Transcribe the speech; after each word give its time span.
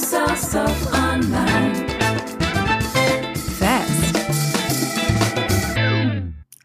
stuff 0.00 0.92
online. 0.94 1.86
Fast. 3.58 4.16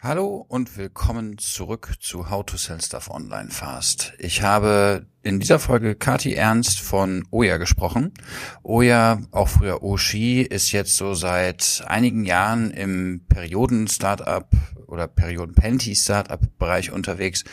Hallo 0.01 0.45
und 0.47 0.77
willkommen 0.77 1.37
zurück 1.37 1.95
zu 1.99 2.29
How 2.29 2.45
to 2.45 2.55
Sell 2.55 2.79
Stuff 2.81 3.09
Online 3.09 3.49
Fast. 3.49 4.13
Ich 4.19 4.41
habe 4.41 5.07
in 5.21 5.39
dieser 5.39 5.59
Folge 5.59 5.95
Kati 5.95 6.33
Ernst 6.33 6.79
von 6.79 7.25
Oya 7.31 7.57
gesprochen. 7.57 8.13
Oya, 8.63 9.19
auch 9.31 9.49
früher 9.49 9.83
Oshi, 9.83 10.41
ist 10.41 10.71
jetzt 10.71 10.95
so 10.95 11.13
seit 11.13 11.83
einigen 11.87 12.23
Jahren 12.23 12.71
im 12.71 13.25
Perioden-Startup 13.27 14.47
oder 14.95 15.07
Perioden-Panty-Startup-Bereich 15.07 16.91
unterwegs. 16.91 17.43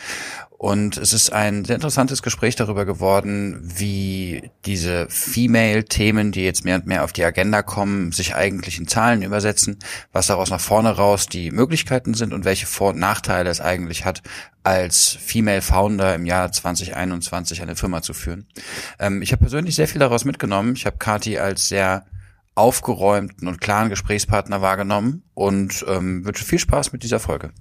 Und 0.57 0.95
es 0.95 1.11
ist 1.11 1.33
ein 1.33 1.65
sehr 1.65 1.75
interessantes 1.75 2.21
Gespräch 2.23 2.55
darüber 2.55 2.85
geworden, 2.85 3.59
wie 3.61 4.49
diese 4.65 5.07
Female-Themen, 5.09 6.31
die 6.31 6.45
jetzt 6.45 6.63
mehr 6.63 6.75
und 6.75 6.87
mehr 6.87 7.03
auf 7.03 7.11
die 7.11 7.25
Agenda 7.25 7.61
kommen, 7.61 8.13
sich 8.13 8.33
eigentlich 8.33 8.79
in 8.79 8.87
Zahlen 8.87 9.23
übersetzen, 9.23 9.77
was 10.13 10.27
daraus 10.27 10.49
nach 10.49 10.61
vorne 10.61 10.91
raus 10.91 11.27
die 11.27 11.51
Möglichkeiten 11.51 12.13
sind 12.13 12.33
und 12.33 12.45
welche 12.45 12.65
Vor- 12.65 12.91
und 12.91 12.99
Nachteile 12.99 13.49
es 13.49 13.59
eigentlich 13.59 14.05
hat, 14.05 14.21
als 14.63 15.09
Female 15.09 15.61
Founder 15.61 16.15
im 16.15 16.25
Jahr 16.25 16.49
2021 16.49 17.61
eine 17.61 17.75
Firma 17.75 18.01
zu 18.01 18.13
führen. 18.13 18.47
Ähm, 18.99 19.21
ich 19.21 19.33
habe 19.33 19.41
persönlich 19.41 19.75
sehr 19.75 19.89
viel 19.89 19.99
daraus 19.99 20.23
mitgenommen. 20.23 20.75
Ich 20.77 20.85
habe 20.85 20.97
Kati 20.97 21.39
als 21.39 21.67
sehr 21.67 22.05
aufgeräumten 22.55 23.47
und 23.47 23.61
klaren 23.61 23.89
Gesprächspartner 23.89 24.61
wahrgenommen 24.61 25.23
und 25.33 25.85
ähm, 25.87 26.25
wünsche 26.25 26.45
viel 26.45 26.59
Spaß 26.59 26.93
mit 26.93 27.03
dieser 27.03 27.19
Folge. 27.19 27.51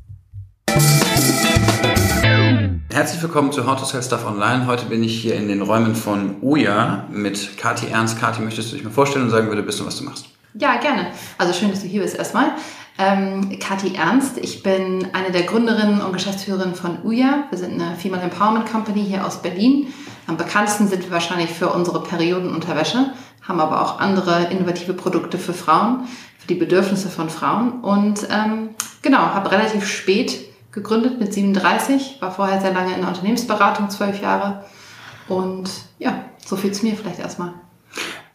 Herzlich 2.92 3.23
willkommen 3.23 3.52
zu 3.52 3.66
How 3.66 3.78
to 3.78 3.87
Sell 3.87 4.02
Stuff 4.02 4.27
Online. 4.27 4.66
Heute 4.66 4.84
bin 4.84 5.02
ich 5.02 5.18
hier 5.18 5.34
in 5.37 5.48
den 5.48 5.62
Räumen 5.62 5.95
von 5.95 6.42
Oya 6.42 7.09
mit 7.10 7.56
Kati 7.56 7.87
Ernst. 7.87 8.20
Kati, 8.20 8.42
möchtest 8.42 8.70
du 8.70 8.77
dich 8.77 8.84
mal 8.84 8.91
vorstellen 8.91 9.24
und 9.24 9.30
sagen, 9.30 9.48
wer 9.48 9.57
du 9.57 9.63
bist 9.63 9.80
und 9.80 9.87
was 9.87 9.96
du 9.96 10.04
machst? 10.04 10.26
Ja, 10.54 10.76
gerne. 10.76 11.07
Also 11.38 11.54
schön, 11.54 11.70
dass 11.70 11.80
du 11.80 11.87
hier 11.87 12.02
bist 12.02 12.16
erstmal. 12.16 12.52
Ähm, 12.98 13.59
Kathi 13.59 13.95
Ernst, 13.95 14.37
ich 14.37 14.63
bin 14.63 15.09
eine 15.15 15.30
der 15.32 15.45
Gründerinnen 15.45 16.02
und 16.02 16.13
Geschäftsführerinnen 16.13 16.74
von 16.74 17.02
Uya. 17.02 17.45
Wir 17.48 17.57
sind 17.57 17.80
eine 17.80 17.96
Female 17.96 18.23
Empowerment 18.23 18.70
Company 18.70 19.02
hier 19.07 19.26
aus 19.26 19.40
Berlin. 19.40 19.87
Am 20.26 20.37
bekanntesten 20.37 20.87
sind 20.88 21.02
wir 21.02 21.10
wahrscheinlich 21.10 21.51
für 21.51 21.70
unsere 21.70 22.02
Periodenunterwäsche, 22.02 23.13
haben 23.43 23.60
aber 23.60 23.82
auch 23.82 23.98
andere 23.98 24.45
innovative 24.51 24.95
Produkte 24.95 25.38
für 25.38 25.52
Frauen, 25.52 26.04
für 26.38 26.46
die 26.48 26.54
Bedürfnisse 26.54 27.09
von 27.09 27.29
Frauen. 27.29 27.80
Und 27.82 28.26
ähm, 28.30 28.71
genau, 29.02 29.18
habe 29.18 29.51
relativ 29.51 29.87
spät 29.87 30.40
gegründet 30.71 31.21
mit 31.21 31.35
37, 31.35 32.18
war 32.20 32.32
vorher 32.32 32.60
sehr 32.60 32.73
lange 32.73 32.95
in 32.95 33.01
der 33.01 33.09
Unternehmensberatung, 33.09 33.90
zwölf 33.90 34.20
Jahre. 34.23 34.65
Und 35.29 35.70
ja, 35.98 36.24
so 36.45 36.57
viel 36.57 36.73
zu 36.73 36.87
mir 36.87 36.96
vielleicht 36.96 37.18
erstmal. 37.18 37.52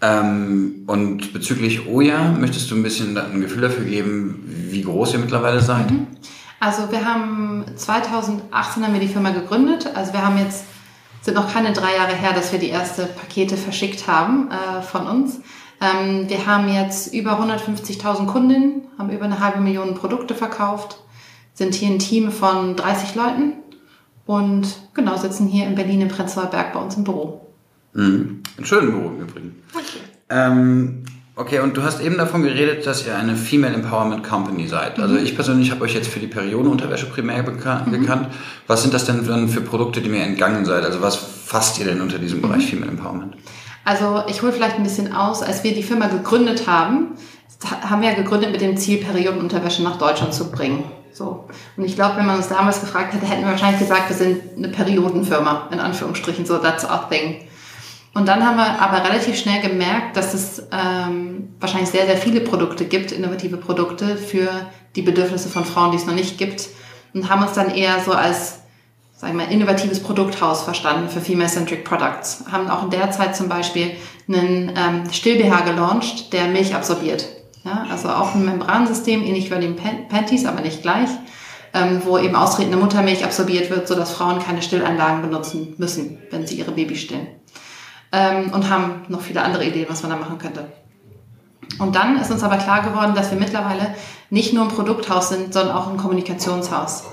Ähm, 0.02 0.83
und 0.85 1.33
bezüglich 1.33 1.88
Oya, 1.88 2.31
möchtest 2.31 2.69
du 2.69 2.75
ein 2.75 2.83
bisschen 2.83 3.17
ein 3.17 3.41
Gefühl 3.41 3.61
dafür 3.61 3.85
geben, 3.85 4.44
wie 4.69 4.83
groß 4.83 5.13
ihr 5.13 5.19
mittlerweile 5.19 5.59
seid? 5.59 5.89
Mhm. 5.89 6.08
Also 6.59 6.91
wir 6.91 7.05
haben 7.05 7.66
2018 7.75 8.83
haben 8.83 8.94
wir 8.94 9.00
die 9.00 9.08
Firma 9.08 9.30
gegründet. 9.30 9.89
Also 9.94 10.13
wir 10.13 10.25
haben 10.25 10.38
jetzt, 10.38 10.66
sind 11.28 11.33
noch 11.33 11.52
keine 11.52 11.73
drei 11.73 11.94
Jahre 11.97 12.16
her, 12.16 12.31
dass 12.31 12.53
wir 12.53 12.59
die 12.59 12.70
erste 12.70 13.06
Pakete 13.06 13.58
verschickt 13.58 14.08
haben 14.08 14.50
äh, 14.50 14.81
von 14.81 15.08
uns. 15.08 15.42
Ähm, 15.81 16.30
wir 16.30 16.45
haben 16.45 16.73
jetzt 16.73 17.14
über 17.14 17.38
150.000 17.38 18.28
Kundinnen, 18.28 18.84
haben 18.97 19.09
über 19.09 19.25
eine 19.25 19.42
halbe 19.42 19.59
Million 19.59 19.94
Produkte 19.94 20.36
verkauft, 20.36 21.03
sind 21.53 21.75
hier 21.75 21.89
ein 21.89 22.00
Team 22.00 22.31
von 22.31 22.78
30 22.78 23.16
Leuten 23.16 23.56
und 24.25 24.80
genau 24.94 25.17
sitzen 25.17 25.47
hier 25.47 25.67
in 25.67 25.75
Berlin 25.75 26.00
im 26.00 26.08
Prenzlauer 26.08 26.45
Berg 26.45 26.72
bei 26.72 26.80
uns 26.80 26.95
im 26.95 27.03
Büro. 27.03 27.45
Mhm. 27.91 28.44
Ein 28.58 28.66
schönes 28.66 28.91
Büro 28.91 29.09
im 29.09 29.19
Übrigen. 29.19 29.64
Okay. 29.73 30.00
Ähm, 30.30 31.03
okay, 31.38 31.59
und 31.59 31.77
du 31.77 31.83
hast 31.83 32.02
eben 32.02 32.17
davon 32.17 32.43
geredet, 32.43 32.85
dass 32.85 33.05
ihr 33.05 33.16
eine 33.16 33.35
Female 33.35 33.73
Empowerment 33.73 34.23
Company 34.23 34.67
seid. 34.67 34.99
Also 34.99 35.16
ich 35.16 35.35
persönlich 35.35 35.72
habe 35.72 35.84
euch 35.85 35.94
jetzt 35.94 36.09
für 36.09 36.19
die 36.19 36.28
Periodenunterwäsche 36.28 37.06
primär 37.06 37.44
bekan 37.44 37.91
gekannt. 37.91 38.28
Was 38.66 38.81
sind 38.81 38.94
das 38.94 39.06
denn 39.06 39.25
dann 39.25 39.47
für 39.47 39.62
Produkte, 39.62 40.01
die 40.01 40.09
mir 40.09 40.23
entgangen 40.23 40.66
seid? 40.66 40.84
Also 40.84 41.01
was 41.01 41.16
fasst 41.16 41.79
ihr 41.79 41.85
denn 41.85 42.01
unter 42.01 42.19
diesem 42.19 42.41
Bereich 42.41 42.66
Female 42.66 42.91
Empowerment? 42.91 43.35
Also 43.85 44.23
ich 44.28 44.41
hole 44.41 44.51
vielleicht 44.51 44.75
ein 44.75 44.84
bisschen 44.84 45.13
aus. 45.13 45.41
Als 45.41 45.63
wir 45.63 45.73
die 45.73 45.84
Firma 45.84 46.07
gegründet 46.07 46.67
haben, 46.67 47.16
haben 47.89 48.01
wir 48.01 48.09
ja 48.09 48.16
gegründet 48.16 48.51
mit 48.51 48.59
dem 48.59 48.75
Ziel, 48.75 48.97
Periodenunterwäsche 48.97 49.83
nach 49.83 49.97
Deutschland 49.97 50.33
zu 50.33 50.51
bringen. 50.51 50.83
So. 51.13 51.45
Und 51.78 51.85
ich 51.85 51.95
glaube, 51.95 52.17
wenn 52.17 52.25
man 52.25 52.35
uns 52.35 52.50
damals 52.50 52.81
gefragt 52.81 53.13
hätte, 53.13 53.25
hätten 53.25 53.44
wir 53.44 53.51
wahrscheinlich 53.51 53.79
gesagt, 53.79 54.09
wir 54.09 54.16
sind 54.16 54.41
eine 54.57 54.69
Periodenfirma, 54.69 55.69
in 55.72 55.79
Anführungsstrichen, 55.79 56.45
so 56.45 56.57
that's 56.57 56.83
our 56.83 57.07
thing. 57.09 57.47
Und 58.17 58.28
dann 58.28 58.44
haben 58.44 58.57
wir 58.57 58.81
aber 58.81 59.07
relativ 59.07 59.38
schnell 59.38 59.61
gemerkt, 59.61 60.17
dass 60.17 60.33
es 60.33 60.63
ähm, 60.72 61.50
wahrscheinlich 61.59 61.91
sehr, 61.91 62.07
sehr 62.07 62.17
viele 62.17 62.41
Produkte 62.41 62.85
gibt, 62.85 63.11
innovative 63.11 63.57
Produkte 63.57 64.17
für 64.17 64.50
die 64.95 65.03
Bedürfnisse 65.03 65.50
von 65.50 65.63
Frauen, 65.63 65.91
die 65.91 65.97
es 65.97 66.07
noch 66.07 66.16
nicht 66.16 66.39
gibt. 66.39 66.67
Und 67.13 67.29
haben 67.29 67.44
uns 67.44 67.53
dann 67.53 67.69
eher 67.69 68.00
so 68.03 68.13
als, 68.13 68.61
sagen 69.16 69.38
wir 69.38 69.45
mal, 69.45 69.53
innovatives 69.53 70.00
Produkthaus 70.00 70.63
verstanden 70.63 71.09
für 71.09 71.22
Female-Centric 71.22 71.85
Products. 71.85 72.45
Haben 72.51 72.72
auch 72.72 72.85
in 72.85 72.89
der 72.89 73.11
Zeit 73.11 73.35
zum 73.35 73.50
Beispiel 73.50 73.91
einen 74.27 74.73
ähm, 74.75 75.03
Still-BH 75.11 75.61
gelauncht, 75.61 76.33
der 76.33 76.47
Milch 76.47 76.73
absorbiert. 76.73 77.27
Ja, 77.66 77.85
also 77.91 78.09
auch 78.09 78.33
ein 78.33 78.45
Membransystem, 78.45 79.23
ähnlich 79.23 79.51
wie 79.51 79.59
den 79.59 79.75
Pan- 79.75 80.07
Panties, 80.09 80.47
aber 80.47 80.61
nicht 80.61 80.81
gleich, 80.81 81.09
ähm, 81.75 82.01
wo 82.03 82.17
eben 82.17 82.35
austretende 82.35 82.79
Muttermilch 82.79 83.23
absorbiert 83.23 83.69
wird, 83.69 83.88
sodass 83.88 84.11
Frauen 84.11 84.39
keine 84.39 84.63
Stillanlagen 84.63 85.22
benutzen 85.22 85.75
müssen, 85.77 86.17
wenn 86.31 86.47
sie 86.47 86.56
ihre 86.56 86.72
Babys 86.72 87.01
stillen 87.01 87.27
ähm, 88.12 88.51
und 88.53 88.69
haben 88.69 89.06
noch 89.07 89.22
viele 89.22 89.41
andere 89.41 89.66
Ideen, 89.66 89.88
was 89.90 90.01
man 90.01 90.12
da 90.12 90.18
machen 90.18 90.38
könnte. 90.38 90.66
Und 91.79 91.95
dann 91.95 92.19
ist 92.19 92.31
uns 92.31 92.44
aber 92.44 92.57
klar 92.57 92.81
geworden, 92.81 93.13
dass 93.16 93.31
wir 93.31 93.40
mittlerweile 93.40 93.95
nicht 94.29 94.53
nur 94.53 94.63
ein 94.63 94.69
Produkthaus 94.69 95.29
sind, 95.29 95.53
sondern 95.53 95.75
auch 95.75 95.88
ein 95.88 95.97
Kommunikationshaus. 95.97 97.03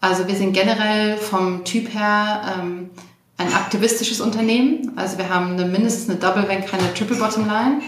Also 0.00 0.28
wir 0.28 0.34
sind 0.34 0.52
generell 0.52 1.16
vom 1.16 1.64
Typ 1.64 1.92
her 1.94 2.42
ähm, 2.58 2.90
ein 3.38 3.52
aktivistisches 3.52 4.20
Unternehmen. 4.20 4.92
Also 4.96 5.18
wir 5.18 5.28
haben 5.28 5.52
eine, 5.52 5.66
mindestens 5.66 6.08
eine 6.08 6.18
Double, 6.18 6.48
wenn 6.48 6.64
keine 6.64 6.92
Triple 6.94 7.16
Bottom 7.16 7.46
Line. 7.46 7.82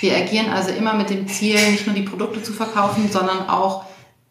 Wir 0.00 0.16
agieren 0.16 0.50
also 0.50 0.70
immer 0.70 0.94
mit 0.94 1.10
dem 1.10 1.26
Ziel, 1.28 1.58
nicht 1.70 1.86
nur 1.86 1.94
die 1.94 2.02
Produkte 2.02 2.42
zu 2.42 2.52
verkaufen, 2.52 3.10
sondern 3.10 3.48
auch 3.48 3.84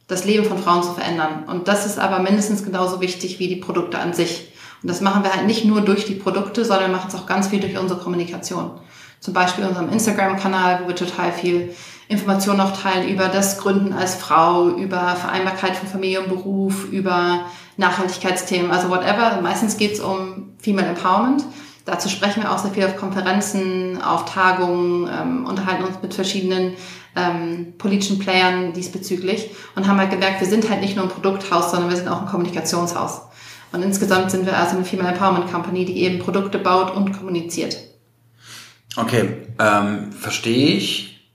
das 0.07 0.25
Leben 0.25 0.45
von 0.45 0.57
Frauen 0.57 0.83
zu 0.83 0.93
verändern. 0.93 1.45
Und 1.47 1.67
das 1.67 1.85
ist 1.85 1.99
aber 1.99 2.19
mindestens 2.19 2.63
genauso 2.63 3.01
wichtig 3.01 3.39
wie 3.39 3.47
die 3.47 3.55
Produkte 3.55 3.99
an 3.99 4.13
sich. 4.13 4.52
Und 4.83 4.89
das 4.89 5.01
machen 5.01 5.23
wir 5.23 5.33
halt 5.33 5.47
nicht 5.47 5.63
nur 5.63 5.81
durch 5.81 6.05
die 6.05 6.15
Produkte, 6.15 6.65
sondern 6.65 6.91
wir 6.91 6.97
machen 6.97 7.07
es 7.07 7.15
auch 7.15 7.25
ganz 7.25 7.47
viel 7.47 7.61
durch 7.61 7.77
unsere 7.77 7.99
Kommunikation. 7.99 8.71
Zum 9.21 9.33
Beispiel 9.33 9.65
unserem 9.65 9.89
Instagram-Kanal, 9.89 10.81
wo 10.83 10.89
wir 10.89 10.95
total 10.95 11.31
viel 11.31 11.73
Informationen 12.09 12.59
auch 12.59 12.75
teilen 12.77 13.07
über 13.07 13.29
das 13.29 13.57
Gründen 13.57 13.93
als 13.93 14.15
Frau, 14.15 14.67
über 14.67 15.15
Vereinbarkeit 15.15 15.77
von 15.77 15.87
Familie 15.87 16.21
und 16.21 16.27
Beruf, 16.27 16.85
über 16.91 17.45
Nachhaltigkeitsthemen, 17.77 18.71
also 18.71 18.89
whatever. 18.89 19.39
Meistens 19.41 19.77
geht 19.77 19.93
es 19.93 19.99
um 20.01 20.51
Female 20.59 20.87
Empowerment. 20.87 21.45
Dazu 21.85 22.09
sprechen 22.09 22.43
wir 22.43 22.51
auch 22.51 22.59
sehr 22.59 22.71
viel 22.71 22.85
auf 22.85 22.97
Konferenzen, 22.97 24.01
auf 24.01 24.25
Tagungen, 24.25 25.09
ähm, 25.09 25.45
unterhalten 25.45 25.85
uns 25.85 26.01
mit 26.01 26.13
verschiedenen 26.13 26.73
ähm, 27.15 27.73
politischen 27.77 28.19
Playern 28.19 28.73
diesbezüglich 28.73 29.51
und 29.75 29.87
haben 29.87 29.99
halt 29.99 30.11
gemerkt, 30.11 30.41
wir 30.41 30.47
sind 30.47 30.69
halt 30.69 30.81
nicht 30.81 30.95
nur 30.95 31.05
ein 31.05 31.11
Produkthaus, 31.11 31.71
sondern 31.71 31.89
wir 31.89 31.97
sind 31.97 32.07
auch 32.07 32.21
ein 32.21 32.27
Kommunikationshaus. 32.27 33.21
Und 33.73 33.81
insgesamt 33.81 34.31
sind 34.31 34.45
wir 34.45 34.55
also 34.55 34.77
eine 34.77 34.85
Female 34.85 35.09
Empowerment 35.09 35.51
Company, 35.51 35.83
die 35.83 36.03
eben 36.03 36.19
Produkte 36.19 36.59
baut 36.59 36.95
und 36.95 37.11
kommuniziert. 37.11 37.75
Okay, 38.95 39.37
ähm, 39.59 40.11
verstehe 40.11 40.77
ich. 40.77 41.31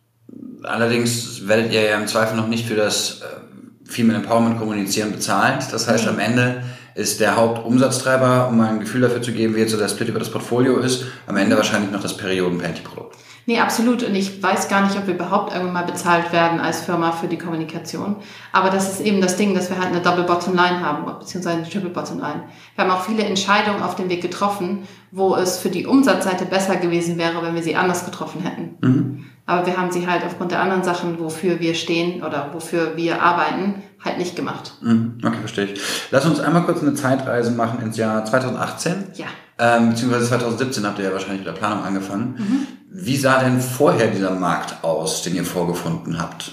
Allerdings 0.63 1.49
werdet 1.49 1.73
ihr 1.73 1.83
ja 1.83 1.99
im 1.99 2.07
Zweifel 2.07 2.37
noch 2.37 2.47
nicht 2.47 2.67
für 2.67 2.77
das 2.77 3.23
äh, 3.23 3.91
Female 3.91 4.21
Empowerment 4.21 4.59
kommunizieren 4.59 5.11
bezahlt. 5.11 5.67
Das 5.73 5.89
heißt, 5.89 6.05
Nee. 6.05 6.11
am 6.11 6.19
Ende 6.21 6.63
ist 6.95 7.19
der 7.21 7.37
Hauptumsatztreiber, 7.37 8.49
um 8.49 8.57
mal 8.59 8.69
ein 8.69 8.81
Gefühl 8.81 9.01
dafür 9.01 9.23
zu 9.23 9.33
geben, 9.33 9.57
wie 9.57 9.61
jetzt 9.61 9.73
so 9.73 9.79
der 9.79 9.89
Split 9.89 10.09
über 10.09 10.19
das 10.21 10.31
Portfolio 10.31 10.79
ist, 10.79 11.05
am 11.27 11.37
Ende 11.37 11.57
wahrscheinlich 11.57 11.91
noch 11.91 12.03
das 12.03 12.17
Perioden-Panty-Produkt. 12.17 13.17
Nee, 13.49 13.61
absolut. 13.61 14.03
Und 14.03 14.15
ich 14.15 14.43
weiß 14.43 14.69
gar 14.69 14.83
nicht, 14.85 14.99
ob 14.99 15.07
wir 15.07 15.15
überhaupt 15.15 15.55
irgendwann 15.55 15.73
mal 15.73 15.85
bezahlt 15.85 16.35
werden 16.35 16.61
als 16.61 16.83
Firma 16.83 17.13
für 17.13 17.29
die 17.29 17.39
Kommunikation. 17.39 18.17
Aber 18.53 18.69
das 18.69 18.93
ist 18.93 19.01
eben 19.01 19.23
das 19.23 19.37
Ding, 19.37 19.55
dass 19.55 19.71
wir 19.71 19.79
halt 19.79 19.89
eine 19.89 20.03
Double 20.03 20.25
Bottom 20.25 20.55
Line 20.55 20.85
haben, 20.85 21.07
beziehungsweise 21.19 21.57
eine 21.57 21.67
Triple 21.67 21.89
Bottom 21.89 22.19
Line. 22.19 22.43
Wir 22.75 22.85
haben 22.85 22.91
auch 22.91 23.01
viele 23.01 23.23
Entscheidungen 23.23 23.83
auf 23.83 23.95
dem 23.95 24.11
Weg 24.11 24.21
getroffen, 24.21 24.87
wo 25.13 25.35
es 25.35 25.57
für 25.59 25.71
die 25.71 25.87
Umsatzseite 25.87 26.45
besser 26.45 26.77
gewesen 26.77 27.17
wäre, 27.17 27.43
wenn 27.43 27.55
wir 27.55 27.63
sie 27.63 27.75
anders 27.75 28.05
getroffen 28.05 28.43
hätten. 28.43 29.25
Aber 29.47 29.65
wir 29.65 29.79
haben 29.79 29.91
sie 29.91 30.07
halt 30.07 30.27
aufgrund 30.27 30.51
der 30.53 30.61
anderen 30.61 30.85
Sachen, 30.85 31.19
wofür 31.19 31.59
wir 31.59 31.75
stehen 31.75 32.23
oder 32.23 32.51
wofür 32.53 32.99
wir 32.99 33.23
arbeiten, 33.23 33.83
halt 34.05 34.19
nicht 34.19 34.37
gemacht. 34.37 34.75
Mhm, 34.83 35.23
Okay, 35.25 35.39
verstehe 35.41 35.65
ich. 35.65 35.81
Lass 36.11 36.27
uns 36.27 36.39
einmal 36.39 36.65
kurz 36.65 36.83
eine 36.83 36.93
Zeitreise 36.93 37.53
machen 37.53 37.81
ins 37.81 37.97
Jahr 37.97 38.27
2018. 38.27 39.07
Ja. 39.15 39.25
Ähm, 39.59 39.91
beziehungsweise 39.91 40.29
2017 40.29 40.87
habt 40.87 40.99
ihr 40.99 41.07
ja 41.07 41.13
wahrscheinlich 41.13 41.41
mit 41.41 41.49
der 41.49 41.53
Planung 41.59 41.85
angefangen. 41.85 42.67
Wie 42.91 43.17
sah 43.17 43.41
denn 43.41 43.61
vorher 43.61 44.09
dieser 44.09 44.31
Markt 44.33 44.83
aus, 44.85 45.23
den 45.23 45.35
ihr 45.35 45.45
vorgefunden 45.45 46.21
habt? 46.21 46.53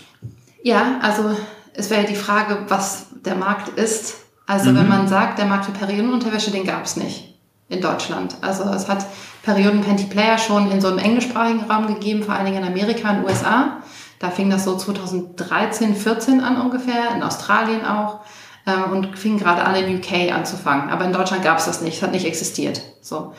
Ja, 0.64 1.00
also 1.02 1.36
es 1.74 1.90
wäre 1.90 2.02
ja 2.02 2.08
die 2.08 2.16
Frage, 2.16 2.66
was 2.68 3.08
der 3.24 3.36
Markt 3.36 3.70
ist. 3.78 4.16
Also 4.48 4.76
wenn 4.76 4.88
man 4.88 5.08
sagt, 5.08 5.40
der 5.40 5.46
Markt 5.46 5.66
für 5.66 5.72
Periodenunterwäsche, 5.72 6.52
den 6.52 6.66
gab 6.66 6.86
es 6.86 6.96
nicht. 6.98 7.36
in 7.68 7.82
Deutschland. 7.82 8.36
Also 8.42 8.64
es 8.66 8.88
hat 8.88 9.06
Perioden 9.44 9.82
Panty 9.82 10.06
Player 10.06 10.38
schon 10.38 10.72
in 10.72 10.82
so 10.82 10.88
einem 10.88 11.00
englischsprachigen 11.00 11.70
Raum 11.70 11.88
gegeben, 11.88 12.24
vor 12.24 12.36
allen 12.36 12.46
Dingen 12.46 12.64
in 12.64 12.68
Amerika 12.68 13.10
und 13.12 13.26
USA. 13.26 13.78
Da 14.20 14.30
fing 14.30 14.50
das 14.50 14.66
so 14.66 14.78
2013, 14.78 15.96
14 15.96 16.42
an 16.42 16.62
ungefähr, 16.62 17.16
in 17.16 17.24
Australien 17.24 17.86
auch 17.86 18.22
ähm, 18.66 18.92
und 18.92 19.18
fing 19.18 19.38
gerade 19.38 19.64
an 19.64 19.76
in 19.76 19.98
UK 19.98 20.34
anzufangen. 20.34 20.90
Aber 20.90 21.06
in 21.06 21.14
Deutschland 21.14 21.44
gab 21.44 21.60
es 21.60 21.66
das 21.66 21.82
nicht, 21.82 21.98
es 21.98 22.04
hat 22.04 22.12
nicht 22.12 22.26
existiert. 22.26 22.82
So. 23.02 23.34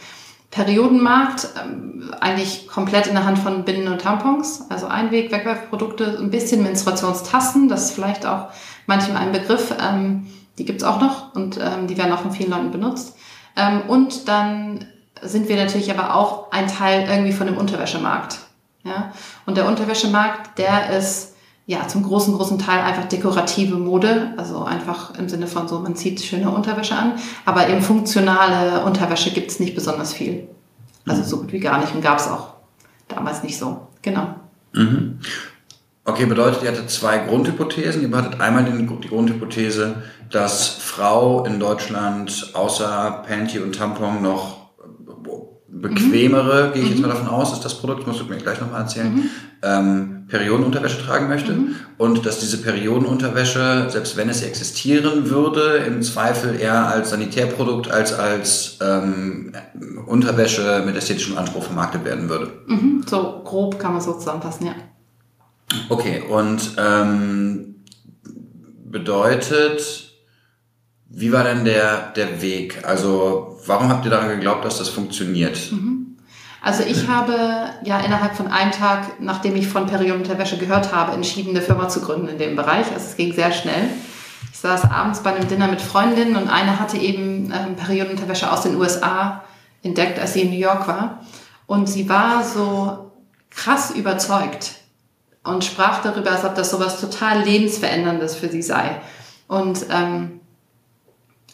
Periodenmarkt, 0.50 1.48
ähm, 1.60 2.14
eigentlich 2.20 2.68
komplett 2.68 3.06
in 3.06 3.14
der 3.14 3.24
Hand 3.24 3.38
von 3.38 3.64
Binden 3.64 3.88
und 3.88 4.00
Tampons, 4.00 4.64
also 4.70 4.86
Einweg, 4.86 5.32
Wegwerfprodukte, 5.32 6.18
ein 6.18 6.30
bisschen 6.30 6.62
Menstruationstassen, 6.62 7.68
das 7.68 7.86
ist 7.86 7.90
vielleicht 7.92 8.24
auch 8.24 8.48
manchmal 8.86 9.22
ein 9.22 9.32
Begriff, 9.32 9.74
ähm, 9.78 10.26
die 10.58 10.64
gibt's 10.64 10.84
auch 10.84 11.00
noch 11.00 11.34
und 11.34 11.58
ähm, 11.58 11.86
die 11.86 11.98
werden 11.98 12.12
auch 12.12 12.20
von 12.20 12.32
vielen 12.32 12.50
Leuten 12.50 12.70
benutzt. 12.70 13.16
Ähm, 13.56 13.82
und 13.88 14.28
dann 14.28 14.86
sind 15.22 15.48
wir 15.48 15.56
natürlich 15.56 15.90
aber 15.90 16.14
auch 16.14 16.52
ein 16.52 16.68
Teil 16.68 17.06
irgendwie 17.08 17.32
von 17.32 17.46
dem 17.46 17.56
Unterwäschemarkt. 17.56 18.38
Ja? 18.84 19.12
Und 19.44 19.56
der 19.56 19.66
Unterwäschemarkt, 19.66 20.58
der 20.58 20.90
ist 20.90 21.35
ja 21.66 21.88
zum 21.88 22.04
großen, 22.04 22.34
großen 22.34 22.58
Teil 22.58 22.82
einfach 22.82 23.06
dekorative 23.06 23.76
Mode, 23.76 24.32
also 24.36 24.62
einfach 24.62 25.18
im 25.18 25.28
Sinne 25.28 25.46
von 25.46 25.68
so, 25.68 25.80
man 25.80 25.96
zieht 25.96 26.20
schöne 26.20 26.50
Unterwäsche 26.50 26.96
an, 26.96 27.14
aber 27.44 27.68
eben 27.68 27.82
funktionale 27.82 28.84
Unterwäsche 28.84 29.32
gibt's 29.32 29.58
nicht 29.58 29.74
besonders 29.74 30.12
viel. 30.12 30.48
Also 31.06 31.22
so 31.22 31.38
gut 31.38 31.52
wie 31.52 31.60
gar 31.60 31.80
nicht 31.80 31.94
und 31.94 32.02
gab's 32.02 32.28
auch 32.28 32.54
damals 33.08 33.42
nicht 33.42 33.58
so. 33.58 33.88
Genau. 34.02 34.34
Mhm. 34.72 35.20
Okay, 36.04 36.26
bedeutet, 36.26 36.62
ihr 36.62 36.70
hattet 36.70 36.88
zwei 36.88 37.18
Grundhypothesen. 37.18 38.02
Ihr 38.08 38.16
hattet 38.16 38.40
einmal 38.40 38.64
die 38.64 38.86
Grundhypothese, 38.86 40.02
dass 40.30 40.68
Frau 40.68 41.44
in 41.44 41.58
Deutschland 41.58 42.50
außer 42.54 43.24
Panty 43.26 43.58
und 43.58 43.74
Tampon 43.74 44.22
noch 44.22 44.65
bequemere, 45.88 46.68
mhm. 46.68 46.72
gehe 46.72 46.82
ich 46.82 46.90
jetzt 46.90 47.00
mal 47.00 47.08
davon 47.08 47.28
aus, 47.28 47.52
ist 47.52 47.64
das 47.64 47.78
Produkt, 47.78 48.06
musst 48.06 48.20
du 48.20 48.24
mir 48.24 48.36
gleich 48.36 48.60
nochmal 48.60 48.82
erzählen, 48.82 49.14
mhm. 49.14 49.30
ähm, 49.62 50.24
Periodenunterwäsche 50.28 51.02
tragen 51.02 51.28
möchte 51.28 51.52
mhm. 51.52 51.76
und 51.98 52.26
dass 52.26 52.40
diese 52.40 52.58
Periodenunterwäsche, 52.58 53.86
selbst 53.88 54.16
wenn 54.16 54.28
es 54.28 54.42
existieren 54.42 55.30
würde, 55.30 55.84
im 55.86 56.02
Zweifel 56.02 56.58
eher 56.60 56.86
als 56.88 57.10
Sanitärprodukt 57.10 57.90
als 57.90 58.12
als 58.12 58.78
ähm, 58.80 59.52
Unterwäsche 60.06 60.82
mit 60.84 60.96
ästhetischem 60.96 61.38
Anspruch 61.38 61.64
vermarktet 61.64 62.04
werden 62.04 62.28
würde. 62.28 62.50
Mhm. 62.66 63.04
So 63.06 63.42
grob 63.44 63.78
kann 63.78 63.92
man 63.92 64.00
so 64.00 64.14
zusammenfassen, 64.14 64.66
ja. 64.66 64.74
Okay, 65.88 66.22
und 66.28 66.72
ähm, 66.78 67.76
bedeutet, 68.84 70.05
wie 71.08 71.32
war 71.32 71.44
denn 71.44 71.64
der, 71.64 72.12
der 72.12 72.42
Weg? 72.42 72.84
Also 72.86 73.58
warum 73.66 73.88
habt 73.88 74.04
ihr 74.04 74.10
daran 74.10 74.28
geglaubt, 74.28 74.64
dass 74.64 74.78
das 74.78 74.88
funktioniert? 74.88 75.58
Mhm. 75.72 76.16
Also 76.62 76.82
ich 76.82 77.06
habe 77.06 77.34
ja 77.84 78.00
innerhalb 78.00 78.34
von 78.34 78.48
einem 78.48 78.72
Tag, 78.72 79.20
nachdem 79.20 79.54
ich 79.54 79.68
von 79.68 79.86
Periodenunterwäsche 79.86 80.58
gehört 80.58 80.92
habe, 80.92 81.12
entschieden, 81.12 81.50
eine 81.50 81.62
Firma 81.62 81.88
zu 81.88 82.00
gründen 82.00 82.26
in 82.26 82.38
dem 82.38 82.56
Bereich. 82.56 82.86
Also 82.92 83.06
es 83.06 83.16
ging 83.16 83.32
sehr 83.32 83.52
schnell. 83.52 83.88
Ich 84.52 84.58
saß 84.58 84.90
abends 84.90 85.22
bei 85.22 85.32
einem 85.32 85.46
Dinner 85.46 85.68
mit 85.68 85.80
Freundinnen 85.80 86.34
und 86.34 86.48
eine 86.48 86.80
hatte 86.80 86.96
eben 86.96 87.52
ähm, 87.52 87.76
Periodenunterwäsche 87.76 88.50
aus 88.50 88.62
den 88.62 88.74
USA 88.76 89.44
entdeckt, 89.84 90.18
als 90.18 90.32
sie 90.32 90.42
in 90.42 90.50
New 90.50 90.58
York 90.58 90.88
war. 90.88 91.20
Und 91.66 91.88
sie 91.88 92.08
war 92.08 92.42
so 92.42 93.12
krass 93.50 93.92
überzeugt 93.92 94.72
und 95.44 95.64
sprach 95.64 96.02
darüber, 96.02 96.32
als 96.32 96.44
ob 96.44 96.56
das 96.56 96.70
sowas 96.70 97.00
total 97.00 97.42
lebensveränderndes 97.42 98.34
für 98.34 98.48
sie 98.48 98.62
sei. 98.62 99.00
Und 99.46 99.86
ähm, 99.90 100.40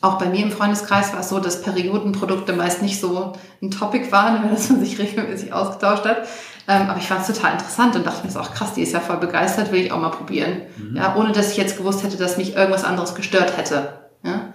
auch 0.03 0.19
bei 0.19 0.27
mir 0.27 0.43
im 0.43 0.51
Freundeskreis 0.51 1.13
war 1.13 1.21
es 1.21 1.31
so, 1.31 1.39
dass 1.39 1.63
Periodenprodukte 1.63 2.53
meist 2.53 2.83
nicht 2.83 3.01
so 3.01 3.33
ein 3.63 3.71
Topic 3.71 4.13
waren, 4.13 4.43
über 4.45 4.53
das 4.53 4.69
man 4.69 4.85
sich 4.85 4.99
regelmäßig 4.99 5.53
ausgetauscht 5.53 6.05
hat. 6.05 6.29
Ähm, 6.69 6.89
aber 6.89 6.99
ich 6.99 7.07
fand 7.07 7.23
es 7.23 7.35
total 7.35 7.55
interessant 7.55 7.97
und 7.97 8.07
dachte 8.07 8.25
mir 8.25 8.31
so, 8.31 8.41
ach 8.41 8.53
krass, 8.53 8.75
die 8.75 8.83
ist 8.83 8.93
ja 8.93 9.01
voll 9.01 9.17
begeistert, 9.17 9.73
will 9.73 9.81
ich 9.81 9.91
auch 9.91 10.01
mal 10.01 10.11
probieren. 10.11 10.63
Mhm. 10.77 10.97
Ja, 10.97 11.17
ohne 11.17 11.33
dass 11.33 11.53
ich 11.53 11.57
jetzt 11.57 11.77
gewusst 11.77 12.03
hätte, 12.03 12.17
dass 12.17 12.37
mich 12.37 12.55
irgendwas 12.55 12.85
anderes 12.85 13.15
gestört 13.15 13.57
hätte. 13.57 13.95
Ja? 14.23 14.53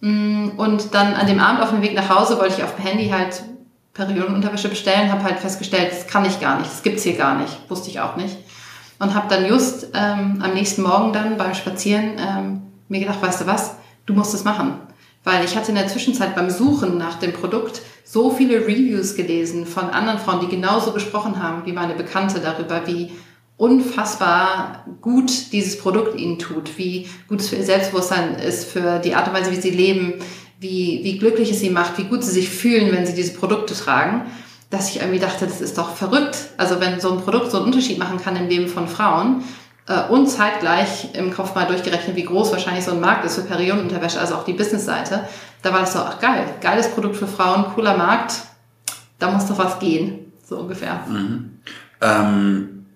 Mm, 0.00 0.50
und 0.56 0.94
dann 0.94 1.14
an 1.14 1.26
dem 1.26 1.40
Abend 1.40 1.62
auf 1.62 1.70
dem 1.70 1.82
Weg 1.82 1.94
nach 1.94 2.08
Hause 2.08 2.38
wollte 2.38 2.56
ich 2.58 2.64
auf 2.64 2.74
dem 2.76 2.84
Handy 2.84 3.08
halt 3.08 3.42
Periodenunterwäsche 3.94 4.68
bestellen, 4.68 5.10
habe 5.10 5.24
halt 5.24 5.38
festgestellt, 5.38 5.90
das 5.90 6.06
kann 6.06 6.24
ich 6.24 6.38
gar 6.40 6.58
nicht, 6.58 6.70
das 6.70 6.82
gibt's 6.82 7.02
hier 7.02 7.16
gar 7.16 7.36
nicht, 7.36 7.58
wusste 7.68 7.90
ich 7.90 8.00
auch 8.00 8.16
nicht. 8.16 8.36
Und 8.98 9.14
habe 9.14 9.28
dann 9.28 9.46
just 9.46 9.88
ähm, 9.94 10.40
am 10.42 10.54
nächsten 10.54 10.82
Morgen 10.82 11.12
dann 11.12 11.36
beim 11.36 11.54
Spazieren 11.54 12.12
ähm, 12.18 12.62
mir 12.88 13.00
gedacht, 13.00 13.22
weißt 13.22 13.42
du 13.42 13.46
was, 13.46 13.76
du 14.08 14.14
musst 14.14 14.34
es 14.34 14.44
machen. 14.44 14.74
Weil 15.22 15.44
ich 15.44 15.56
hatte 15.56 15.70
in 15.70 15.74
der 15.76 15.88
Zwischenzeit 15.88 16.34
beim 16.34 16.50
Suchen 16.50 16.96
nach 16.96 17.18
dem 17.18 17.32
Produkt 17.32 17.82
so 18.04 18.30
viele 18.30 18.66
Reviews 18.66 19.14
gelesen 19.14 19.66
von 19.66 19.90
anderen 19.90 20.18
Frauen, 20.18 20.40
die 20.40 20.48
genauso 20.48 20.92
gesprochen 20.92 21.42
haben 21.42 21.66
wie 21.66 21.72
meine 21.72 21.94
Bekannte 21.94 22.40
darüber, 22.40 22.86
wie 22.86 23.10
unfassbar 23.58 24.84
gut 25.02 25.52
dieses 25.52 25.78
Produkt 25.78 26.18
ihnen 26.18 26.38
tut, 26.38 26.78
wie 26.78 27.08
gut 27.28 27.40
es 27.40 27.48
für 27.48 27.56
ihr 27.56 27.64
Selbstbewusstsein 27.64 28.36
ist, 28.36 28.64
für 28.64 29.00
die 29.00 29.14
Art 29.14 29.28
und 29.28 29.34
Weise, 29.34 29.50
wie 29.50 29.60
sie 29.60 29.70
leben, 29.70 30.14
wie, 30.60 31.00
wie 31.02 31.18
glücklich 31.18 31.50
es 31.50 31.60
sie 31.60 31.70
macht, 31.70 31.98
wie 31.98 32.04
gut 32.04 32.24
sie 32.24 32.32
sich 32.32 32.48
fühlen, 32.48 32.92
wenn 32.92 33.04
sie 33.04 33.14
diese 33.14 33.34
Produkte 33.34 33.74
tragen, 33.74 34.26
dass 34.70 34.90
ich 34.90 35.00
irgendwie 35.00 35.18
dachte, 35.18 35.46
das 35.46 35.60
ist 35.60 35.76
doch 35.76 35.94
verrückt. 35.94 36.36
Also 36.56 36.80
wenn 36.80 37.00
so 37.00 37.12
ein 37.12 37.20
Produkt 37.20 37.50
so 37.50 37.58
einen 37.58 37.66
Unterschied 37.66 37.98
machen 37.98 38.18
kann 38.18 38.36
im 38.36 38.48
Leben 38.48 38.68
von 38.68 38.88
Frauen, 38.88 39.42
und 40.10 40.26
zeitgleich 40.26 41.14
im 41.14 41.32
Kopf 41.32 41.54
mal 41.54 41.66
durchgerechnet, 41.66 42.14
wie 42.14 42.24
groß 42.24 42.52
wahrscheinlich 42.52 42.84
so 42.84 42.92
ein 42.92 43.00
Markt 43.00 43.24
ist 43.24 43.36
für 43.36 43.42
Periodenunterwäsche, 43.42 44.20
also 44.20 44.34
auch 44.34 44.44
die 44.44 44.52
Businessseite. 44.52 45.26
Da 45.62 45.72
war 45.72 45.80
das 45.80 45.94
so, 45.94 46.00
ach 46.00 46.18
geil, 46.20 46.44
geiles 46.60 46.90
Produkt 46.90 47.16
für 47.16 47.26
Frauen, 47.26 47.64
cooler 47.74 47.96
Markt, 47.96 48.34
da 49.18 49.30
muss 49.30 49.46
doch 49.46 49.58
was 49.58 49.78
gehen, 49.78 50.32
so 50.44 50.58
ungefähr. 50.58 51.00
Mhm. 51.08 51.60
Ähm, 52.00 52.86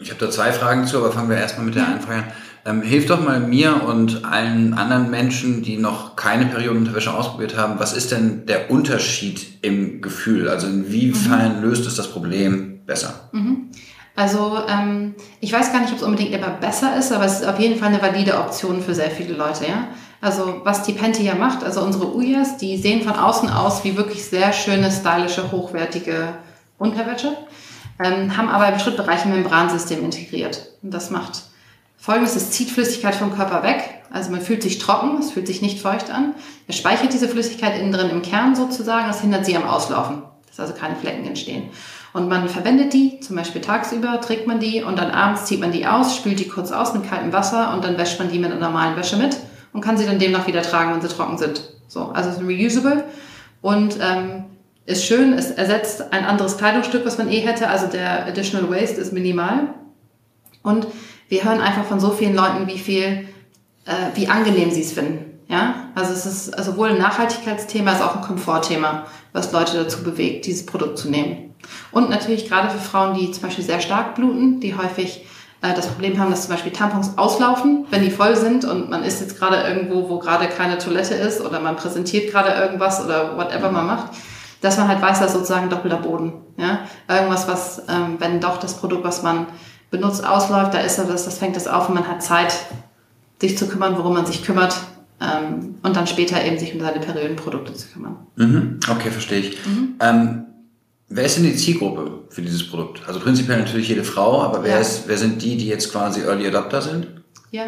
ich 0.00 0.10
habe 0.10 0.24
da 0.24 0.30
zwei 0.30 0.52
Fragen 0.52 0.86
zu, 0.86 0.98
aber 0.98 1.10
fangen 1.10 1.30
wir 1.30 1.36
erstmal 1.36 1.66
mit 1.66 1.74
der 1.74 1.86
einen 1.86 2.00
Frage 2.00 2.18
an. 2.18 2.32
Ähm, 2.64 2.82
hilf 2.82 3.06
doch 3.06 3.24
mal 3.24 3.40
mir 3.40 3.84
und 3.84 4.24
allen 4.24 4.74
anderen 4.74 5.10
Menschen, 5.10 5.62
die 5.62 5.78
noch 5.78 6.16
keine 6.16 6.46
Periodenunterwäsche 6.46 7.12
ausprobiert 7.12 7.56
haben, 7.56 7.78
was 7.78 7.94
ist 7.94 8.12
denn 8.12 8.46
der 8.46 8.70
Unterschied 8.70 9.64
im 9.64 10.02
Gefühl? 10.02 10.48
Also 10.48 10.66
inwiefern 10.66 11.56
mhm. 11.56 11.62
löst 11.62 11.86
es 11.86 11.94
das 11.94 12.10
Problem 12.10 12.80
besser? 12.84 13.30
Mhm. 13.32 13.70
Also 14.18 14.58
ähm, 14.68 15.14
ich 15.38 15.52
weiß 15.52 15.70
gar 15.70 15.80
nicht, 15.80 15.92
ob 15.92 15.98
es 15.98 16.02
unbedingt 16.02 16.32
immer 16.32 16.48
besser 16.48 16.96
ist, 16.96 17.12
aber 17.12 17.24
es 17.24 17.38
ist 17.38 17.46
auf 17.46 17.60
jeden 17.60 17.78
Fall 17.78 17.90
eine 17.90 18.02
valide 18.02 18.36
Option 18.36 18.82
für 18.82 18.92
sehr 18.92 19.12
viele 19.12 19.34
Leute, 19.34 19.68
ja. 19.68 19.86
Also 20.20 20.62
was 20.64 20.82
die 20.82 20.92
Penti 20.92 21.22
ja 21.22 21.36
macht, 21.36 21.62
also 21.62 21.82
unsere 21.82 22.12
Uyas, 22.16 22.56
die 22.56 22.76
sehen 22.78 23.02
von 23.02 23.14
außen 23.14 23.48
aus 23.48 23.84
wie 23.84 23.96
wirklich 23.96 24.24
sehr 24.24 24.52
schöne, 24.52 24.90
stylische, 24.90 25.52
hochwertige 25.52 26.34
Unterwäsche, 26.78 27.36
ähm, 28.02 28.36
haben 28.36 28.48
aber 28.48 28.66
im 28.72 28.80
Schrittbereich 28.80 29.24
ein 29.24 29.30
Membransystem 29.30 30.04
integriert. 30.04 30.66
Und 30.82 30.92
das 30.92 31.10
macht 31.10 31.44
folgendes, 31.96 32.34
es 32.34 32.50
zieht 32.50 32.70
Flüssigkeit 32.70 33.14
vom 33.14 33.36
Körper 33.36 33.62
weg, 33.62 34.02
also 34.10 34.32
man 34.32 34.40
fühlt 34.40 34.64
sich 34.64 34.78
trocken, 34.78 35.18
es 35.20 35.30
fühlt 35.30 35.46
sich 35.46 35.62
nicht 35.62 35.80
feucht 35.80 36.10
an. 36.10 36.34
Es 36.66 36.76
speichert 36.76 37.12
diese 37.12 37.28
Flüssigkeit 37.28 37.78
innen 37.78 37.92
drin 37.92 38.10
im 38.10 38.22
Kern 38.22 38.56
sozusagen, 38.56 39.06
das 39.06 39.20
hindert 39.20 39.46
sie 39.46 39.56
am 39.56 39.68
Auslaufen, 39.68 40.22
dass 40.48 40.58
also 40.58 40.74
keine 40.74 40.96
Flecken 40.96 41.24
entstehen. 41.24 41.70
Und 42.12 42.28
man 42.28 42.48
verwendet 42.48 42.92
die, 42.92 43.20
zum 43.20 43.36
Beispiel 43.36 43.60
tagsüber 43.60 44.20
trägt 44.20 44.46
man 44.46 44.60
die 44.60 44.82
und 44.82 44.98
dann 44.98 45.10
abends 45.10 45.44
zieht 45.44 45.60
man 45.60 45.72
die 45.72 45.86
aus, 45.86 46.16
spült 46.16 46.38
die 46.38 46.48
kurz 46.48 46.72
aus 46.72 46.94
mit 46.94 47.08
kaltem 47.08 47.32
Wasser 47.32 47.74
und 47.74 47.84
dann 47.84 47.98
wäscht 47.98 48.18
man 48.18 48.30
die 48.30 48.38
mit 48.38 48.50
einer 48.50 48.60
normalen 48.60 48.96
Wäsche 48.96 49.16
mit 49.16 49.36
und 49.72 49.82
kann 49.82 49.98
sie 49.98 50.06
dann 50.06 50.18
demnach 50.18 50.46
wieder 50.46 50.62
tragen, 50.62 50.92
wenn 50.92 51.02
sie 51.02 51.14
trocken 51.14 51.38
sind. 51.38 51.62
So, 51.86 52.10
also 52.12 52.30
es 52.30 52.36
ist 52.36 52.42
reusable 52.42 53.04
und 53.60 53.98
ähm, 54.00 54.44
ist 54.86 55.04
schön, 55.04 55.34
es 55.34 55.50
ersetzt 55.50 56.12
ein 56.12 56.24
anderes 56.24 56.56
Kleidungsstück, 56.56 57.04
was 57.04 57.18
man 57.18 57.30
eh 57.30 57.40
hätte, 57.40 57.68
also 57.68 57.86
der 57.86 58.26
Additional 58.26 58.70
Waste 58.70 59.00
ist 59.00 59.12
minimal. 59.12 59.74
Und 60.62 60.86
wir 61.28 61.44
hören 61.44 61.60
einfach 61.60 61.84
von 61.84 62.00
so 62.00 62.10
vielen 62.10 62.34
Leuten, 62.34 62.66
wie 62.66 62.78
viel, 62.78 63.28
äh, 63.84 63.92
wie 64.14 64.28
angenehm 64.28 64.70
sie 64.70 64.80
es 64.80 64.92
finden. 64.92 65.26
Ja, 65.48 65.90
also 65.94 66.12
es 66.12 66.26
ist 66.26 66.64
sowohl 66.64 66.90
ein 66.90 66.98
Nachhaltigkeitsthema 66.98 67.92
als 67.92 68.02
auch 68.02 68.16
ein 68.16 68.22
Komfortthema, 68.22 69.06
was 69.32 69.52
Leute 69.52 69.78
dazu 69.78 70.02
bewegt, 70.02 70.46
dieses 70.46 70.66
Produkt 70.66 70.98
zu 70.98 71.08
nehmen. 71.08 71.47
Und 71.90 72.10
natürlich 72.10 72.48
gerade 72.48 72.70
für 72.70 72.78
Frauen, 72.78 73.14
die 73.14 73.30
zum 73.30 73.42
Beispiel 73.42 73.64
sehr 73.64 73.80
stark 73.80 74.14
bluten, 74.14 74.60
die 74.60 74.76
häufig 74.76 75.24
äh, 75.62 75.74
das 75.74 75.86
Problem 75.86 76.18
haben, 76.18 76.30
dass 76.30 76.42
zum 76.42 76.54
Beispiel 76.54 76.72
Tampons 76.72 77.16
auslaufen, 77.16 77.86
wenn 77.90 78.02
die 78.02 78.10
voll 78.10 78.36
sind 78.36 78.64
und 78.64 78.90
man 78.90 79.02
ist 79.02 79.20
jetzt 79.20 79.38
gerade 79.38 79.56
irgendwo, 79.56 80.08
wo 80.08 80.18
gerade 80.18 80.46
keine 80.46 80.78
Toilette 80.78 81.14
ist 81.14 81.40
oder 81.40 81.60
man 81.60 81.76
präsentiert 81.76 82.30
gerade 82.30 82.50
irgendwas 82.50 83.04
oder 83.04 83.36
whatever 83.36 83.70
man 83.70 83.86
macht, 83.86 84.12
dass 84.60 84.76
man 84.76 84.88
halt 84.88 85.02
weiß, 85.02 85.20
dass 85.20 85.32
sozusagen 85.32 85.68
doppelter 85.68 85.96
Boden. 85.98 86.32
Ja? 86.56 86.80
Irgendwas, 87.08 87.48
was, 87.48 87.82
ähm, 87.88 88.16
wenn 88.18 88.40
doch 88.40 88.58
das 88.58 88.74
Produkt, 88.74 89.04
was 89.04 89.22
man 89.22 89.46
benutzt, 89.90 90.26
ausläuft, 90.26 90.74
da 90.74 90.80
ist 90.80 90.98
das, 90.98 91.24
das 91.24 91.38
fängt 91.38 91.56
das 91.56 91.66
auf 91.66 91.88
und 91.88 91.94
man 91.94 92.06
hat 92.08 92.22
Zeit, 92.22 92.52
sich 93.40 93.56
zu 93.56 93.68
kümmern, 93.68 93.96
worum 93.96 94.14
man 94.14 94.26
sich 94.26 94.44
kümmert 94.44 94.76
ähm, 95.20 95.76
und 95.82 95.96
dann 95.96 96.06
später 96.06 96.44
eben 96.44 96.58
sich 96.58 96.74
um 96.74 96.80
seine 96.80 97.00
Periodenprodukte 97.00 97.72
zu 97.72 97.88
kümmern. 97.88 98.16
Mhm, 98.36 98.80
okay, 98.90 99.10
verstehe 99.10 99.40
ich. 99.40 99.66
Mhm. 99.66 99.94
Ähm, 100.00 100.44
Wer 101.10 101.24
ist 101.24 101.36
denn 101.36 101.44
die 101.44 101.56
Zielgruppe 101.56 102.24
für 102.28 102.42
dieses 102.42 102.68
Produkt? 102.68 103.00
Also 103.06 103.18
prinzipiell 103.20 103.58
natürlich 103.58 103.88
jede 103.88 104.04
Frau, 104.04 104.42
aber 104.42 104.62
wer, 104.62 104.74
ja. 104.74 104.80
ist, 104.80 105.04
wer 105.06 105.16
sind 105.16 105.42
die, 105.42 105.56
die 105.56 105.66
jetzt 105.66 105.90
quasi 105.90 106.20
Early 106.20 106.46
Adopter 106.46 106.82
sind? 106.82 107.06
Ja, 107.50 107.64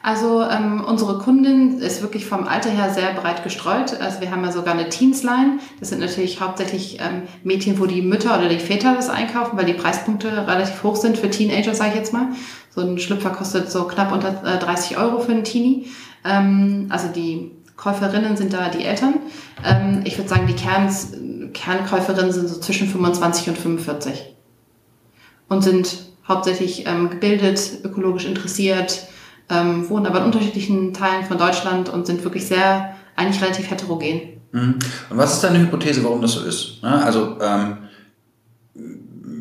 Also 0.00 0.42
ähm, 0.42 0.84
unsere 0.86 1.18
Kundin 1.18 1.80
ist 1.80 2.02
wirklich 2.02 2.24
vom 2.24 2.46
Alter 2.46 2.70
her 2.70 2.94
sehr 2.94 3.12
breit 3.14 3.42
gestreut. 3.42 4.00
Also 4.00 4.20
wir 4.20 4.30
haben 4.30 4.44
ja 4.44 4.52
sogar 4.52 4.74
eine 4.74 4.90
Teensline. 4.90 5.58
Das 5.80 5.88
sind 5.88 5.98
natürlich 5.98 6.40
hauptsächlich 6.40 7.00
ähm, 7.00 7.22
Mädchen, 7.42 7.80
wo 7.80 7.86
die 7.86 8.00
Mütter 8.00 8.38
oder 8.38 8.48
die 8.48 8.60
Väter 8.60 8.94
das 8.94 9.08
einkaufen, 9.08 9.58
weil 9.58 9.64
die 9.64 9.72
Preispunkte 9.72 10.46
relativ 10.46 10.84
hoch 10.84 10.94
sind 10.94 11.18
für 11.18 11.30
Teenager, 11.30 11.74
sage 11.74 11.90
ich 11.90 11.96
jetzt 11.96 12.12
mal. 12.12 12.28
So 12.70 12.82
ein 12.82 12.98
Schlüpfer 12.98 13.30
kostet 13.30 13.72
so 13.72 13.84
knapp 13.84 14.12
unter 14.12 14.42
äh, 14.44 14.58
30 14.58 14.98
Euro 14.98 15.18
für 15.18 15.32
einen 15.32 15.42
Teenie. 15.42 15.88
Ähm, 16.24 16.86
also 16.90 17.08
die 17.08 17.50
Käuferinnen 17.76 18.36
sind 18.36 18.52
da 18.52 18.68
die 18.68 18.84
Eltern. 18.84 19.14
Ähm, 19.64 20.02
ich 20.04 20.16
würde 20.16 20.28
sagen, 20.28 20.46
die 20.46 20.54
Kerns, 20.54 21.12
Kernkäuferinnen 21.54 22.32
sind 22.32 22.48
so 22.48 22.60
zwischen 22.60 22.88
25 22.88 23.48
und 23.48 23.58
45 23.58 24.34
und 25.48 25.62
sind 25.62 25.96
hauptsächlich 26.28 26.86
ähm, 26.86 27.10
gebildet, 27.10 27.78
ökologisch 27.84 28.26
interessiert, 28.26 29.06
ähm, 29.48 29.88
wohnen 29.88 30.06
aber 30.06 30.20
in 30.20 30.26
unterschiedlichen 30.26 30.92
Teilen 30.92 31.24
von 31.24 31.38
Deutschland 31.38 31.88
und 31.88 32.06
sind 32.06 32.24
wirklich 32.24 32.46
sehr, 32.46 32.94
eigentlich 33.16 33.42
relativ 33.42 33.70
heterogen. 33.70 34.20
Mhm. 34.52 34.78
Und 35.10 35.16
was 35.16 35.34
ist 35.34 35.44
deine 35.44 35.60
Hypothese, 35.60 36.02
warum 36.04 36.22
das 36.22 36.32
so 36.32 36.44
ist? 36.44 36.82
Also 36.82 37.38
ähm, 37.40 37.78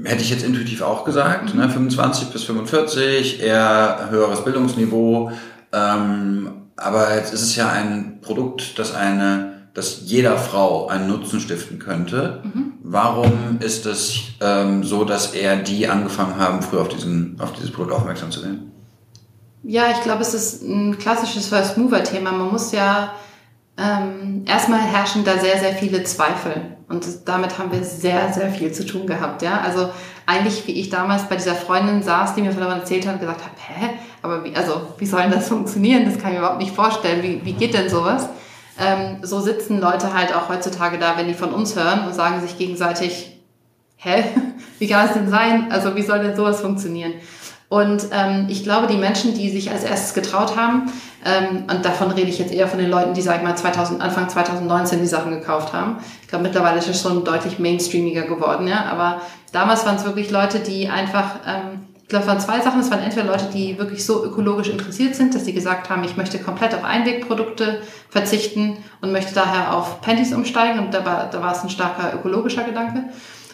hätte 0.04 0.22
ich 0.22 0.30
jetzt 0.30 0.44
intuitiv 0.44 0.82
auch 0.82 1.06
gesagt, 1.06 1.56
ne? 1.56 1.70
25 1.70 2.30
bis 2.30 2.44
45, 2.44 3.42
eher 3.42 4.08
höheres 4.10 4.44
Bildungsniveau. 4.44 5.32
Ähm, 5.72 6.52
aber 6.76 7.16
jetzt 7.16 7.34
ist 7.34 7.42
es 7.42 7.56
ja 7.56 7.70
ein 7.70 8.20
Produkt, 8.22 8.78
das 8.80 8.94
eine, 8.94 9.53
das 9.74 10.02
jeder 10.06 10.38
Frau 10.38 10.88
einen 10.88 11.08
Nutzen 11.08 11.40
stiften 11.40 11.80
könnte. 11.80 12.42
Mhm. 12.44 12.74
Warum 12.84 13.58
ist 13.60 13.86
es 13.86 14.20
ähm, 14.40 14.84
so, 14.84 15.04
dass 15.04 15.34
eher 15.34 15.56
die 15.56 15.88
angefangen 15.88 16.38
haben, 16.38 16.62
früher 16.62 16.82
auf 16.82 16.90
diesen, 16.90 17.38
auf 17.40 17.54
dieses 17.54 17.72
Produkt 17.72 17.94
aufmerksam 17.94 18.30
zu 18.30 18.44
werden? 18.44 18.72
Ja, 19.64 19.86
ich 19.92 20.02
glaube, 20.02 20.22
es 20.22 20.34
ist 20.34 20.62
ein 20.62 20.98
klassisches 21.00 21.48
First 21.48 21.78
Mover 21.78 22.04
Thema. 22.04 22.32
Man 22.32 22.52
muss 22.52 22.72
ja 22.72 23.14
ähm, 23.78 24.44
erstmal 24.46 24.82
herrschen 24.82 25.24
da 25.24 25.38
sehr, 25.40 25.58
sehr 25.58 25.74
viele 25.74 26.04
Zweifel. 26.04 26.54
Und 26.90 27.06
damit 27.26 27.58
haben 27.58 27.72
wir 27.72 27.84
sehr, 27.84 28.32
sehr 28.32 28.52
viel 28.52 28.72
zu 28.72 28.86
tun 28.86 29.08
gehabt. 29.08 29.42
Ja? 29.42 29.62
Also 29.62 29.90
eigentlich, 30.28 30.68
wie 30.68 30.74
ich 30.74 30.90
damals 30.90 31.24
bei 31.24 31.36
dieser 31.36 31.56
Freundin 31.56 32.04
saß, 32.04 32.36
die 32.36 32.42
mir 32.42 32.52
davon 32.52 32.78
erzählt 32.80 33.08
hat 33.08 33.16
und 33.16 33.22
gesagt 33.22 33.44
hat, 33.44 33.52
hä, 33.58 33.90
aber 34.22 34.44
wie, 34.44 34.56
also, 34.56 34.82
wie 34.98 35.06
soll 35.06 35.24
denn 35.24 35.32
das 35.32 35.48
funktionieren? 35.48 36.06
Das 36.06 36.20
kann 36.20 36.32
ich 36.32 36.34
mir 36.34 36.40
überhaupt 36.40 36.62
nicht 36.62 36.76
vorstellen. 36.76 37.24
Wie, 37.24 37.44
wie 37.44 37.54
geht 37.54 37.74
denn 37.74 37.90
sowas? 37.90 38.30
Ähm, 38.80 39.20
so 39.22 39.40
sitzen 39.40 39.80
Leute 39.80 40.14
halt 40.14 40.36
auch 40.36 40.50
heutzutage 40.50 40.98
da, 40.98 41.18
wenn 41.18 41.28
die 41.28 41.34
von 41.34 41.54
uns 41.54 41.76
hören 41.76 42.06
und 42.08 42.14
sagen 42.14 42.42
sich 42.42 42.58
gegenseitig, 42.58 43.40
hä, 43.98 44.24
wie 44.80 44.88
kann 44.88 45.06
das 45.06 45.14
denn 45.14 45.30
sein? 45.30 45.72
Also 45.72 45.96
wie 45.96 46.02
soll 46.02 46.20
denn 46.20 46.36
sowas 46.36 46.62
funktionieren? 46.62 47.14
Und 47.70 48.06
ähm, 48.12 48.48
ich 48.50 48.64
glaube, 48.64 48.86
die 48.86 48.98
Menschen, 48.98 49.34
die 49.34 49.50
sich 49.50 49.72
als 49.72 49.84
erstes 49.84 50.14
getraut 50.14 50.56
haben, 50.56 50.92
ähm, 51.26 51.64
und 51.72 51.84
davon 51.84 52.12
rede 52.12 52.30
ich 52.30 52.38
jetzt 52.38 52.54
eher 52.54 52.68
von 52.68 52.78
den 52.78 52.90
Leuten, 52.90 53.16
die, 53.16 53.22
sag 53.22 53.38
ich 53.38 53.44
mal, 53.44 53.56
2000, 53.56 54.00
Anfang 54.02 54.30
2019 54.30 55.00
die 55.00 55.08
Sachen 55.08 55.32
gekauft 55.32 55.74
haben. 55.74 55.98
Ich 56.22 56.28
glaube, 56.28 56.44
mittlerweile 56.44 56.78
ist 56.78 56.88
es 56.88 57.02
schon 57.02 57.24
deutlich 57.24 57.58
mainstreamiger 57.58 58.24
geworden, 58.24 58.68
ja. 58.68 58.86
Aber 58.86 59.22
damals 59.52 59.86
waren 59.86 59.96
es 59.96 60.06
wirklich 60.06 60.30
Leute, 60.30 60.60
die 60.60 60.88
einfach, 60.88 61.40
ähm, 61.48 61.88
ich 62.04 62.10
glaube, 62.10 62.24
es 62.24 62.30
waren 62.30 62.40
zwei 62.40 62.60
Sachen. 62.60 62.82
Es 62.82 62.92
waren 62.92 63.00
entweder 63.00 63.26
Leute, 63.26 63.46
die 63.54 63.78
wirklich 63.80 64.06
so 64.06 64.24
ökologisch 64.26 64.70
interessiert 64.70 65.16
sind, 65.16 65.34
dass 65.34 65.46
sie 65.46 65.54
gesagt 65.54 65.90
haben, 65.90 66.04
ich 66.04 66.18
möchte 66.18 66.38
komplett 66.38 66.76
auf 66.76 66.84
Einwegprodukte 66.84 67.82
verzichten 68.10 68.78
und 69.02 69.12
möchte 69.12 69.34
daher 69.34 69.76
auf 69.76 70.02
Panties 70.02 70.34
umsteigen. 70.34 70.80
Und 70.80 70.94
da 70.94 71.06
war, 71.06 71.30
da 71.30 71.42
war 71.42 71.54
es 71.54 71.64
ein 71.64 71.70
starker 71.70 72.14
ökologischer 72.14 72.64
Gedanke. 72.64 73.06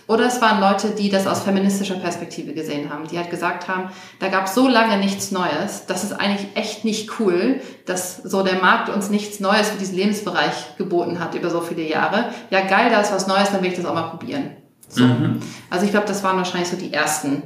Oder 0.08 0.26
es 0.26 0.42
waren 0.42 0.60
Leute, 0.60 0.90
die 0.90 1.12
das 1.12 1.28
aus 1.28 1.42
feministischer 1.42 1.94
Perspektive 1.94 2.54
gesehen 2.54 2.90
haben, 2.90 3.08
die 3.08 3.20
halt 3.20 3.30
gesagt 3.30 3.68
haben, 3.68 3.92
da 4.20 4.30
gab 4.30 4.48
es 4.48 4.56
so 4.56 4.68
lange 4.68 4.98
nichts 4.98 5.30
Neues, 5.30 5.86
das 5.86 6.04
ist 6.04 6.14
eigentlich 6.14 6.48
echt 6.56 6.84
nicht 6.84 7.20
cool, 7.20 7.62
dass 7.86 8.18
so 8.18 8.42
der 8.42 8.56
Markt 8.56 8.90
uns 8.90 9.12
nichts 9.12 9.40
Neues 9.40 9.70
für 9.70 9.78
diesen 9.78 9.96
Lebensbereich 9.96 10.76
geboten 10.80 11.20
hat 11.20 11.36
über 11.36 11.52
so 11.52 11.62
viele 11.62 11.84
Jahre. 11.88 12.30
Ja, 12.50 12.62
geil, 12.62 12.90
da 12.90 13.02
ist 13.02 13.14
was 13.14 13.28
Neues, 13.28 13.52
dann 13.52 13.62
will 13.62 13.70
ich 13.70 13.78
das 13.78 13.86
auch 13.86 13.94
mal 13.94 14.10
probieren. 14.10 14.58
So. 14.88 15.04
Mhm. 15.04 15.42
Also 15.70 15.86
ich 15.86 15.92
glaube, 15.92 16.08
das 16.08 16.24
waren 16.24 16.38
wahrscheinlich 16.38 16.70
so 16.70 16.76
die 16.78 16.92
ersten, 16.92 17.44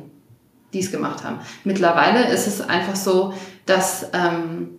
die 0.73 0.79
es 0.79 0.91
gemacht 0.91 1.23
haben. 1.23 1.39
Mittlerweile 1.63 2.27
ist 2.27 2.47
es 2.47 2.61
einfach 2.61 2.95
so, 2.95 3.33
dass 3.65 4.07
ähm, 4.13 4.69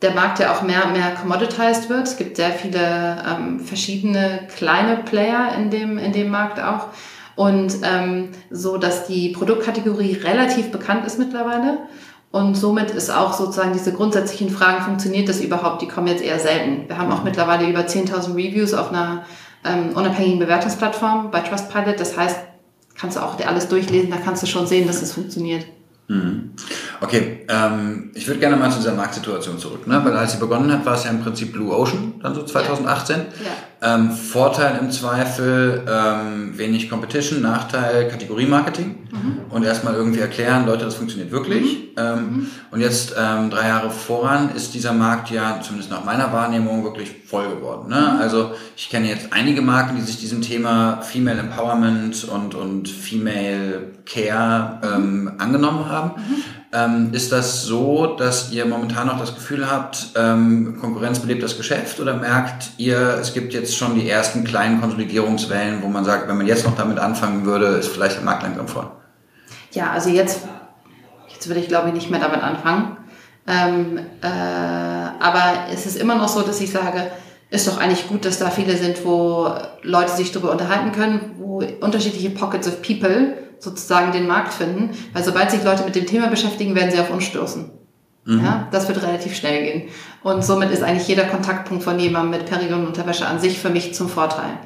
der 0.00 0.12
Markt 0.12 0.40
ja 0.40 0.52
auch 0.52 0.62
mehr 0.62 0.86
mehr 0.88 1.12
commoditized 1.14 1.88
wird. 1.88 2.08
Es 2.08 2.16
gibt 2.16 2.36
sehr 2.36 2.50
viele 2.50 3.22
ähm, 3.28 3.60
verschiedene 3.60 4.48
kleine 4.56 4.96
Player 4.96 5.54
in 5.56 5.70
dem, 5.70 5.98
in 5.98 6.12
dem 6.12 6.30
Markt 6.30 6.60
auch 6.60 6.88
und 7.34 7.76
ähm, 7.82 8.30
so, 8.50 8.76
dass 8.76 9.06
die 9.06 9.30
Produktkategorie 9.30 10.14
relativ 10.14 10.70
bekannt 10.70 11.06
ist 11.06 11.18
mittlerweile. 11.18 11.78
Und 12.30 12.56
somit 12.56 12.90
ist 12.90 13.10
auch 13.10 13.34
sozusagen 13.34 13.74
diese 13.74 13.92
grundsätzlichen 13.92 14.48
Fragen, 14.48 14.82
funktioniert 14.82 15.28
das 15.28 15.40
überhaupt, 15.40 15.82
die 15.82 15.88
kommen 15.88 16.06
jetzt 16.06 16.22
eher 16.22 16.38
selten. 16.38 16.88
Wir 16.88 16.96
haben 16.96 17.12
auch 17.12 17.24
mittlerweile 17.24 17.68
über 17.68 17.80
10.000 17.80 18.34
Reviews 18.34 18.72
auf 18.72 18.90
einer 18.90 19.24
ähm, 19.64 19.90
unabhängigen 19.94 20.38
Bewertungsplattform 20.38 21.30
bei 21.30 21.40
Trustpilot. 21.40 22.00
Das 22.00 22.16
heißt, 22.16 22.38
kannst 22.98 23.16
du 23.16 23.20
auch 23.22 23.36
dir 23.36 23.48
alles 23.48 23.68
durchlesen, 23.68 24.10
da 24.10 24.16
kannst 24.18 24.42
du 24.42 24.46
schon 24.46 24.66
sehen, 24.66 24.86
dass 24.86 25.02
es 25.02 25.12
funktioniert. 25.12 25.66
Mhm. 26.08 26.52
Okay, 27.00 27.46
ähm, 27.48 28.10
ich 28.14 28.26
würde 28.26 28.40
gerne 28.40 28.56
mal 28.56 28.70
zu 28.70 28.78
dieser 28.78 28.94
Marktsituation 28.94 29.58
zurück, 29.58 29.86
ne? 29.86 30.00
weil 30.04 30.16
als 30.16 30.32
sie 30.32 30.38
begonnen 30.38 30.70
hat, 30.72 30.84
war 30.84 30.94
es 30.94 31.04
ja 31.04 31.10
im 31.10 31.20
Prinzip 31.20 31.52
Blue 31.52 31.74
Ocean, 31.74 32.14
dann 32.22 32.34
so 32.34 32.44
2018. 32.44 33.16
Ja. 33.16 33.50
Ähm, 33.84 34.12
Vorteil 34.12 34.78
im 34.80 34.92
Zweifel, 34.92 35.84
ähm, 35.88 36.56
wenig 36.56 36.88
Competition, 36.88 37.42
Nachteil 37.42 38.08
Kategoriemarketing 38.08 39.08
mhm. 39.10 39.40
und 39.50 39.64
erstmal 39.64 39.94
irgendwie 39.94 40.20
erklären, 40.20 40.66
Leute, 40.66 40.84
das 40.84 40.94
funktioniert 40.94 41.32
wirklich. 41.32 41.62
Mhm. 41.62 41.88
Ähm, 41.96 42.18
mhm. 42.18 42.46
Und 42.70 42.80
jetzt 42.80 43.14
ähm, 43.18 43.50
drei 43.50 43.66
Jahre 43.68 43.90
voran 43.90 44.50
ist 44.54 44.74
dieser 44.74 44.92
Markt 44.92 45.30
ja, 45.30 45.60
zumindest 45.60 45.90
nach 45.90 46.04
meiner 46.04 46.32
Wahrnehmung, 46.32 46.84
wirklich 46.84 47.10
voll 47.26 47.48
geworden. 47.48 47.88
Ne? 47.88 48.12
Mhm. 48.14 48.20
Also 48.20 48.52
ich 48.76 48.88
kenne 48.88 49.08
jetzt 49.08 49.32
einige 49.32 49.62
Marken, 49.62 49.96
die 49.96 50.02
sich 50.02 50.20
diesem 50.20 50.42
Thema 50.42 51.02
Female 51.02 51.40
Empowerment 51.40 52.24
und, 52.24 52.54
und 52.54 52.88
Female 52.88 53.90
Care 54.06 54.80
ähm, 54.84 55.32
angenommen 55.38 55.88
haben. 55.88 56.12
Mhm. 56.16 56.61
Ähm, 56.74 57.12
ist 57.12 57.30
das 57.32 57.64
so, 57.64 58.06
dass 58.16 58.50
ihr 58.50 58.64
momentan 58.64 59.06
noch 59.06 59.20
das 59.20 59.34
Gefühl 59.34 59.70
habt, 59.70 60.06
ähm, 60.16 60.78
Konkurrenz 60.80 61.18
belebt 61.18 61.42
das 61.42 61.58
Geschäft 61.58 62.00
oder 62.00 62.14
merkt 62.14 62.70
ihr, 62.78 63.18
es 63.20 63.34
gibt 63.34 63.52
jetzt 63.52 63.76
schon 63.76 63.94
die 63.94 64.08
ersten 64.08 64.42
kleinen 64.42 64.80
Konsolidierungswellen, 64.80 65.82
wo 65.82 65.88
man 65.88 66.06
sagt, 66.06 66.28
wenn 66.28 66.38
man 66.38 66.46
jetzt 66.46 66.64
noch 66.64 66.74
damit 66.74 66.98
anfangen 66.98 67.44
würde, 67.44 67.66
ist 67.66 67.88
vielleicht 67.88 68.16
der 68.16 68.24
Markt 68.24 68.42
langsam 68.42 68.68
voll? 68.68 68.86
Ja, 69.72 69.90
also 69.90 70.08
jetzt, 70.08 70.40
jetzt 71.28 71.46
würde 71.46 71.60
ich 71.60 71.68
glaube 71.68 71.88
ich 71.88 71.94
nicht 71.94 72.10
mehr 72.10 72.20
damit 72.20 72.42
anfangen. 72.42 72.96
Ähm, 73.46 73.98
äh, 74.22 74.26
aber 74.26 75.66
es 75.74 75.84
ist 75.84 76.00
immer 76.00 76.14
noch 76.14 76.28
so, 76.28 76.40
dass 76.40 76.58
ich 76.62 76.70
sage, 76.70 77.10
ist 77.50 77.68
doch 77.68 77.76
eigentlich 77.76 78.08
gut, 78.08 78.24
dass 78.24 78.38
da 78.38 78.48
viele 78.48 78.78
sind, 78.78 79.04
wo 79.04 79.52
Leute 79.82 80.12
sich 80.12 80.32
darüber 80.32 80.52
unterhalten 80.52 80.92
können, 80.92 81.32
wo 81.36 81.62
unterschiedliche 81.80 82.30
Pockets 82.30 82.66
of 82.66 82.80
People 82.80 83.34
sozusagen 83.62 84.10
den 84.12 84.26
Markt 84.26 84.52
finden, 84.52 84.90
weil 85.12 85.22
sobald 85.22 85.50
sich 85.50 85.62
Leute 85.62 85.84
mit 85.84 85.94
dem 85.94 86.06
Thema 86.06 86.26
beschäftigen, 86.26 86.74
werden 86.74 86.90
sie 86.90 86.98
auf 86.98 87.10
uns 87.10 87.24
stoßen. 87.24 87.70
Mhm. 88.24 88.44
Ja, 88.44 88.68
das 88.72 88.88
wird 88.88 89.02
relativ 89.02 89.36
schnell 89.36 89.62
gehen. 89.62 89.88
Und 90.22 90.44
somit 90.44 90.70
ist 90.70 90.82
eigentlich 90.82 91.06
jeder 91.06 91.24
Kontaktpunkt 91.24 91.84
von 91.84 91.98
jemandem 91.98 92.40
mit 92.40 92.50
Periodenunterwäsche 92.50 93.26
an 93.26 93.38
sich 93.38 93.58
für 93.58 93.70
mich 93.70 93.94
zum 93.94 94.08
Vorteil. 94.08 94.58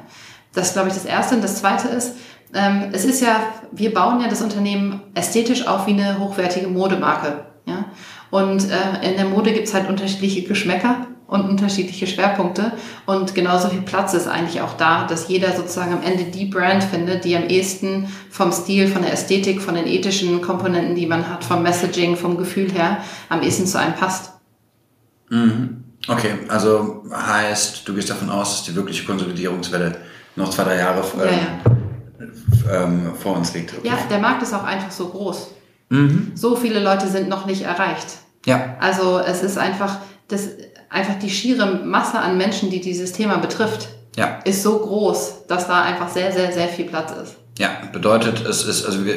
Das 0.53 0.69
ist, 0.69 0.73
glaube 0.73 0.87
ich, 0.89 0.95
das 0.95 1.05
Erste. 1.05 1.35
Und 1.35 1.43
das 1.43 1.57
Zweite 1.59 1.87
ist, 1.89 2.13
ähm, 2.53 2.89
es 2.91 3.05
ist 3.05 3.21
ja, 3.21 3.39
wir 3.71 3.93
bauen 3.93 4.19
ja 4.21 4.27
das 4.27 4.41
Unternehmen 4.41 5.01
ästhetisch 5.13 5.67
auf 5.67 5.85
wie 5.85 5.91
eine 5.91 6.19
hochwertige 6.19 6.67
Modemarke. 6.67 7.45
Ja? 7.65 7.85
Und 8.31 8.69
äh, 8.69 9.09
in 9.09 9.17
der 9.17 9.25
Mode 9.25 9.53
gibt's 9.53 9.73
halt 9.73 9.89
unterschiedliche 9.89 10.43
Geschmäcker 10.43 11.06
und 11.27 11.41
unterschiedliche 11.41 12.07
Schwerpunkte. 12.07 12.71
Und 13.05 13.35
genauso 13.35 13.69
viel 13.69 13.81
Platz 13.81 14.13
ist 14.13 14.27
eigentlich 14.27 14.61
auch 14.61 14.75
da, 14.77 15.05
dass 15.05 15.27
jeder 15.27 15.55
sozusagen 15.55 15.93
am 15.93 16.03
Ende 16.03 16.25
die 16.25 16.45
Brand 16.45 16.83
findet, 16.83 17.25
die 17.25 17.35
am 17.35 17.47
ehesten 17.47 18.07
vom 18.29 18.51
Stil, 18.51 18.87
von 18.87 19.01
der 19.01 19.13
Ästhetik, 19.13 19.61
von 19.61 19.75
den 19.75 19.85
ethischen 19.85 20.41
Komponenten, 20.41 20.95
die 20.95 21.05
man 21.05 21.27
hat, 21.29 21.43
vom 21.43 21.63
Messaging, 21.63 22.15
vom 22.15 22.37
Gefühl 22.37 22.71
her, 22.71 22.99
am 23.29 23.41
ehesten 23.41 23.67
zu 23.67 23.77
einem 23.77 23.93
passt. 23.93 24.31
Mhm. 25.29 25.83
Okay, 26.07 26.35
also 26.47 27.03
heißt, 27.11 27.87
du 27.87 27.93
gehst 27.93 28.09
davon 28.09 28.29
aus, 28.29 28.57
dass 28.57 28.65
die 28.65 28.75
wirkliche 28.75 29.05
Konsolidierungswelle 29.05 29.97
noch 30.37 30.49
zwei, 30.51 30.63
drei 30.63 30.77
Jahre 30.77 31.03
ähm, 31.15 31.19
ja, 31.19 32.75
ja. 32.75 32.83
Ähm, 32.83 33.11
vor 33.15 33.35
uns 33.35 33.53
liegt. 33.53 33.77
Okay. 33.77 33.87
Ja, 33.87 33.97
der 34.09 34.19
Markt 34.19 34.43
ist 34.43 34.53
auch 34.53 34.63
einfach 34.63 34.91
so 34.91 35.09
groß. 35.09 35.49
Mhm. 35.89 36.31
So 36.35 36.55
viele 36.55 36.81
Leute 36.81 37.07
sind 37.07 37.27
noch 37.27 37.45
nicht 37.45 37.63
erreicht. 37.63 38.07
Ja. 38.45 38.77
Also 38.79 39.19
es 39.19 39.43
ist 39.43 39.57
einfach, 39.57 39.97
das, 40.27 40.49
einfach 40.89 41.19
die 41.19 41.29
schiere 41.29 41.83
Masse 41.85 42.19
an 42.19 42.37
Menschen, 42.37 42.69
die 42.69 42.81
dieses 42.81 43.13
Thema 43.13 43.37
betrifft, 43.37 43.89
ja. 44.15 44.39
ist 44.45 44.63
so 44.63 44.79
groß, 44.79 45.47
dass 45.47 45.67
da 45.67 45.83
einfach 45.83 46.09
sehr, 46.09 46.31
sehr, 46.31 46.51
sehr 46.51 46.67
viel 46.67 46.85
Platz 46.85 47.11
ist. 47.11 47.35
Ja, 47.59 47.69
bedeutet, 47.91 48.45
es 48.45 48.63
ist, 48.63 48.85
also 48.85 49.05
wir, 49.05 49.15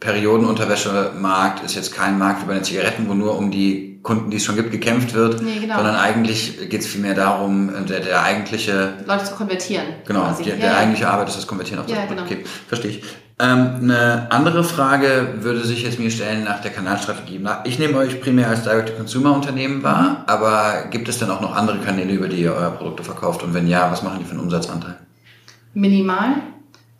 Periodenunterwäschemarkt 0.00 1.62
ist 1.62 1.74
jetzt 1.74 1.92
kein 1.92 2.18
Markt 2.18 2.42
wie 2.42 2.46
bei 2.46 2.54
den 2.54 2.64
Zigaretten, 2.64 3.08
wo 3.08 3.12
nur 3.12 3.36
um 3.36 3.50
die 3.50 4.00
Kunden, 4.02 4.30
die 4.30 4.38
es 4.38 4.44
schon 4.44 4.56
gibt, 4.56 4.70
gekämpft 4.70 5.12
wird, 5.12 5.42
nee, 5.42 5.58
genau. 5.60 5.76
sondern 5.76 5.96
eigentlich 5.96 6.70
geht 6.70 6.80
es 6.80 6.86
vielmehr 6.86 7.14
darum, 7.14 7.70
der, 7.86 8.00
der 8.00 8.22
eigentliche... 8.22 8.94
Leute 9.06 9.24
zu 9.24 9.34
konvertieren. 9.34 9.84
Genau, 10.06 10.34
der, 10.42 10.56
der 10.56 10.70
ja, 10.70 10.76
eigentliche 10.78 11.08
Arbeit 11.10 11.28
ist 11.28 11.36
das 11.36 11.46
Konvertieren 11.46 11.80
auf 11.80 11.86
das 11.86 11.96
ja, 11.96 12.06
Produkt. 12.06 12.28
Genau. 12.30 12.40
Okay, 12.40 12.50
verstehe 12.66 12.90
ich. 12.92 13.02
Ähm, 13.40 13.76
eine 13.82 14.26
andere 14.30 14.62
Frage 14.62 15.36
würde 15.40 15.64
sich 15.64 15.82
jetzt 15.82 15.98
mir 15.98 16.10
stellen 16.10 16.44
nach 16.44 16.60
der 16.60 16.72
Kanalstrategie. 16.72 17.40
Ich 17.64 17.78
nehme 17.78 17.96
euch 17.96 18.20
primär 18.20 18.48
als 18.48 18.64
Direct-to-Consumer-Unternehmen 18.64 19.82
wahr, 19.82 20.24
aber 20.26 20.88
gibt 20.90 21.08
es 21.08 21.18
denn 21.18 21.30
auch 21.30 21.40
noch 21.40 21.56
andere 21.56 21.78
Kanäle, 21.78 22.12
über 22.12 22.28
die 22.28 22.42
ihr 22.42 22.54
eure 22.54 22.72
Produkte 22.72 23.02
verkauft? 23.02 23.42
Und 23.42 23.54
wenn 23.54 23.66
ja, 23.66 23.90
was 23.90 24.02
machen 24.02 24.18
die 24.18 24.24
für 24.24 24.32
einen 24.32 24.40
Umsatzanteil? 24.40 24.96
Minimal. 25.72 26.42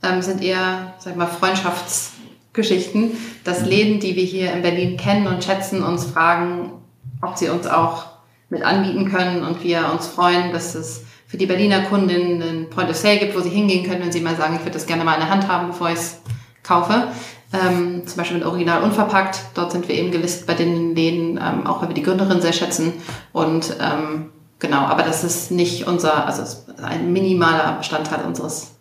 Ähm, 0.03 0.23
sind 0.23 0.43
eher, 0.43 0.95
sag 0.99 1.17
mal, 1.17 1.27
Freundschaftsgeschichten, 1.27 3.11
dass 3.45 3.67
Läden, 3.67 4.01
die 4.01 4.17
wir 4.17 4.25
hier 4.25 4.53
in 4.53 4.63
Berlin 4.63 4.97
kennen 4.97 5.27
und 5.27 5.45
schätzen, 5.45 5.83
uns 5.83 6.07
fragen, 6.07 6.73
ob 7.21 7.37
sie 7.37 7.51
uns 7.51 7.67
auch 7.67 8.07
mit 8.49 8.63
anbieten 8.63 9.11
können 9.11 9.45
und 9.45 9.63
wir 9.63 9.91
uns 9.93 10.07
freuen, 10.07 10.53
dass 10.53 10.75
es 10.75 11.05
für 11.27 11.37
die 11.37 11.47
Berliner 11.47 11.83
Kundinnen 11.83 12.43
einen 12.43 12.71
Point 12.71 12.91
of 12.91 12.97
Sale 12.97 13.19
gibt, 13.19 13.37
wo 13.37 13.41
sie 13.41 13.51
hingehen 13.51 13.87
können, 13.87 14.03
wenn 14.03 14.11
sie 14.11 14.21
mal 14.21 14.37
sagen, 14.37 14.55
ich 14.57 14.63
würde 14.63 14.73
das 14.73 14.87
gerne 14.87 15.05
mal 15.05 15.15
in 15.15 15.21
der 15.21 15.31
Hand 15.31 15.47
haben, 15.47 15.69
bevor 15.69 15.91
ich 15.91 15.95
es 15.95 16.20
kaufe. 16.63 17.09
Ähm, 17.53 18.07
zum 18.07 18.17
Beispiel 18.17 18.39
mit 18.39 18.47
Original 18.47 18.83
unverpackt. 18.83 19.41
Dort 19.55 19.73
sind 19.73 19.89
wir 19.89 19.97
eben 19.97 20.13
gelistet 20.13 20.47
bei 20.47 20.55
den 20.55 20.95
Läden, 20.95 21.37
ähm, 21.37 21.67
auch 21.67 21.83
weil 21.83 21.89
wir 21.89 21.95
die 21.95 22.03
Gründerin 22.03 22.41
sehr 22.41 22.53
schätzen. 22.53 22.93
Und 23.33 23.77
ähm, 23.81 24.31
genau, 24.61 24.83
aber 24.83 25.03
das 25.03 25.25
ist 25.25 25.51
nicht 25.51 25.87
unser, 25.87 26.27
also 26.27 26.45
ein 26.83 27.13
minimaler 27.13 27.77
Bestandteil 27.79 28.25
unseres, 28.25 28.73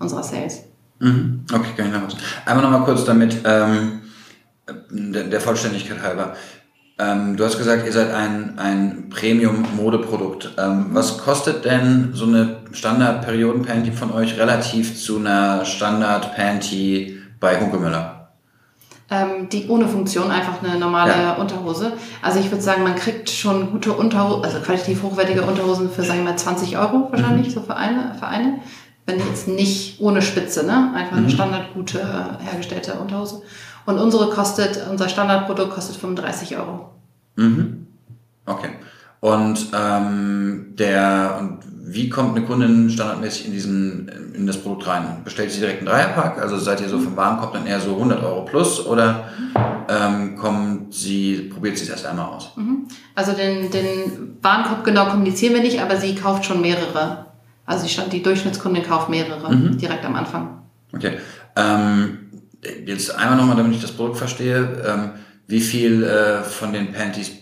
unserer 0.00 0.24
Sales. 0.24 0.64
Mhm. 0.98 1.44
Okay, 1.52 1.68
kann 1.76 1.86
ich 1.86 2.14
was. 2.14 2.16
Einmal 2.44 2.64
noch 2.64 2.78
mal 2.78 2.84
kurz 2.84 3.04
damit, 3.04 3.36
ähm, 3.44 4.00
der, 4.90 5.24
der 5.24 5.40
Vollständigkeit 5.40 6.02
halber. 6.02 6.34
Ähm, 6.98 7.36
du 7.36 7.44
hast 7.44 7.58
gesagt, 7.58 7.86
ihr 7.86 7.92
seid 7.92 8.12
ein, 8.12 8.58
ein 8.58 9.10
Premium-Modeprodukt. 9.10 10.52
Ähm, 10.56 10.86
was 10.92 11.18
kostet 11.18 11.64
denn 11.64 12.10
so 12.14 12.24
eine 12.24 12.56
Standard-Perioden-Panty 12.72 13.92
von 13.92 14.10
euch 14.12 14.38
relativ 14.38 14.98
zu 14.98 15.18
einer 15.18 15.64
Standard-Panty 15.64 17.15
bei 17.40 17.60
Hunkemüller? 17.60 18.30
Ähm, 19.08 19.48
die 19.48 19.68
ohne 19.68 19.86
Funktion, 19.86 20.32
einfach 20.32 20.62
eine 20.62 20.80
normale 20.80 21.12
ja. 21.12 21.34
Unterhose. 21.34 21.92
Also 22.22 22.40
ich 22.40 22.50
würde 22.50 22.62
sagen, 22.62 22.82
man 22.82 22.96
kriegt 22.96 23.30
schon 23.30 23.70
gute 23.70 23.92
Unterhosen, 23.92 24.44
also 24.44 24.58
qualitativ 24.58 25.02
hochwertige 25.04 25.42
Unterhosen 25.42 25.90
für, 25.90 26.02
sagen 26.02 26.24
wir 26.24 26.32
mal, 26.32 26.38
20 26.38 26.76
Euro 26.76 27.08
wahrscheinlich, 27.12 27.48
mhm. 27.48 27.52
so 27.52 27.60
für 27.60 27.76
eine, 27.76 28.16
für 28.18 28.26
eine. 28.26 28.60
Wenn 29.06 29.20
jetzt 29.20 29.46
nicht 29.46 30.00
ohne 30.00 30.22
Spitze, 30.22 30.66
ne? 30.66 30.92
Einfach 30.96 31.16
eine 31.16 31.26
mhm. 31.26 31.30
standardgute 31.30 32.38
hergestellte 32.40 32.94
Unterhose. 32.94 33.42
Und 33.84 33.98
unsere 33.98 34.28
kostet, 34.30 34.84
unser 34.90 35.08
Standardprodukt 35.08 35.70
kostet 35.70 35.96
35 35.96 36.56
Euro. 36.56 36.90
Mhm. 37.36 37.86
Okay. 38.44 38.70
Und 39.26 39.70
ähm, 39.76 40.74
der 40.78 41.36
und 41.40 41.58
wie 41.84 42.08
kommt 42.08 42.36
eine 42.36 42.46
Kundin 42.46 42.88
standardmäßig 42.88 43.46
in 43.46 43.52
diesen 43.52 44.08
in 44.32 44.46
das 44.46 44.56
Produkt 44.56 44.86
rein? 44.86 45.22
Bestellt 45.24 45.50
sie 45.50 45.58
direkt 45.58 45.78
einen 45.78 45.88
Dreierpack? 45.88 46.40
Also 46.40 46.56
seid 46.56 46.80
ihr 46.80 46.88
so 46.88 47.00
vom 47.00 47.16
Warenkorb 47.16 47.52
dann 47.52 47.66
eher 47.66 47.80
so 47.80 47.94
100 47.94 48.22
Euro 48.22 48.44
plus 48.44 48.86
oder 48.86 49.24
ähm, 49.88 50.36
kommt 50.36 50.94
sie 50.94 51.50
probiert 51.52 51.76
sie 51.76 51.82
es 51.82 51.90
erst 51.90 52.06
einmal 52.06 52.26
aus? 52.26 52.52
Mhm. 52.54 52.86
Also 53.16 53.32
den 53.32 53.68
den 53.72 54.36
Warenkorb 54.42 54.84
genau 54.84 55.06
kommunizieren 55.06 55.54
wir 55.54 55.62
nicht, 55.62 55.80
aber 55.80 55.96
sie 55.96 56.14
kauft 56.14 56.44
schon 56.44 56.60
mehrere. 56.60 57.26
Also 57.64 57.84
die, 57.88 58.10
die 58.10 58.22
Durchschnittskundin 58.22 58.84
kauft 58.84 59.08
mehrere 59.08 59.52
mhm. 59.52 59.76
direkt 59.76 60.04
am 60.04 60.14
Anfang. 60.14 60.62
Okay. 60.94 61.14
Ähm, 61.56 62.30
jetzt 62.84 63.12
einmal 63.12 63.36
nochmal, 63.36 63.56
damit 63.56 63.72
ich 63.72 63.82
das 63.82 63.90
Produkt 63.90 64.18
verstehe, 64.18 64.84
ähm, 64.86 65.10
wie 65.48 65.60
viel 65.60 66.04
äh, 66.04 66.44
von 66.44 66.72
den 66.72 66.92
Panties 66.92 67.32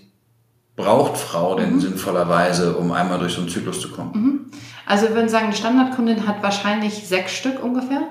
braucht 0.77 1.17
Frau 1.17 1.55
denn 1.55 1.75
mhm. 1.75 1.81
sinnvollerweise, 1.81 2.77
um 2.77 2.93
einmal 2.93 3.19
durch 3.19 3.35
so 3.35 3.41
einen 3.41 3.51
Zyklus 3.51 3.81
zu 3.81 3.91
kommen? 3.91 4.13
Mhm. 4.15 4.51
Also 4.87 5.09
wir 5.09 5.15
würden 5.15 5.29
sagen, 5.29 5.47
eine 5.47 5.55
Standardkundin 5.55 6.27
hat 6.27 6.43
wahrscheinlich 6.43 7.07
sechs 7.07 7.33
Stück 7.33 7.63
ungefähr. 7.63 8.03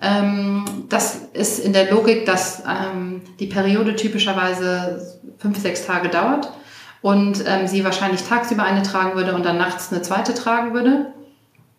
Ähm, 0.00 0.64
das 0.88 1.20
ist 1.32 1.58
in 1.58 1.72
der 1.72 1.90
Logik, 1.90 2.26
dass 2.26 2.62
ähm, 2.66 3.22
die 3.38 3.46
Periode 3.46 3.96
typischerweise 3.96 5.20
fünf, 5.38 5.58
sechs 5.58 5.86
Tage 5.86 6.08
dauert 6.08 6.52
und 7.00 7.44
ähm, 7.46 7.66
sie 7.66 7.84
wahrscheinlich 7.84 8.22
tagsüber 8.22 8.64
eine 8.64 8.82
tragen 8.82 9.14
würde 9.14 9.34
und 9.34 9.44
dann 9.44 9.58
nachts 9.58 9.92
eine 9.92 10.02
zweite 10.02 10.34
tragen 10.34 10.74
würde. 10.74 11.12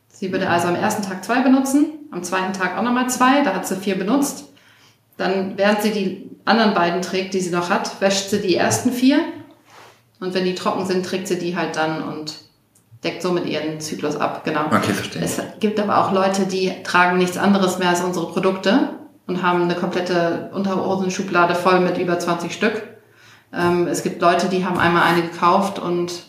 Sie 0.08 0.32
würde 0.32 0.50
also 0.50 0.68
am 0.68 0.76
ersten 0.76 1.04
Tag 1.04 1.24
zwei 1.24 1.42
benutzen, 1.42 1.86
am 2.12 2.24
zweiten 2.24 2.54
Tag 2.54 2.78
auch 2.78 2.84
nochmal 2.84 3.10
zwei, 3.10 3.44
da 3.44 3.54
hat 3.54 3.68
sie 3.68 3.76
vier 3.76 3.98
benutzt. 3.98 4.46
Dann, 5.18 5.58
während 5.58 5.82
sie 5.82 5.92
die 5.92 6.30
anderen 6.46 6.74
beiden 6.74 7.02
trägt, 7.02 7.34
die 7.34 7.40
sie 7.40 7.52
noch 7.52 7.70
hat, 7.70 8.00
wäscht 8.02 8.30
sie 8.30 8.42
die 8.42 8.56
ersten 8.56 8.92
vier. 8.92 9.20
Und 10.24 10.34
wenn 10.34 10.46
die 10.46 10.56
trocken 10.56 10.86
sind, 10.86 11.06
trägt 11.06 11.28
sie 11.28 11.38
die 11.38 11.58
halt 11.58 11.76
dann 11.76 12.02
und 12.02 12.36
deckt 13.04 13.22
somit 13.22 13.46
ihren 13.46 13.82
Zyklus 13.82 14.16
ab. 14.16 14.46
Genau. 14.46 14.68
Okay, 14.68 14.94
verstehe. 14.94 15.22
Es 15.22 15.42
gibt 15.60 15.82
aber 15.82 15.98
auch 15.98 16.14
Leute, 16.14 16.46
die 16.46 16.72
tragen 16.84 17.18
nichts 17.18 17.38
anderes 17.38 17.78
mehr 17.78 17.90
als 17.90 18.00
unsere 18.00 18.28
Produkte 18.32 18.92
und 19.28 19.44
haben 19.44 19.64
eine 19.64 19.76
komplette 19.76 20.50
Unterhosenschublade 20.54 21.56
voll 21.56 21.82
mit 21.82 21.98
über 21.98 22.18
20 22.18 22.54
Stück. 22.54 22.84
Ähm, 23.52 23.88
es 23.88 24.02
gibt 24.02 24.22
Leute, 24.22 24.48
die 24.48 24.66
haben 24.66 24.80
einmal 24.80 25.04
eine 25.04 25.24
gekauft 25.24 25.78
und 25.78 26.24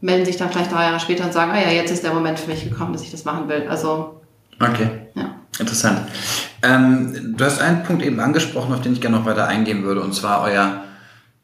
melden 0.00 0.26
sich 0.26 0.36
dann 0.36 0.50
vielleicht 0.50 0.72
drei 0.72 0.86
Jahre 0.86 0.98
später 0.98 1.24
und 1.24 1.32
sagen, 1.32 1.52
ah 1.52 1.60
ja, 1.60 1.70
jetzt 1.70 1.92
ist 1.92 2.02
der 2.02 2.12
Moment 2.12 2.40
für 2.40 2.50
mich 2.50 2.64
gekommen, 2.64 2.92
dass 2.92 3.02
ich 3.02 3.12
das 3.12 3.24
machen 3.24 3.48
will. 3.48 3.68
Also. 3.68 4.20
Okay. 4.60 4.90
Ja. 5.14 5.36
Interessant. 5.60 6.00
Ähm, 6.64 7.36
du 7.36 7.44
hast 7.44 7.60
einen 7.60 7.84
Punkt 7.84 8.02
eben 8.02 8.18
angesprochen, 8.18 8.74
auf 8.74 8.80
den 8.80 8.94
ich 8.94 9.00
gerne 9.00 9.18
noch 9.18 9.26
weiter 9.26 9.46
eingehen 9.46 9.84
würde, 9.84 10.00
und 10.00 10.12
zwar 10.12 10.42
euer 10.42 10.82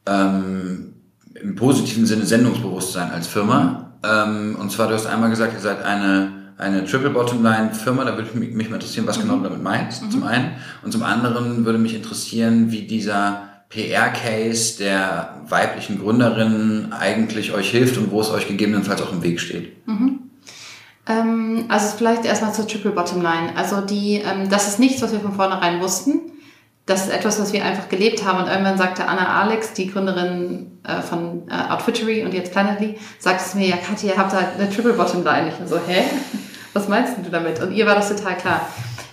ähm, 0.06 0.94
im 1.42 1.54
positiven 1.54 2.06
Sinne 2.06 2.26
Sendungsbewusstsein 2.26 3.10
als 3.10 3.26
Firma. 3.26 3.92
Ähm, 4.04 4.56
und 4.58 4.70
zwar, 4.70 4.88
du 4.88 4.94
hast 4.94 5.06
einmal 5.06 5.30
gesagt, 5.30 5.54
ihr 5.54 5.60
seid 5.60 5.84
eine, 5.84 6.32
eine 6.56 6.84
Triple 6.84 7.10
Bottom 7.10 7.42
Line 7.42 7.74
Firma, 7.74 8.04
da 8.04 8.16
würde 8.16 8.36
mich, 8.38 8.52
mich 8.52 8.68
mal 8.68 8.76
interessieren, 8.76 9.06
was 9.06 9.20
genau 9.20 9.36
du 9.36 9.44
damit 9.44 9.62
meinst, 9.62 10.02
mhm. 10.02 10.10
zum 10.10 10.22
einen. 10.24 10.52
Und 10.82 10.92
zum 10.92 11.02
anderen 11.02 11.64
würde 11.64 11.78
mich 11.78 11.94
interessieren, 11.94 12.70
wie 12.70 12.86
dieser 12.86 13.42
PR-Case 13.70 14.78
der 14.78 15.42
weiblichen 15.48 16.00
Gründerinnen 16.00 16.92
eigentlich 16.92 17.52
euch 17.52 17.70
hilft 17.70 17.98
und 17.98 18.10
wo 18.10 18.20
es 18.20 18.30
euch 18.30 18.48
gegebenenfalls 18.48 19.02
auch 19.02 19.12
im 19.12 19.22
Weg 19.22 19.40
steht. 19.40 19.86
Mhm. 19.86 20.20
Ähm, 21.06 21.64
also 21.68 21.96
vielleicht 21.96 22.24
erstmal 22.24 22.54
zur 22.54 22.66
Triple 22.66 22.92
Bottom 22.92 23.22
Line. 23.22 23.56
Also 23.56 23.80
die, 23.80 24.16
ähm, 24.16 24.48
das 24.48 24.68
ist 24.68 24.78
nichts, 24.78 25.02
was 25.02 25.12
wir 25.12 25.20
von 25.20 25.32
vornherein 25.32 25.80
wussten. 25.80 26.20
Das 26.88 27.02
ist 27.02 27.12
etwas, 27.12 27.38
was 27.38 27.52
wir 27.52 27.62
einfach 27.64 27.90
gelebt 27.90 28.24
haben. 28.24 28.42
Und 28.42 28.48
irgendwann 28.48 28.78
sagte 28.78 29.06
Anna 29.06 29.42
Alex, 29.42 29.74
die 29.74 29.90
Gründerin 29.90 30.78
äh, 30.84 31.02
von 31.02 31.42
äh, 31.50 31.70
Outfittery 31.70 32.24
und 32.24 32.32
jetzt 32.32 32.50
Planetly, 32.50 32.98
sagte 33.18 33.44
es 33.46 33.54
mir, 33.54 33.68
ja 33.68 33.76
Katja, 33.76 34.14
ihr 34.14 34.16
habt 34.16 34.32
da 34.32 34.38
eine 34.38 34.70
Triple 34.70 34.94
Bottom 34.94 35.22
Line. 35.22 35.48
Ich 35.48 35.68
so, 35.68 35.78
hä? 35.86 36.04
Was 36.72 36.88
meinst 36.88 37.14
du 37.22 37.30
damit? 37.30 37.60
Und 37.60 37.72
ihr 37.72 37.86
war 37.86 37.94
das 37.94 38.08
total 38.08 38.36
klar. 38.36 38.62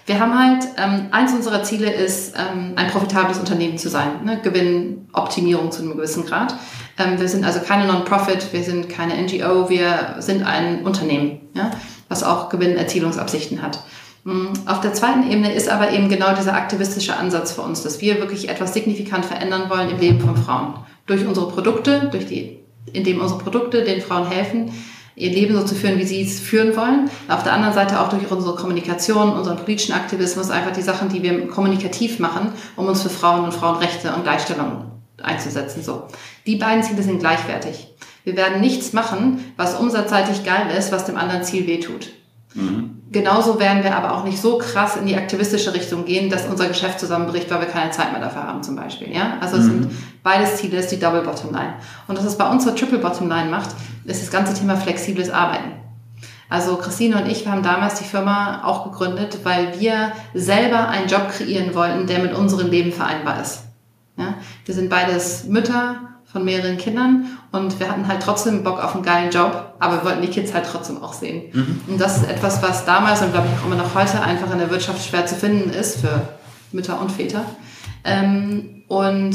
Wir 0.05 0.19
haben 0.19 0.37
halt, 0.37 0.65
ähm, 0.77 1.07
eins 1.11 1.33
unserer 1.33 1.63
Ziele 1.63 1.91
ist, 1.91 2.35
ähm, 2.37 2.73
ein 2.77 2.87
profitables 2.91 3.39
Unternehmen 3.39 3.77
zu 3.77 3.89
sein. 3.89 4.23
Ne? 4.23 4.39
Gewinnoptimierung 4.41 5.71
zu 5.71 5.81
einem 5.81 5.97
gewissen 5.97 6.25
Grad. 6.25 6.55
Ähm, 6.97 7.19
wir 7.19 7.27
sind 7.27 7.43
also 7.43 7.59
keine 7.59 7.87
Non-Profit, 7.87 8.53
wir 8.53 8.63
sind 8.63 8.87
keine 8.87 9.21
NGO, 9.21 9.67
wir 9.67 10.15
sind 10.19 10.43
ein 10.43 10.85
Unternehmen, 10.85 11.41
ja? 11.55 11.71
was 12.07 12.23
auch 12.23 12.47
Gewinnerzielungsabsichten 12.49 13.61
hat. 13.61 13.79
Mm, 14.25 14.47
auf 14.65 14.81
der 14.81 14.93
zweiten 14.93 15.29
Ebene 15.31 15.53
ist 15.53 15.69
aber 15.69 15.91
eben 15.91 16.09
genau 16.09 16.35
dieser 16.35 16.55
aktivistische 16.55 17.15
Ansatz 17.15 17.53
für 17.53 17.61
uns, 17.61 17.83
dass 17.83 18.01
wir 18.01 18.19
wirklich 18.19 18.49
etwas 18.49 18.73
signifikant 18.73 19.23
verändern 19.23 19.69
wollen 19.69 19.91
im 19.91 19.99
Leben 19.99 20.19
von 20.19 20.35
Frauen. 20.35 20.73
Durch 21.05 21.25
unsere 21.25 21.47
Produkte, 21.47 22.09
durch 22.11 22.25
die, 22.25 22.57
indem 22.91 23.21
unsere 23.21 23.39
Produkte 23.39 23.83
den 23.83 24.01
Frauen 24.01 24.27
helfen, 24.27 24.71
ihr 25.15 25.29
Leben 25.29 25.55
so 25.55 25.63
zu 25.63 25.75
führen, 25.75 25.99
wie 25.99 26.05
sie 26.05 26.23
es 26.23 26.39
führen 26.39 26.75
wollen. 26.75 27.09
Auf 27.27 27.43
der 27.43 27.53
anderen 27.53 27.75
Seite 27.75 28.01
auch 28.01 28.09
durch 28.09 28.29
unsere 28.29 28.55
Kommunikation, 28.55 29.31
unseren 29.31 29.57
politischen 29.57 29.93
Aktivismus, 29.93 30.49
einfach 30.49 30.71
die 30.71 30.81
Sachen, 30.81 31.09
die 31.09 31.21
wir 31.21 31.47
kommunikativ 31.47 32.17
machen, 32.17 32.51
um 32.75 32.87
uns 32.87 33.03
für 33.03 33.09
Frauen 33.09 33.45
und 33.45 33.53
Frauenrechte 33.53 34.11
und 34.13 34.23
Gleichstellung 34.23 34.91
einzusetzen. 35.21 35.83
So. 35.83 36.07
Die 36.47 36.55
beiden 36.55 36.83
Ziele 36.83 37.03
sind 37.03 37.19
gleichwertig. 37.19 37.89
Wir 38.23 38.35
werden 38.35 38.59
nichts 38.59 38.91
machen, 38.91 39.53
was 39.55 39.79
umsatzseitig 39.79 40.43
geil 40.43 40.75
ist, 40.75 40.91
was 40.91 41.05
dem 41.05 41.15
anderen 41.15 41.43
Ziel 41.43 41.67
wehtut. 41.67 42.09
Genauso 43.15 43.61
werden 43.61 43.81
wir 43.81 43.95
aber 43.95 44.13
auch 44.13 44.25
nicht 44.25 44.41
so 44.41 44.57
krass 44.57 44.97
in 44.97 45.05
die 45.05 45.15
aktivistische 45.15 45.73
Richtung 45.73 46.03
gehen, 46.03 46.29
dass 46.29 46.47
unser 46.47 46.67
Geschäft 46.67 46.99
zusammenbricht, 46.99 47.49
weil 47.49 47.61
wir 47.61 47.67
keine 47.67 47.89
Zeit 47.91 48.11
mehr 48.11 48.19
dafür 48.19 48.43
haben, 48.43 48.61
zum 48.61 48.75
Beispiel. 48.75 49.09
Ja? 49.09 49.37
Also 49.39 49.55
es 49.55 49.63
mhm. 49.63 49.83
sind 49.83 49.91
beides 50.21 50.57
Ziele, 50.57 50.79
ist 50.79 50.91
die 50.91 50.99
Double 50.99 51.21
Bottom 51.21 51.53
Line. 51.53 51.75
Und 52.09 52.17
was 52.17 52.25
es 52.25 52.37
bei 52.37 52.45
uns 52.49 52.65
zur 52.65 52.75
Triple 52.75 52.97
Bottom 52.97 53.29
Line 53.29 53.49
macht, 53.49 53.69
ist 54.03 54.21
das 54.21 54.29
ganze 54.31 54.53
Thema 54.53 54.75
flexibles 54.75 55.29
Arbeiten. 55.29 55.71
Also 56.49 56.75
Christine 56.75 57.21
und 57.21 57.31
ich, 57.31 57.47
haben 57.47 57.63
damals 57.63 57.99
die 57.99 58.03
Firma 58.03 58.65
auch 58.65 58.83
gegründet, 58.83 59.39
weil 59.43 59.79
wir 59.79 60.11
selber 60.33 60.89
einen 60.89 61.07
Job 61.07 61.29
kreieren 61.29 61.73
wollten, 61.73 62.07
der 62.07 62.19
mit 62.19 62.33
unserem 62.33 62.69
Leben 62.69 62.91
vereinbar 62.91 63.41
ist. 63.41 63.61
Ja? 64.17 64.33
Wir 64.65 64.75
sind 64.75 64.89
beides 64.89 65.45
Mütter 65.45 66.14
von 66.35 66.43
mehreren 66.43 66.75
Kindern 66.75 67.27
und 67.53 67.79
wir 67.79 67.89
hatten 67.89 68.09
halt 68.09 68.21
trotzdem 68.21 68.61
Bock 68.61 68.83
auf 68.83 68.93
einen 68.93 69.05
geilen 69.05 69.31
Job, 69.31 69.75
aber 69.79 69.99
wir 69.99 70.03
wollten 70.03 70.21
die 70.21 70.27
Kids 70.27 70.53
halt 70.53 70.65
trotzdem 70.69 71.01
auch 71.01 71.13
sehen. 71.13 71.43
Mhm. 71.53 71.81
Und 71.87 72.01
das 72.01 72.17
ist 72.17 72.29
etwas, 72.29 72.61
was 72.61 72.83
damals 72.83 73.21
und 73.21 73.31
glaube 73.31 73.47
ich 73.47 73.57
auch 73.57 73.65
immer 73.65 73.81
noch 73.81 73.95
heute 73.95 74.21
einfach 74.21 74.51
in 74.51 74.57
der 74.57 74.69
Wirtschaft 74.69 75.07
schwer 75.07 75.25
zu 75.25 75.35
finden 75.35 75.69
ist 75.69 76.01
für 76.01 76.27
Mütter 76.73 76.99
und 76.99 77.09
Väter. 77.09 77.45
Ähm, 78.03 78.83
und 78.89 79.33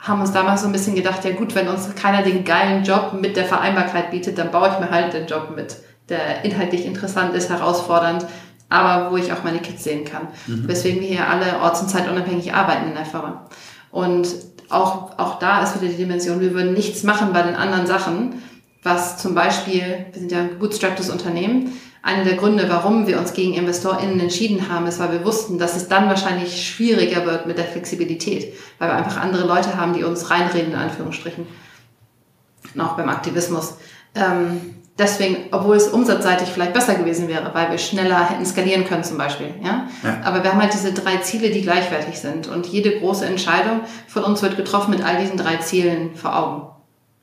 haben 0.00 0.20
uns 0.20 0.32
damals 0.32 0.62
so 0.62 0.66
ein 0.66 0.72
bisschen 0.72 0.96
gedacht, 0.96 1.24
ja 1.24 1.30
gut, 1.30 1.54
wenn 1.54 1.68
uns 1.68 1.94
keiner 1.94 2.22
den 2.22 2.44
geilen 2.44 2.82
Job 2.82 3.12
mit 3.12 3.36
der 3.36 3.44
Vereinbarkeit 3.44 4.10
bietet, 4.10 4.36
dann 4.36 4.50
baue 4.50 4.68
ich 4.68 4.80
mir 4.80 4.90
halt 4.90 5.12
den 5.12 5.28
Job 5.28 5.52
mit, 5.54 5.76
der 6.08 6.44
inhaltlich 6.44 6.84
interessant 6.84 7.34
ist, 7.34 7.50
herausfordernd, 7.50 8.26
aber 8.68 9.12
wo 9.12 9.16
ich 9.16 9.32
auch 9.32 9.44
meine 9.44 9.60
Kids 9.60 9.84
sehen 9.84 10.04
kann. 10.04 10.26
Mhm. 10.48 10.66
Weswegen 10.66 11.02
wir 11.02 11.08
hier 11.08 11.30
alle 11.30 11.60
orts- 11.62 11.82
und 11.82 11.88
zeitunabhängig 11.88 12.52
arbeiten 12.52 12.88
in 12.88 12.94
der 12.94 13.04
Firma. 13.04 13.46
Und 13.92 14.26
auch, 14.72 15.18
auch 15.18 15.38
da 15.38 15.62
ist 15.62 15.80
wieder 15.80 15.90
die 15.90 15.98
Dimension, 15.98 16.40
wir 16.40 16.54
würden 16.54 16.72
nichts 16.72 17.02
machen 17.02 17.32
bei 17.32 17.42
den 17.42 17.54
anderen 17.54 17.86
Sachen, 17.86 18.42
was 18.82 19.18
zum 19.18 19.34
Beispiel, 19.34 20.06
wir 20.12 20.20
sind 20.20 20.32
ja 20.32 20.40
ein 20.40 20.50
gebootstrapptes 20.50 21.10
Unternehmen, 21.10 21.72
einer 22.02 22.24
der 22.24 22.34
Gründe, 22.34 22.68
warum 22.68 23.06
wir 23.06 23.18
uns 23.18 23.32
gegen 23.32 23.54
InvestorInnen 23.54 24.18
entschieden 24.18 24.68
haben, 24.68 24.86
ist, 24.86 24.98
weil 24.98 25.12
wir 25.12 25.24
wussten, 25.24 25.58
dass 25.58 25.76
es 25.76 25.86
dann 25.86 26.08
wahrscheinlich 26.08 26.66
schwieriger 26.66 27.24
wird 27.24 27.46
mit 27.46 27.58
der 27.58 27.64
Flexibilität, 27.64 28.54
weil 28.80 28.88
wir 28.88 28.96
einfach 28.96 29.20
andere 29.20 29.46
Leute 29.46 29.76
haben, 29.76 29.92
die 29.92 30.02
uns 30.02 30.28
reinreden, 30.28 30.72
in 30.72 30.78
Anführungsstrichen. 30.78 31.46
Auch 32.76 32.96
beim 32.96 33.08
Aktivismus. 33.08 33.74
Ähm, 34.16 34.81
deswegen, 34.98 35.36
obwohl 35.50 35.76
es 35.76 35.88
umsatzseitig 35.88 36.48
vielleicht 36.48 36.72
besser 36.72 36.94
gewesen 36.94 37.28
wäre, 37.28 37.54
weil 37.54 37.70
wir 37.70 37.78
schneller 37.78 38.28
hätten 38.28 38.44
skalieren 38.44 38.84
können 38.84 39.04
zum 39.04 39.18
Beispiel. 39.18 39.54
Ja? 39.62 39.88
ja? 40.02 40.20
Aber 40.24 40.42
wir 40.42 40.52
haben 40.52 40.60
halt 40.60 40.74
diese 40.74 40.92
drei 40.92 41.18
Ziele, 41.18 41.50
die 41.50 41.62
gleichwertig 41.62 42.18
sind. 42.18 42.48
Und 42.48 42.66
jede 42.66 42.98
große 42.98 43.24
Entscheidung 43.24 43.80
von 44.06 44.24
uns 44.24 44.42
wird 44.42 44.56
getroffen 44.56 44.90
mit 44.90 45.04
all 45.04 45.20
diesen 45.20 45.36
drei 45.36 45.56
Zielen 45.56 46.14
vor 46.14 46.36
Augen. 46.36 46.68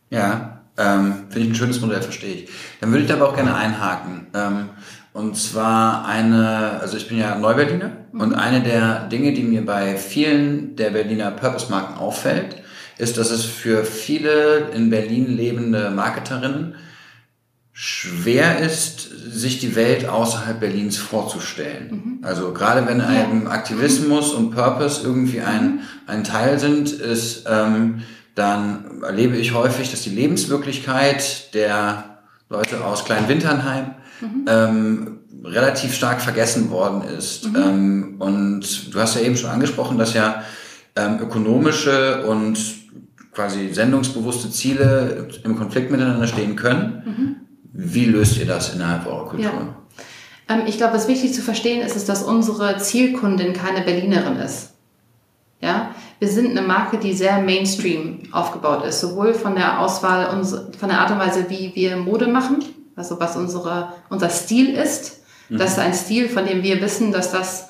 Ja, 0.10 0.60
ähm, 0.78 1.26
Finde 1.30 1.40
ich 1.40 1.50
ein 1.50 1.56
schönes 1.56 1.82
Modell, 1.82 2.02
verstehe 2.02 2.34
ich. 2.34 2.50
Dann 2.80 2.92
würde 2.92 3.04
ich 3.04 3.10
da 3.10 3.16
aber 3.16 3.30
auch 3.30 3.36
gerne 3.36 3.54
einhaken. 3.54 4.28
Ähm, 4.34 4.70
und 5.12 5.36
zwar 5.36 6.06
eine, 6.06 6.80
also 6.80 6.96
ich 6.96 7.10
bin 7.10 7.18
ja 7.18 7.36
Neuberliner 7.36 7.92
mhm. 8.12 8.22
und 8.22 8.34
eine 8.34 8.62
der 8.62 9.08
Dinge, 9.08 9.34
die 9.34 9.44
mir 9.44 9.66
bei 9.66 9.98
vielen 9.98 10.76
der 10.78 10.92
Berliner 10.92 11.32
Purpose-Marken 11.32 11.98
auffällt, 11.98 12.64
ist, 12.98 13.18
dass 13.18 13.30
es 13.32 13.44
für 13.44 13.84
viele 13.84 14.70
in 14.74 14.90
Berlin 14.90 15.36
lebende 15.36 15.90
Marketerinnen 15.90 16.76
schwer 17.82 18.60
ist, 18.60 19.10
sich 19.32 19.60
die 19.60 19.74
Welt 19.74 20.06
außerhalb 20.06 20.60
Berlins 20.60 20.98
vorzustellen. 20.98 21.90
Mhm. 21.90 22.20
Also 22.24 22.52
gerade 22.52 22.86
wenn 22.86 23.00
einem 23.00 23.48
Aktivismus 23.48 24.34
und 24.34 24.52
Purpose 24.52 25.02
irgendwie 25.02 25.40
ein, 25.40 25.64
mhm. 25.64 25.80
ein 26.06 26.26
Teil 26.26 26.60
sind, 26.60 26.92
ist 26.92 27.46
ähm, 27.50 28.02
dann 28.36 29.02
erlebe 29.02 29.38
ich 29.38 29.54
häufig, 29.54 29.92
dass 29.92 30.02
die 30.02 30.10
Lebenswirklichkeit 30.10 31.54
der 31.54 32.20
Leute 32.50 32.84
aus 32.84 33.06
Kleinwinternheim 33.06 33.92
mhm. 34.20 34.46
ähm, 34.46 35.20
relativ 35.46 35.94
stark 35.94 36.20
vergessen 36.20 36.72
worden 36.72 37.04
ist. 37.18 37.48
Mhm. 37.48 37.56
Ähm, 37.56 38.16
und 38.20 38.94
du 38.94 39.00
hast 39.00 39.16
ja 39.16 39.22
eben 39.22 39.38
schon 39.38 39.52
angesprochen, 39.52 39.98
dass 39.98 40.14
ja 40.14 40.44
ähm, 40.98 41.20
ökonomische 41.22 42.26
und 42.26 42.60
quasi 43.32 43.70
sendungsbewusste 43.72 44.52
Ziele 44.52 45.30
im 45.46 45.56
Konflikt 45.56 45.92
miteinander 45.92 46.28
stehen 46.28 46.58
können. 46.58 47.46
Wie 47.72 48.06
löst 48.06 48.38
ihr 48.38 48.46
das 48.46 48.74
innerhalb 48.74 49.06
eurer 49.06 49.28
Kultur? 49.28 49.52
Ja. 50.48 50.56
Ähm, 50.56 50.64
ich 50.66 50.78
glaube, 50.78 50.96
was 50.96 51.08
wichtig 51.08 51.34
zu 51.34 51.42
verstehen 51.42 51.82
ist, 51.82 51.96
ist, 51.96 52.10
dass 52.10 52.24
unsere 52.24 52.78
Zielkundin 52.78 53.54
keine 53.54 53.82
Berlinerin 53.82 54.38
ist. 54.38 54.74
Ja, 55.62 55.94
wir 56.20 56.30
sind 56.30 56.52
eine 56.52 56.66
Marke, 56.66 56.98
die 56.98 57.14
sehr 57.14 57.42
Mainstream 57.42 58.24
aufgebaut 58.32 58.86
ist, 58.86 59.02
sowohl 59.02 59.34
von 59.34 59.56
der 59.56 59.80
Auswahl, 59.80 60.44
von 60.44 60.90
der 60.90 61.00
Art 61.00 61.12
und 61.12 61.20
Weise, 61.20 61.50
wie 61.50 61.74
wir 61.76 61.98
Mode 61.98 62.28
machen, 62.28 62.64
also 62.96 63.20
was 63.20 63.36
unsere, 63.36 63.94
unser 64.10 64.30
Stil 64.30 64.70
ist. 64.70 65.22
Mhm. 65.50 65.58
Das 65.58 65.72
ist 65.72 65.80
ein 65.80 65.94
Stil, 65.94 66.30
von 66.30 66.46
dem 66.46 66.64
wir 66.64 66.82
wissen, 66.82 67.12
dass 67.12 67.32
das 67.32 67.70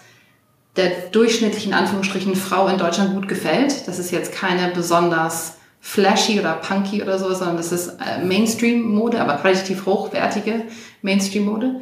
der 0.76 0.90
durchschnittlichen 1.12 1.74
Anführungsstrichen 1.74 2.36
Frau 2.36 2.68
in 2.68 2.78
Deutschland 2.78 3.16
gut 3.16 3.28
gefällt. 3.28 3.88
Das 3.88 3.98
ist 3.98 4.12
jetzt 4.12 4.34
keine 4.34 4.72
besonders 4.72 5.56
flashy 5.80 6.40
oder 6.40 6.54
punky 6.54 7.02
oder 7.02 7.18
so, 7.18 7.34
sondern 7.34 7.58
das 7.58 7.72
ist 7.72 7.90
äh, 8.00 8.24
Mainstream-Mode, 8.24 9.22
aber 9.22 9.36
qualitativ 9.36 9.86
hochwertige 9.86 10.64
Mainstream-Mode. 11.02 11.82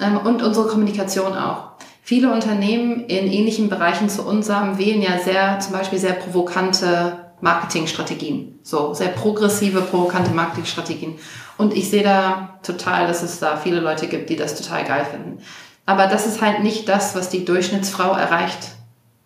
Ähm, 0.00 0.18
und 0.18 0.42
unsere 0.42 0.68
Kommunikation 0.68 1.36
auch. 1.36 1.68
Viele 2.02 2.32
Unternehmen 2.32 3.04
in 3.06 3.30
ähnlichen 3.30 3.68
Bereichen 3.68 4.08
zu 4.08 4.26
unserem 4.26 4.78
wählen 4.78 5.02
ja 5.02 5.18
sehr, 5.18 5.60
zum 5.60 5.72
Beispiel 5.72 5.98
sehr 5.98 6.14
provokante 6.14 7.24
Marketingstrategien. 7.40 8.58
So, 8.62 8.94
sehr 8.94 9.08
progressive, 9.08 9.82
provokante 9.82 10.30
Marketingstrategien. 10.30 11.18
Und 11.58 11.74
ich 11.74 11.90
sehe 11.90 12.02
da 12.02 12.58
total, 12.62 13.06
dass 13.06 13.22
es 13.22 13.40
da 13.40 13.56
viele 13.56 13.80
Leute 13.80 14.06
gibt, 14.06 14.30
die 14.30 14.36
das 14.36 14.54
total 14.54 14.84
geil 14.84 15.06
finden. 15.10 15.42
Aber 15.84 16.06
das 16.06 16.26
ist 16.26 16.40
halt 16.40 16.62
nicht 16.62 16.88
das, 16.88 17.14
was 17.14 17.28
die 17.28 17.44
Durchschnittsfrau 17.44 18.12
erreicht. 18.12 18.70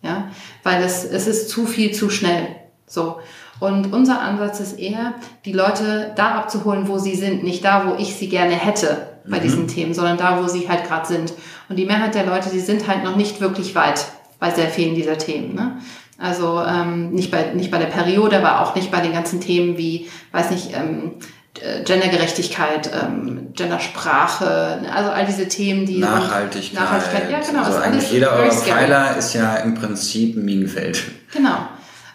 Ja, 0.02 0.28
weil 0.64 0.82
es, 0.82 1.04
es 1.04 1.28
ist 1.28 1.48
zu 1.48 1.66
viel 1.66 1.92
zu 1.92 2.10
schnell. 2.10 2.48
So. 2.86 3.20
Und 3.62 3.92
unser 3.92 4.20
Ansatz 4.20 4.58
ist 4.58 4.80
eher, 4.80 5.14
die 5.44 5.52
Leute 5.52 6.10
da 6.16 6.32
abzuholen, 6.32 6.88
wo 6.88 6.98
sie 6.98 7.14
sind, 7.14 7.44
nicht 7.44 7.64
da, 7.64 7.86
wo 7.86 7.94
ich 7.96 8.16
sie 8.16 8.28
gerne 8.28 8.54
hätte 8.54 9.06
bei 9.24 9.38
mhm. 9.38 9.42
diesen 9.42 9.68
Themen, 9.68 9.94
sondern 9.94 10.16
da, 10.16 10.42
wo 10.42 10.48
sie 10.48 10.68
halt 10.68 10.88
gerade 10.88 11.06
sind. 11.06 11.32
Und 11.68 11.76
die 11.76 11.84
Mehrheit 11.84 12.16
der 12.16 12.26
Leute, 12.26 12.50
die 12.52 12.58
sind 12.58 12.88
halt 12.88 13.04
noch 13.04 13.14
nicht 13.14 13.40
wirklich 13.40 13.76
weit 13.76 14.04
bei 14.40 14.50
sehr 14.50 14.66
vielen 14.66 14.96
dieser 14.96 15.16
Themen. 15.16 15.54
Ne? 15.54 15.76
Also 16.18 16.60
ähm, 16.60 17.12
nicht, 17.12 17.30
bei, 17.30 17.52
nicht 17.54 17.70
bei 17.70 17.78
der 17.78 17.86
Periode, 17.86 18.38
aber 18.38 18.62
auch 18.62 18.74
nicht 18.74 18.90
bei 18.90 19.00
den 19.00 19.12
ganzen 19.12 19.40
Themen 19.40 19.78
wie, 19.78 20.10
weiß 20.32 20.50
nicht, 20.50 20.70
ähm, 20.74 21.12
äh, 21.60 21.84
Gendergerechtigkeit, 21.84 22.90
ähm, 23.00 23.52
Gendersprache, 23.54 24.80
also 24.92 25.10
all 25.10 25.24
diese 25.24 25.46
Themen, 25.46 25.86
die 25.86 25.98
Nachhaltigkeit. 25.98 26.80
Nachhaltigkeit, 26.80 27.30
ja 27.30 27.38
genau. 27.38 27.62
Also 27.62 27.78
eigentlich 27.78 28.10
jeder 28.10 28.32
eurer 28.32 28.50
Pfeiler 28.50 29.16
ist 29.16 29.34
ja 29.34 29.54
im 29.58 29.76
Prinzip 29.76 30.36
ein 30.36 30.44
Minenfeld. 30.44 31.00
Genau. 31.32 31.58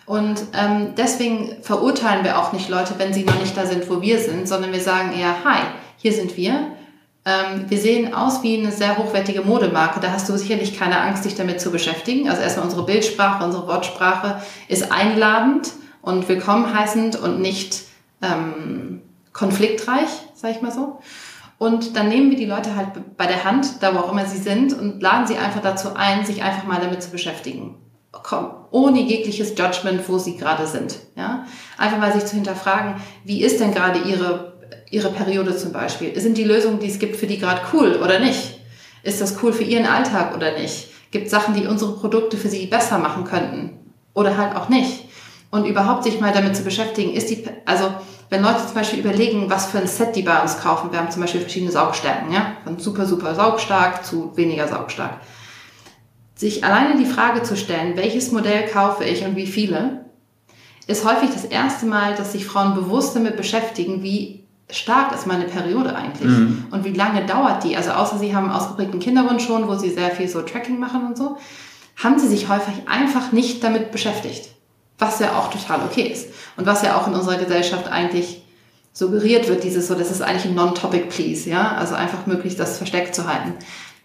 Und 0.07 0.41
ähm, 0.53 0.93
deswegen 0.95 1.61
verurteilen 1.61 2.23
wir 2.23 2.39
auch 2.39 2.53
nicht 2.53 2.69
Leute, 2.69 2.93
wenn 2.97 3.13
sie 3.13 3.25
noch 3.25 3.39
nicht 3.41 3.57
da 3.57 3.65
sind, 3.65 3.89
wo 3.89 4.01
wir 4.01 4.19
sind, 4.19 4.47
sondern 4.47 4.71
wir 4.71 4.79
sagen 4.79 5.11
eher, 5.11 5.43
hi, 5.43 5.59
hier 5.97 6.13
sind 6.13 6.37
wir. 6.37 6.71
Ähm, 7.25 7.65
wir 7.67 7.77
sehen 7.77 8.13
aus 8.13 8.41
wie 8.41 8.57
eine 8.57 8.71
sehr 8.71 8.97
hochwertige 8.97 9.41
Modemarke. 9.41 9.99
Da 9.99 10.13
hast 10.13 10.29
du 10.29 10.37
sicherlich 10.37 10.79
keine 10.79 11.01
Angst, 11.01 11.25
dich 11.25 11.35
damit 11.35 11.59
zu 11.59 11.71
beschäftigen. 11.71 12.29
Also 12.29 12.41
erstmal 12.41 12.63
unsere 12.63 12.85
Bildsprache, 12.85 13.43
unsere 13.43 13.67
Wortsprache 13.67 14.41
ist 14.69 14.93
einladend 14.93 15.73
und 16.01 16.29
willkommen 16.29 16.73
heißend 16.73 17.17
und 17.17 17.41
nicht 17.41 17.81
ähm, 18.21 19.01
konfliktreich, 19.33 20.07
sag 20.33 20.51
ich 20.51 20.61
mal 20.61 20.71
so. 20.71 21.01
Und 21.57 21.97
dann 21.97 22.07
nehmen 22.07 22.29
wir 22.31 22.37
die 22.37 22.45
Leute 22.45 22.77
halt 22.77 23.17
bei 23.17 23.25
der 23.25 23.43
Hand, 23.43 23.83
da 23.83 23.93
wo 23.93 23.99
auch 23.99 24.13
immer 24.13 24.25
sie 24.25 24.37
sind, 24.37 24.71
und 24.71 25.01
laden 25.01 25.27
sie 25.27 25.35
einfach 25.35 25.61
dazu 25.61 25.95
ein, 25.95 26.25
sich 26.25 26.43
einfach 26.43 26.63
mal 26.63 26.79
damit 26.79 27.03
zu 27.03 27.11
beschäftigen 27.11 27.75
ohne 28.71 29.01
jegliches 29.01 29.53
Judgment, 29.57 30.07
wo 30.07 30.17
sie 30.17 30.37
gerade 30.37 30.67
sind. 30.67 30.95
Ja? 31.15 31.45
Einfach 31.77 31.99
mal 31.99 32.13
sich 32.13 32.25
zu 32.25 32.35
hinterfragen, 32.35 32.95
wie 33.23 33.43
ist 33.43 33.59
denn 33.59 33.73
gerade 33.73 33.99
ihre, 33.99 34.53
ihre 34.89 35.09
Periode 35.09 35.55
zum 35.55 35.71
Beispiel? 35.71 36.17
Sind 36.19 36.37
die 36.37 36.43
Lösungen, 36.43 36.79
die 36.79 36.87
es 36.87 36.99
gibt, 36.99 37.15
für 37.15 37.27
die 37.27 37.39
gerade 37.39 37.61
cool 37.73 37.99
oder 38.03 38.19
nicht? 38.19 38.59
Ist 39.03 39.21
das 39.21 39.41
cool 39.41 39.53
für 39.53 39.63
ihren 39.63 39.85
Alltag 39.85 40.35
oder 40.35 40.57
nicht? 40.57 40.89
Gibt 41.11 41.29
Sachen, 41.29 41.53
die 41.53 41.65
unsere 41.65 41.93
Produkte 41.93 42.37
für 42.37 42.49
sie 42.49 42.65
besser 42.65 42.97
machen 42.97 43.23
könnten 43.23 43.93
oder 44.13 44.37
halt 44.37 44.55
auch 44.55 44.69
nicht? 44.69 45.05
Und 45.49 45.65
überhaupt 45.65 46.03
sich 46.03 46.19
mal 46.19 46.33
damit 46.33 46.55
zu 46.57 46.63
beschäftigen, 46.63 47.13
ist 47.13 47.29
die, 47.29 47.45
also 47.65 47.89
wenn 48.29 48.41
Leute 48.41 48.65
zum 48.65 48.73
Beispiel 48.73 48.99
überlegen, 48.99 49.49
was 49.49 49.67
für 49.67 49.77
ein 49.77 49.87
Set 49.87 50.17
die 50.17 50.23
bei 50.23 50.41
uns 50.41 50.59
kaufen, 50.59 50.91
wir 50.91 50.99
haben 50.99 51.09
zum 51.09 51.21
Beispiel 51.21 51.39
verschiedene 51.39 51.71
Saugstärken, 51.71 52.33
ja, 52.33 52.57
von 52.65 52.77
super, 52.79 53.05
super 53.05 53.33
saugstark 53.33 54.05
zu 54.05 54.35
weniger 54.35 54.67
saugstark 54.67 55.21
sich 56.37 56.63
alleine 56.63 56.97
die 56.97 57.05
Frage 57.05 57.43
zu 57.43 57.57
stellen, 57.57 57.97
welches 57.97 58.31
Modell 58.31 58.67
kaufe 58.67 59.03
ich 59.03 59.25
und 59.25 59.35
wie 59.35 59.47
viele, 59.47 60.05
ist 60.85 61.03
häufig 61.03 61.31
das 61.31 61.43
erste 61.43 61.85
Mal, 61.85 62.15
dass 62.15 62.31
sich 62.31 62.45
Frauen 62.45 62.75
bewusst 62.75 63.15
damit 63.15 63.35
beschäftigen, 63.35 64.03
wie 64.03 64.45
stark 64.69 65.13
ist 65.13 65.27
meine 65.27 65.45
Periode 65.45 65.95
eigentlich 65.95 66.29
mhm. 66.29 66.67
und 66.71 66.85
wie 66.85 66.93
lange 66.93 67.25
dauert 67.25 67.63
die. 67.63 67.75
Also 67.75 67.91
außer 67.91 68.19
sie 68.19 68.35
haben 68.35 68.45
einen 68.45 68.55
ausgeprägten 68.55 68.99
Kinderwunsch 68.99 69.45
schon, 69.45 69.67
wo 69.67 69.75
sie 69.75 69.89
sehr 69.89 70.11
viel 70.11 70.27
so 70.27 70.41
Tracking 70.41 70.79
machen 70.79 71.07
und 71.07 71.17
so, 71.17 71.37
haben 71.97 72.19
sie 72.19 72.27
sich 72.27 72.47
häufig 72.47 72.87
einfach 72.87 73.31
nicht 73.31 73.63
damit 73.63 73.91
beschäftigt. 73.91 74.49
Was 74.99 75.19
ja 75.19 75.37
auch 75.37 75.51
total 75.51 75.81
okay 75.85 76.07
ist. 76.07 76.29
Und 76.55 76.65
was 76.65 76.83
ja 76.83 76.97
auch 76.97 77.07
in 77.07 77.13
unserer 77.13 77.37
Gesellschaft 77.37 77.87
eigentlich 77.87 78.43
suggeriert 78.93 79.47
wird, 79.47 79.63
dieses 79.63 79.87
so, 79.87 79.95
das 79.95 80.09
ist 80.09 80.21
eigentlich 80.21 80.45
ein 80.45 80.55
Non-Topic 80.55 81.05
Please, 81.05 81.49
ja, 81.49 81.73
also 81.73 81.93
einfach 81.93 82.25
möglichst 82.25 82.59
das 82.59 82.77
versteckt 82.77 83.13
zu 83.13 83.27
halten. 83.27 83.53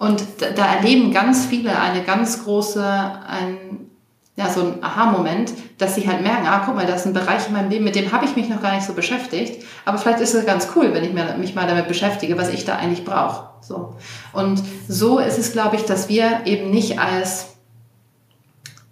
Und 0.02 0.24
da, 0.56 0.66
erleben 0.66 1.12
ganz 1.12 1.46
viele 1.46 1.78
eine 1.78 2.02
ganz 2.02 2.42
große, 2.42 2.84
ein, 2.84 3.86
ja, 4.34 4.50
so 4.50 4.62
ein 4.62 4.82
Aha-Moment, 4.82 5.52
dass 5.78 5.94
sie 5.94 6.08
halt 6.08 6.22
merken, 6.22 6.44
ah, 6.44 6.64
guck 6.66 6.74
mal, 6.74 6.86
das 6.86 7.02
ist 7.02 7.06
ein 7.06 7.12
Bereich 7.12 7.46
in 7.46 7.52
meinem 7.52 7.70
Leben, 7.70 7.84
mit 7.84 7.94
dem 7.94 8.10
habe 8.10 8.24
ich 8.24 8.34
mich 8.34 8.48
noch 8.48 8.60
gar 8.60 8.74
nicht 8.74 8.84
so 8.84 8.94
beschäftigt. 8.94 9.64
Aber 9.84 9.98
vielleicht 9.98 10.18
ist 10.18 10.34
es 10.34 10.44
ganz 10.44 10.66
cool, 10.74 10.92
wenn 10.92 11.04
ich 11.04 11.12
mich 11.38 11.54
mal 11.54 11.68
damit 11.68 11.86
beschäftige, 11.86 12.36
was 12.36 12.48
ich 12.48 12.64
da 12.64 12.74
eigentlich 12.74 13.04
brauche. 13.04 13.50
So. 13.60 13.94
Und 14.32 14.60
so 14.88 15.20
ist 15.20 15.38
es, 15.38 15.52
glaube 15.52 15.76
ich, 15.76 15.84
dass 15.84 16.08
wir 16.08 16.40
eben 16.46 16.72
nicht 16.72 16.98
als 16.98 17.50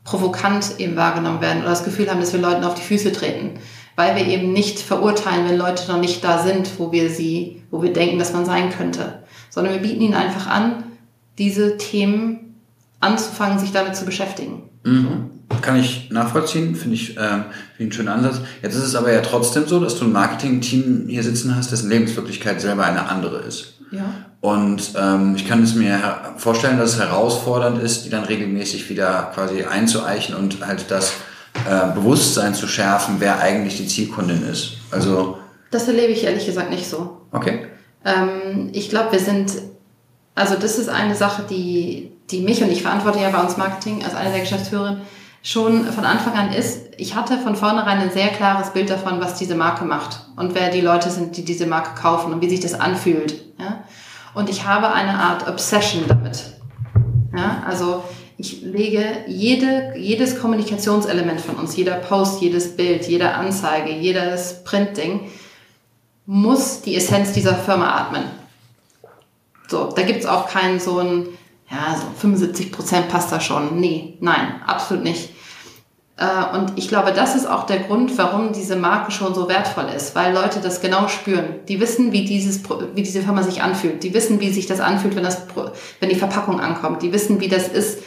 provokant 0.05 0.79
eben 0.79 0.95
wahrgenommen 0.95 1.41
werden 1.41 1.63
oder 1.63 1.71
das 1.71 1.83
Gefühl 1.83 2.09
haben, 2.09 2.21
dass 2.21 2.33
wir 2.33 2.41
Leuten 2.41 2.63
auf 2.63 2.75
die 2.75 2.83
Füße 2.83 3.11
treten. 3.11 3.59
Weil 3.97 4.15
wir 4.15 4.25
eben 4.29 4.53
nicht 4.53 4.79
verurteilen, 4.79 5.49
wenn 5.49 5.59
Leute 5.59 5.91
noch 5.91 5.99
nicht 5.99 6.23
da 6.23 6.39
sind, 6.39 6.79
wo 6.79 6.93
wir 6.93 7.11
sie, 7.11 7.65
wo 7.73 7.83
wir 7.83 7.93
denken, 7.93 8.21
dass 8.21 8.33
man 8.33 8.45
sein 8.45 8.71
könnte. 8.71 9.25
Sondern 9.49 9.75
wir 9.75 9.81
bieten 9.81 10.03
ihnen 10.03 10.15
einfach 10.15 10.47
an, 10.47 10.85
diese 11.41 11.79
Themen 11.79 12.55
anzufangen, 13.01 13.59
sich 13.59 13.73
damit 13.73 13.97
zu 13.97 14.05
beschäftigen. 14.05 14.63
Mhm. 14.85 15.31
Kann 15.63 15.77
ich 15.77 16.11
nachvollziehen, 16.11 16.77
finde 16.77 16.95
ich, 16.95 17.17
äh, 17.17 17.21
find 17.21 17.45
ich 17.77 17.81
einen 17.81 17.93
schönen 17.93 18.09
Ansatz. 18.09 18.41
Jetzt 18.63 18.77
ist 18.77 18.85
es 18.85 18.95
aber 18.95 19.13
ja 19.13 19.21
trotzdem 19.23 19.67
so, 19.67 19.81
dass 19.81 19.99
du 19.99 20.05
ein 20.05 20.13
Marketing-Team 20.13 21.07
hier 21.09 21.23
sitzen 21.25 21.57
hast, 21.57 21.73
dessen 21.73 21.91
Lebenswirklichkeit 21.91 22.61
selber 22.61 22.85
eine 22.85 23.09
andere 23.09 23.39
ist. 23.41 23.75
Ja. 23.91 24.05
Und 24.41 24.93
ähm, 24.97 25.35
ich 25.35 25.49
kann 25.49 25.63
es 25.63 25.75
mir 25.75 25.99
vorstellen, 26.37 26.79
dass 26.79 26.95
es 26.95 27.01
herausfordernd 27.01 27.83
ist, 27.83 28.05
die 28.05 28.11
dann 28.11 28.25
regelmäßig 28.25 28.89
wieder 28.89 29.33
quasi 29.35 29.65
einzueichen 29.65 30.35
und 30.37 30.65
halt 30.65 30.91
das 30.91 31.15
äh, 31.69 31.93
Bewusstsein 31.95 32.55
zu 32.55 32.69
schärfen, 32.69 33.17
wer 33.19 33.41
eigentlich 33.41 33.77
die 33.79 33.87
Zielkundin 33.87 34.45
ist. 34.45 34.75
Also, 34.91 35.39
Das 35.71 35.89
erlebe 35.89 36.13
ich 36.13 36.23
ehrlich 36.23 36.47
gesagt 36.47 36.71
nicht 36.71 36.87
so. 36.87 37.23
okay. 37.33 37.67
Ähm, 38.05 38.71
ich 38.73 38.89
glaube, 38.89 39.13
wir 39.13 39.19
sind, 39.19 39.53
also 40.41 40.57
das 40.57 40.79
ist 40.79 40.89
eine 40.89 41.15
Sache, 41.15 41.45
die, 41.49 42.11
die 42.31 42.41
mich 42.41 42.63
und 42.63 42.73
ich 42.73 42.83
verantworte 42.83 43.21
ja 43.21 43.31
bei 43.31 43.41
uns 43.41 43.57
Marketing 43.57 44.03
als 44.03 44.15
eine 44.15 44.31
der 44.31 44.41
Geschäftsführerinnen 44.41 45.03
schon 45.43 45.85
von 45.85 46.05
Anfang 46.05 46.35
an 46.35 46.53
ist. 46.53 46.95
Ich 46.97 47.15
hatte 47.15 47.39
von 47.39 47.57
vornherein 47.57 47.99
ein 47.99 48.11
sehr 48.11 48.29
klares 48.29 48.71
Bild 48.71 48.91
davon, 48.91 49.21
was 49.21 49.35
diese 49.35 49.55
Marke 49.55 49.85
macht 49.85 50.21
und 50.37 50.55
wer 50.55 50.71
die 50.71 50.81
Leute 50.81 51.11
sind, 51.11 51.37
die 51.37 51.45
diese 51.45 51.67
Marke 51.67 52.01
kaufen 52.01 52.33
und 52.33 52.41
wie 52.43 52.49
sich 52.49 52.61
das 52.61 52.79
anfühlt. 52.79 53.35
Ja? 53.59 53.85
Und 54.35 54.51
ich 54.51 54.67
habe 54.67 54.93
eine 54.93 55.19
Art 55.19 55.49
Obsession 55.49 56.05
damit. 56.09 56.43
Ja? 57.35 57.63
Also 57.67 58.05
ich 58.37 58.63
lege 58.63 59.05
jede, 59.27 59.95
jedes 59.97 60.41
Kommunikationselement 60.41 61.41
von 61.41 61.57
uns, 61.57 61.77
jeder 61.77 61.97
Post, 61.97 62.41
jedes 62.41 62.77
Bild, 62.77 63.07
jede 63.07 63.35
Anzeige, 63.35 63.93
jedes 63.93 64.65
Printding, 64.65 65.31
muss 66.27 66.83
die 66.83 66.97
Essenz 66.97 67.33
dieser 67.33 67.55
Firma 67.55 67.95
atmen. 67.95 68.40
So, 69.71 69.93
da 69.95 70.03
gibt's 70.03 70.27
auch 70.27 70.49
keinen 70.49 70.81
so 70.81 70.99
ein, 70.99 71.29
ja, 71.71 71.97
so 71.97 72.07
75 72.19 72.73
Prozent 72.73 73.09
passt 73.09 73.31
da 73.31 73.41
schon. 73.41 73.79
Nee, 73.79 74.17
nein, 74.21 74.61
absolut 74.67 75.05
nicht. 75.05 75.31
Äh, 76.17 76.57
Und 76.57 76.73
ich 76.77 76.89
glaube, 76.89 77.13
das 77.13 77.37
ist 77.37 77.47
auch 77.47 77.65
der 77.65 77.79
Grund, 77.79 78.19
warum 78.19 78.53
diese 78.53 78.75
Marke 78.75 79.13
schon 79.13 79.33
so 79.35 79.49
wertvoll 79.49 79.87
ist, 79.97 80.15
weil 80.17 80.35
Leute 80.35 80.61
das 80.61 80.81
genau 80.81 81.07
spüren. 81.09 81.61
Die 81.69 81.81
wissen, 81.81 82.13
wie 82.13 82.25
dieses, 82.25 82.63
wie 82.95 83.03
diese 83.03 83.23
Firma 83.23 83.43
sich 83.45 83.63
anfühlt. 83.63 84.03
Die 84.03 84.13
wissen, 84.13 84.41
wie 84.41 84.51
sich 84.51 84.67
das 84.67 84.81
anfühlt, 84.81 85.15
wenn 85.15 85.23
das, 85.23 85.43
wenn 86.01 86.09
die 86.09 86.17
Verpackung 86.17 86.61
ankommt. 86.61 87.03
Die 87.03 87.13
wissen, 87.13 87.41
wie 87.41 87.49
das 87.49 87.69
ist. 87.69 88.01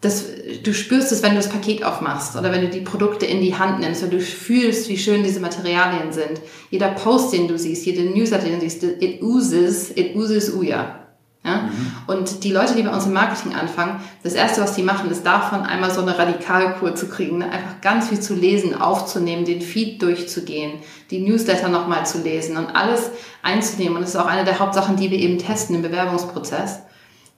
Das, 0.00 0.24
du 0.64 0.74
spürst 0.74 1.12
es, 1.12 1.22
wenn 1.22 1.30
du 1.30 1.36
das 1.36 1.48
Paket 1.48 1.84
aufmachst 1.84 2.34
oder 2.34 2.50
wenn 2.50 2.62
du 2.62 2.68
die 2.68 2.80
Produkte 2.80 3.24
in 3.24 3.40
die 3.40 3.54
Hand 3.54 3.78
nimmst, 3.78 4.02
wenn 4.02 4.10
du 4.10 4.18
fühlst, 4.18 4.88
wie 4.88 4.98
schön 4.98 5.22
diese 5.22 5.38
Materialien 5.38 6.12
sind. 6.12 6.40
Jeder 6.70 6.88
Post, 6.88 7.32
den 7.32 7.46
du 7.46 7.56
siehst, 7.56 7.86
jede 7.86 8.02
Newsletter, 8.02 8.46
den 8.46 8.54
du 8.58 8.60
siehst, 8.62 8.82
it 8.82 9.22
oozes, 9.22 9.96
it 9.96 10.16
oozes 10.16 10.52
Uya. 10.52 11.01
Ja? 11.44 11.68
Und 12.06 12.44
die 12.44 12.52
Leute, 12.52 12.74
die 12.74 12.82
bei 12.82 12.94
uns 12.94 13.06
im 13.06 13.12
Marketing 13.12 13.54
anfangen, 13.54 14.00
das 14.22 14.34
erste, 14.34 14.60
was 14.60 14.74
die 14.74 14.82
machen, 14.82 15.10
ist 15.10 15.26
davon 15.26 15.62
einmal 15.62 15.90
so 15.90 16.00
eine 16.00 16.16
Radikalkur 16.16 16.94
zu 16.94 17.08
kriegen, 17.08 17.38
ne? 17.38 17.50
einfach 17.50 17.80
ganz 17.80 18.08
viel 18.08 18.20
zu 18.20 18.34
lesen, 18.34 18.80
aufzunehmen, 18.80 19.44
den 19.44 19.60
Feed 19.60 20.00
durchzugehen, 20.02 20.78
die 21.10 21.20
Newsletter 21.20 21.68
nochmal 21.68 22.06
zu 22.06 22.22
lesen 22.22 22.56
und 22.56 22.76
alles 22.76 23.10
einzunehmen. 23.42 23.96
Und 23.96 24.02
das 24.02 24.10
ist 24.10 24.16
auch 24.16 24.26
eine 24.26 24.44
der 24.44 24.60
Hauptsachen, 24.60 24.96
die 24.96 25.10
wir 25.10 25.18
eben 25.18 25.38
testen 25.38 25.74
im 25.74 25.82
Bewerbungsprozess. 25.82 26.80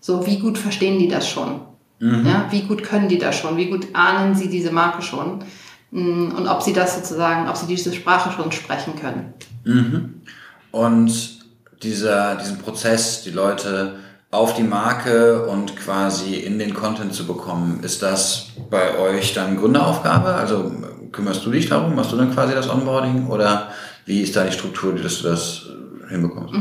So, 0.01 0.27
wie 0.27 0.39
gut 0.39 0.59
verstehen 0.59 0.99
die 0.99 1.09
das 1.09 1.27
schon? 1.27 1.61
Ja, 2.27 2.47
wie 2.51 2.63
gut 2.63 2.83
können 2.83 3.09
die 3.09 3.17
das 3.19 3.39
schon? 3.39 3.57
Wie 3.57 3.71
gut 3.71 3.87
ahnen 3.95 4.35
sie 4.35 4.51
diese 4.51 4.71
Marke 4.71 5.01
schon? 5.01 5.39
Mm, 5.93 6.33
Und 6.37 6.47
ob 6.47 6.61
sie 6.61 6.75
das 6.75 6.97
sozusagen, 6.97 7.49
ob 7.49 7.57
sie 7.57 7.67
diese 7.67 7.95
Sprache 7.95 8.31
schon 8.33 8.53
sprechen 8.53 8.95
können. 9.01 9.33
Und 10.73 11.34
dieser, 11.83 12.37
diesen 12.37 12.59
Prozess, 12.59 13.23
die 13.23 13.31
Leute 13.31 13.97
auf 14.31 14.55
die 14.55 14.63
Marke 14.63 15.47
und 15.47 15.77
quasi 15.77 16.35
in 16.35 16.59
den 16.59 16.75
Content 16.75 17.15
zu 17.15 17.27
bekommen, 17.27 17.81
ist 17.83 18.03
das 18.03 18.49
bei 18.69 18.99
euch 18.99 19.33
dann 19.33 19.57
Gründeraufgabe? 19.57 20.35
Also 20.35 20.73
kümmerst 21.13 21.47
du 21.47 21.51
dich 21.51 21.69
darum? 21.69 21.95
Machst 21.95 22.13
du 22.13 22.17
dann 22.17 22.35
quasi 22.35 22.55
das 22.55 22.69
Onboarding? 22.69 23.29
Oder 23.29 23.69
wie 24.07 24.21
ist 24.21 24.35
da 24.35 24.45
die 24.45 24.53
Struktur, 24.53 24.95
dass 24.95 25.23
du 25.23 25.29
das 25.29 25.67
hinbekommst? 26.09 26.55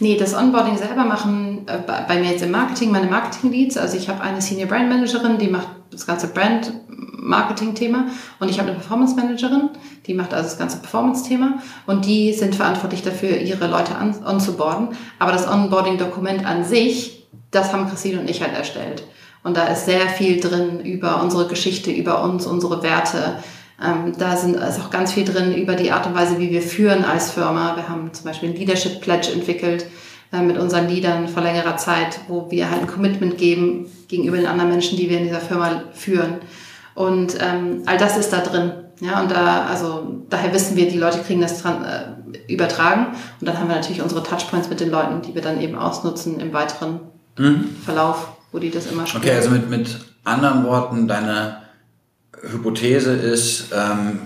Nee, 0.00 0.16
das 0.16 0.34
Onboarding 0.34 0.76
selber 0.76 1.04
machen 1.04 1.53
bei 1.66 2.04
bei 2.06 2.20
mir 2.20 2.30
jetzt 2.30 2.42
im 2.42 2.50
Marketing 2.50 2.90
meine 2.90 3.06
Marketing-Leads. 3.06 3.76
Also 3.76 3.96
ich 3.96 4.08
habe 4.08 4.22
eine 4.22 4.40
Senior 4.40 4.68
Brand 4.68 4.88
Managerin, 4.88 5.38
die 5.38 5.48
macht 5.48 5.68
das 5.90 6.06
ganze 6.06 6.28
Brand-Marketing-Thema 6.28 8.06
und 8.40 8.50
ich 8.50 8.58
habe 8.58 8.68
eine 8.68 8.78
Performance-Managerin, 8.78 9.70
die 10.06 10.14
macht 10.14 10.34
also 10.34 10.48
das 10.48 10.58
ganze 10.58 10.78
Performance-Thema 10.78 11.62
und 11.86 12.04
die 12.04 12.32
sind 12.32 12.54
verantwortlich 12.54 13.02
dafür, 13.02 13.38
ihre 13.38 13.66
Leute 13.66 13.94
an, 13.96 14.14
onzuboarden. 14.24 14.88
Aber 15.18 15.32
das 15.32 15.48
Onboarding-Dokument 15.48 16.44
an 16.44 16.64
sich, 16.64 17.26
das 17.50 17.72
haben 17.72 17.88
Christine 17.88 18.20
und 18.20 18.28
ich 18.28 18.42
halt 18.42 18.54
erstellt. 18.54 19.04
Und 19.42 19.56
da 19.56 19.66
ist 19.66 19.84
sehr 19.84 20.08
viel 20.08 20.40
drin 20.40 20.80
über 20.80 21.22
unsere 21.22 21.46
Geschichte, 21.46 21.90
über 21.90 22.24
uns, 22.24 22.46
unsere 22.46 22.82
Werte. 22.82 23.38
Ähm, 23.82 24.14
da 24.18 24.36
sind, 24.36 24.56
ist 24.56 24.80
auch 24.80 24.90
ganz 24.90 25.12
viel 25.12 25.24
drin 25.24 25.54
über 25.54 25.74
die 25.74 25.92
Art 25.92 26.06
und 26.06 26.14
Weise, 26.14 26.38
wie 26.38 26.50
wir 26.50 26.62
führen 26.62 27.04
als 27.04 27.30
Firma. 27.30 27.76
Wir 27.76 27.88
haben 27.88 28.12
zum 28.12 28.24
Beispiel 28.24 28.50
ein 28.50 28.56
Leadership 28.56 29.00
Pledge 29.00 29.32
entwickelt 29.32 29.82
äh, 29.82 29.86
mit 30.42 30.58
unseren 30.58 30.88
Leadern 30.88 31.28
vor 31.28 31.42
längerer 31.42 31.76
Zeit, 31.76 32.20
wo 32.28 32.50
wir 32.50 32.70
halt 32.70 32.82
ein 32.82 32.86
Commitment 32.86 33.38
geben 33.38 33.86
gegenüber 34.08 34.36
den 34.36 34.46
anderen 34.46 34.70
Menschen, 34.70 34.96
die 34.98 35.08
wir 35.08 35.18
in 35.18 35.24
dieser 35.24 35.40
Firma 35.40 35.84
führen. 35.92 36.36
Und 36.94 37.36
ähm, 37.40 37.82
all 37.86 37.98
das 37.98 38.16
ist 38.16 38.32
da 38.32 38.40
drin. 38.40 38.72
Ja, 39.00 39.20
und 39.20 39.30
da, 39.30 39.66
also 39.66 40.24
daher 40.30 40.54
wissen 40.54 40.76
wir, 40.76 40.88
die 40.88 40.98
Leute 40.98 41.18
kriegen 41.18 41.40
das 41.40 41.60
dran, 41.60 41.84
äh, 41.84 42.52
übertragen. 42.52 43.08
Und 43.40 43.48
dann 43.48 43.58
haben 43.58 43.68
wir 43.68 43.74
natürlich 43.74 44.02
unsere 44.02 44.22
Touchpoints 44.22 44.68
mit 44.68 44.80
den 44.80 44.90
Leuten, 44.90 45.22
die 45.22 45.34
wir 45.34 45.42
dann 45.42 45.60
eben 45.60 45.76
ausnutzen 45.76 46.38
im 46.40 46.52
weiteren 46.52 47.00
Verlauf, 47.84 48.28
wo 48.52 48.60
die 48.60 48.70
das 48.70 48.86
immer 48.86 49.06
spüren. 49.06 49.24
Okay, 49.24 49.34
also 49.34 49.50
mit, 49.50 49.68
mit 49.68 49.98
anderen 50.22 50.64
Worten, 50.64 51.08
deine 51.08 51.62
Hypothese 52.42 53.12
ist, 53.12 53.72
ähm, 53.74 54.20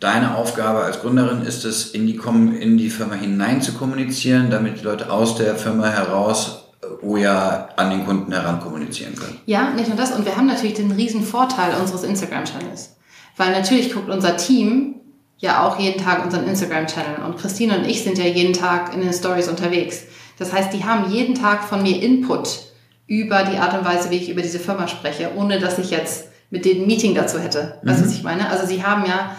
deine 0.00 0.36
Aufgabe 0.36 0.80
als 0.80 1.00
Gründerin 1.00 1.42
ist 1.42 1.64
es, 1.64 1.90
in 1.90 2.06
die, 2.06 2.20
in 2.60 2.78
die 2.78 2.90
Firma 2.90 3.14
hinein 3.14 3.62
zu 3.62 3.72
kommunizieren, 3.72 4.50
damit 4.50 4.80
die 4.80 4.84
Leute 4.84 5.10
aus 5.10 5.36
der 5.36 5.56
Firma 5.56 5.88
heraus 5.88 6.68
äh, 6.82 7.04
OJA 7.04 7.68
an 7.76 7.90
den 7.90 8.04
Kunden 8.04 8.32
heran 8.32 8.60
kommunizieren 8.60 9.14
können. 9.14 9.38
Ja, 9.46 9.70
nicht 9.70 9.88
nur 9.88 9.96
das. 9.96 10.12
Und 10.12 10.24
wir 10.24 10.36
haben 10.36 10.46
natürlich 10.46 10.74
den 10.74 10.92
riesen 10.92 11.22
Vorteil 11.22 11.74
unseres 11.80 12.02
Instagram-Channels. 12.02 12.96
Weil 13.36 13.52
natürlich 13.52 13.92
guckt 13.92 14.08
unser 14.08 14.36
Team 14.36 14.96
ja 15.38 15.66
auch 15.66 15.78
jeden 15.78 16.02
Tag 16.02 16.24
unseren 16.24 16.46
Instagram-Channel. 16.46 17.24
Und 17.24 17.38
Christine 17.38 17.78
und 17.78 17.84
ich 17.86 18.02
sind 18.02 18.18
ja 18.18 18.24
jeden 18.24 18.54
Tag 18.54 18.94
in 18.94 19.00
den 19.00 19.12
Stories 19.12 19.48
unterwegs. 19.48 20.04
Das 20.38 20.52
heißt, 20.52 20.72
die 20.72 20.84
haben 20.84 21.10
jeden 21.10 21.34
Tag 21.34 21.64
von 21.64 21.82
mir 21.82 22.02
Input 22.02 22.66
über 23.06 23.44
die 23.44 23.58
Art 23.58 23.78
und 23.78 23.84
Weise, 23.84 24.10
wie 24.10 24.16
ich 24.16 24.30
über 24.30 24.42
diese 24.42 24.58
Firma 24.58 24.88
spreche, 24.88 25.30
ohne 25.36 25.58
dass 25.58 25.78
ich 25.78 25.90
jetzt 25.90 26.28
mit 26.50 26.64
denen 26.64 26.82
ein 26.82 26.86
Meeting 26.86 27.14
dazu 27.14 27.38
hätte. 27.38 27.78
Weißt 27.82 28.00
du, 28.00 28.06
was 28.06 28.12
ich 28.12 28.22
meine? 28.22 28.48
Also 28.48 28.66
sie 28.66 28.84
haben 28.84 29.04
ja, 29.06 29.36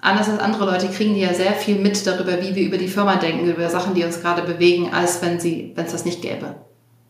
anders 0.00 0.28
als 0.28 0.38
andere 0.40 0.64
Leute, 0.64 0.88
kriegen 0.88 1.14
die 1.14 1.20
ja 1.20 1.34
sehr 1.34 1.52
viel 1.52 1.78
mit 1.78 2.06
darüber, 2.06 2.40
wie 2.40 2.54
wir 2.54 2.66
über 2.66 2.78
die 2.78 2.88
Firma 2.88 3.16
denken, 3.16 3.48
über 3.50 3.68
Sachen, 3.68 3.94
die 3.94 4.04
uns 4.04 4.20
gerade 4.20 4.42
bewegen, 4.42 4.92
als 4.92 5.20
wenn 5.22 5.40
sie, 5.40 5.72
wenn 5.74 5.86
es 5.86 5.92
das 5.92 6.04
nicht 6.04 6.22
gäbe. 6.22 6.54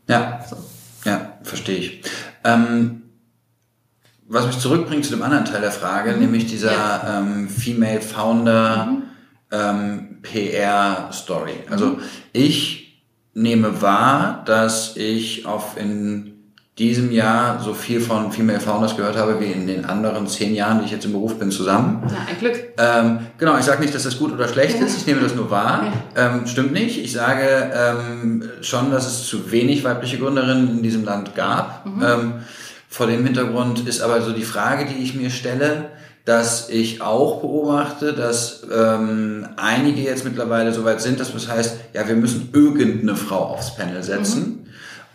Ja, 0.08 0.40
So. 0.48 0.56
ja, 1.04 1.38
verstehe 1.42 1.76
ich. 1.78 2.02
Ähm, 2.44 3.02
was 4.26 4.46
mich 4.46 4.58
zurückbringt 4.58 5.04
zu 5.04 5.10
dem 5.12 5.22
anderen 5.22 5.44
Teil 5.44 5.60
der 5.60 5.70
Frage, 5.72 6.12
nämlich 6.12 6.46
dieser 6.46 6.72
Ja. 6.72 7.18
ähm, 7.20 7.48
Female 7.48 8.00
Founder 8.00 8.96
ähm, 9.50 10.18
PR 10.22 11.08
Story. 11.12 11.54
Also 11.70 11.98
ich 12.32 13.02
nehme 13.34 13.80
wahr, 13.80 14.42
dass 14.44 14.96
ich 14.96 15.46
auf 15.46 15.76
in 15.78 16.37
diesem 16.78 17.10
Jahr 17.10 17.60
so 17.60 17.74
viel 17.74 18.00
von 18.00 18.30
Female 18.30 18.60
Founders 18.60 18.96
gehört 18.96 19.16
habe 19.16 19.40
wie 19.40 19.46
in 19.46 19.66
den 19.66 19.84
anderen 19.84 20.26
zehn 20.28 20.54
Jahren, 20.54 20.78
die 20.78 20.84
ich 20.86 20.92
jetzt 20.92 21.04
im 21.04 21.12
Beruf 21.12 21.38
bin, 21.38 21.50
zusammen. 21.50 22.02
Ja, 22.08 22.18
ein 22.30 22.38
Glück. 22.38 22.54
Ähm, 22.78 23.18
genau, 23.36 23.58
ich 23.58 23.64
sage 23.64 23.82
nicht, 23.82 23.94
dass 23.94 24.04
das 24.04 24.18
gut 24.18 24.32
oder 24.32 24.46
schlecht 24.48 24.78
Ja. 24.78 24.86
ist, 24.86 24.96
ich 24.96 25.06
nehme 25.06 25.20
das 25.20 25.34
nur 25.34 25.50
wahr. 25.50 25.92
Ähm, 26.16 26.46
stimmt 26.46 26.72
nicht. 26.72 27.02
Ich 27.02 27.12
sage 27.12 27.72
ähm, 27.74 28.44
schon, 28.60 28.90
dass 28.90 29.06
es 29.06 29.26
zu 29.26 29.50
wenig 29.50 29.82
weibliche 29.84 30.18
Gründerinnen 30.18 30.70
in 30.70 30.82
diesem 30.82 31.04
Land 31.04 31.34
gab. 31.34 31.84
Ähm, 31.86 32.34
vor 32.88 33.06
dem 33.06 33.24
Hintergrund 33.24 33.86
ist 33.86 34.00
aber 34.00 34.22
so 34.22 34.32
die 34.32 34.44
Frage, 34.44 34.86
die 34.86 35.02
ich 35.02 35.14
mir 35.14 35.30
stelle, 35.30 35.86
dass 36.24 36.68
ich 36.68 37.00
auch 37.02 37.40
beobachte, 37.40 38.12
dass 38.12 38.62
ähm, 38.72 39.48
einige 39.56 40.02
jetzt 40.02 40.24
mittlerweile 40.24 40.72
so 40.72 40.84
weit 40.84 41.00
sind, 41.00 41.18
dass 41.18 41.32
das 41.32 41.48
heißt, 41.48 41.76
ja, 41.94 42.06
wir 42.06 42.16
müssen 42.16 42.50
irgendeine 42.52 43.16
Frau 43.16 43.46
aufs 43.46 43.74
Panel 43.74 44.02
setzen. 44.02 44.67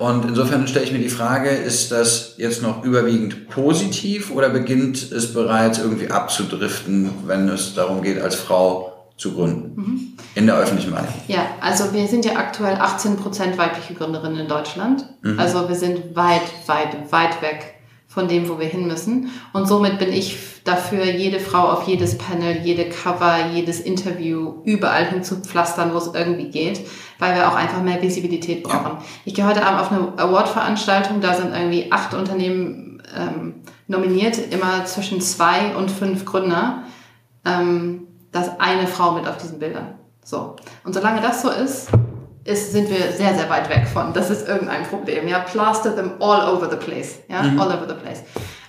Und 0.03 0.25
insofern 0.25 0.67
stelle 0.67 0.83
ich 0.83 0.91
mir 0.91 0.99
die 0.99 1.07
Frage, 1.07 1.47
ist 1.47 1.93
das 1.93 2.33
jetzt 2.35 2.61
noch 2.61 2.83
überwiegend 2.83 3.47
positiv 3.47 4.31
oder 4.31 4.49
beginnt 4.49 4.97
es 5.13 5.33
bereits 5.33 5.79
irgendwie 5.79 6.11
abzudriften, 6.11 7.09
wenn 7.25 7.47
es 7.47 7.73
darum 7.73 8.01
geht, 8.01 8.19
als 8.19 8.35
Frau 8.35 8.91
zu 9.15 9.33
gründen? 9.33 10.17
In 10.35 10.45
der 10.45 10.57
öffentlichen 10.57 10.91
Meinung. 10.91 11.07
Ja, 11.29 11.45
also 11.61 11.93
wir 11.93 12.05
sind 12.07 12.25
ja 12.25 12.35
aktuell 12.35 12.75
18% 12.75 13.57
weibliche 13.57 13.93
Gründerinnen 13.93 14.41
in 14.41 14.47
Deutschland. 14.49 15.05
Also 15.37 15.69
wir 15.69 15.75
sind 15.75 16.17
weit, 16.17 16.41
weit, 16.65 17.09
weit 17.09 17.41
weg 17.41 17.75
von 18.13 18.27
dem, 18.27 18.49
wo 18.49 18.59
wir 18.59 18.67
hin 18.67 18.87
müssen. 18.87 19.31
Und 19.53 19.67
somit 19.67 19.99
bin 19.99 20.11
ich 20.11 20.37
dafür, 20.65 21.05
jede 21.05 21.39
Frau 21.39 21.69
auf 21.69 21.87
jedes 21.87 22.17
Panel, 22.17 22.57
jede 22.63 22.85
Cover, 22.85 23.51
jedes 23.53 23.79
Interview 23.79 24.61
überall 24.65 25.05
hinzupflastern, 25.05 25.93
wo 25.93 25.97
es 25.97 26.11
irgendwie 26.13 26.49
geht, 26.49 26.81
weil 27.23 27.35
wir 27.35 27.47
auch 27.47 27.55
einfach 27.55 27.81
mehr 27.81 28.01
Visibilität 28.01 28.63
brauchen. 28.63 28.97
Ich 29.23 29.33
gehe 29.33 29.47
heute 29.47 29.65
Abend 29.65 29.79
auf 29.79 29.91
eine 29.91 30.11
Award-Veranstaltung, 30.17 31.21
da 31.21 31.33
sind 31.33 31.53
irgendwie 31.55 31.89
acht 31.89 32.13
Unternehmen 32.13 33.01
ähm, 33.17 33.55
nominiert, 33.87 34.37
immer 34.51 34.83
zwischen 34.85 35.21
zwei 35.21 35.73
und 35.77 35.89
fünf 35.89 36.25
Gründer. 36.25 36.83
Ähm, 37.45 38.07
da 38.33 38.41
ist 38.41 38.51
eine 38.59 38.87
Frau 38.87 39.13
mit 39.13 39.25
auf 39.25 39.37
diesen 39.37 39.57
Bildern. 39.59 39.95
So. 40.25 40.57
Und 40.83 40.93
solange 40.93 41.21
das 41.21 41.41
so 41.41 41.49
ist, 41.49 41.89
ist, 42.43 42.73
sind 42.73 42.89
wir 42.89 43.13
sehr, 43.13 43.33
sehr 43.35 43.49
weit 43.49 43.69
weg 43.69 43.87
von. 43.87 44.11
Das 44.11 44.29
ist 44.29 44.45
irgendein 44.45 44.83
Problem. 44.83 45.29
Ja, 45.29 45.39
plaster 45.39 45.95
them 45.95 46.11
all 46.19 46.53
over 46.53 46.69
the 46.69 46.75
place. 46.75 47.19
Ja, 47.29 47.43
mhm. 47.43 47.57
all 47.57 47.67
over 47.67 47.87
the 47.87 47.95
place. 47.95 48.21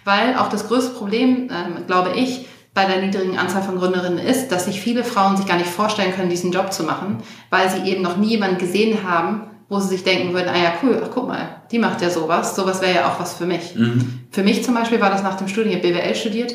Weil 0.05 0.37
auch 0.37 0.49
das 0.49 0.69
größte 0.69 0.95
Problem, 0.95 1.51
ähm, 1.51 1.87
glaube 1.89 2.13
ich, 2.15 2.47
bei 2.75 2.85
der 2.87 3.01
niedrigen 3.01 3.39
Anzahl 3.39 3.63
von 3.63 3.79
Gründerinnen 3.79 4.19
ist, 4.19 4.49
dass 4.49 4.65
sich 4.65 4.81
viele 4.81 5.05
Frauen 5.05 5.37
sich 5.37 5.47
gar 5.47 5.57
nicht 5.57 5.71
vorstellen 5.71 6.13
können, 6.13 6.29
diesen 6.29 6.51
Job 6.51 6.73
zu 6.73 6.83
machen, 6.83 7.19
weil 7.51 7.71
sie 7.71 7.89
eben 7.89 8.03
noch 8.03 8.17
nie 8.17 8.31
jemanden 8.31 8.59
gesehen 8.59 9.09
haben, 9.09 9.43
wo 9.69 9.79
sie 9.79 9.89
sich 9.89 10.05
denken 10.05 10.35
würden, 10.35 10.49
ah 10.49 10.59
ja, 10.59 10.73
cool, 10.83 11.01
ach 11.03 11.11
guck 11.13 11.29
mal, 11.29 11.63
die 11.71 11.79
macht 11.79 12.03
ja 12.03 12.11
sowas, 12.11 12.55
sowas 12.55 12.83
wäre 12.83 12.95
ja 12.97 13.09
auch 13.09 13.21
was 13.21 13.35
für 13.35 13.47
mich. 13.47 13.75
Mhm. 13.77 14.27
Für 14.31 14.43
mich 14.43 14.65
zum 14.65 14.75
Beispiel 14.75 15.01
war 15.01 15.11
das 15.11 15.23
nach 15.23 15.37
dem 15.37 15.49
Studium, 15.49 15.77
ich 15.77 15.83
habe 15.83 15.95
BWL 15.95 16.15
studiert, 16.15 16.55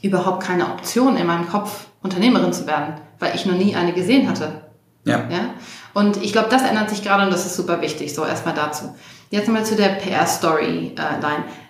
überhaupt 0.00 0.42
keine 0.42 0.66
Option 0.66 1.16
in 1.16 1.26
meinem 1.26 1.48
Kopf, 1.48 1.86
Unternehmerin 2.02 2.52
zu 2.52 2.66
werden, 2.66 2.94
weil 3.18 3.34
ich 3.34 3.46
noch 3.46 3.56
nie 3.56 3.74
eine 3.74 3.92
gesehen 3.92 4.28
hatte. 4.28 4.62
Ja. 5.04 5.28
ja? 5.30 5.54
Und 5.92 6.22
ich 6.22 6.32
glaube, 6.32 6.48
das 6.50 6.62
ändert 6.62 6.90
sich 6.90 7.02
gerade 7.02 7.24
und 7.24 7.32
das 7.32 7.46
ist 7.46 7.56
super 7.56 7.80
wichtig. 7.80 8.14
So, 8.14 8.24
erstmal 8.24 8.54
dazu. 8.54 8.94
Jetzt 9.30 9.48
mal 9.48 9.64
zu 9.64 9.76
der 9.76 9.88
PR-Storyline. 9.88 10.94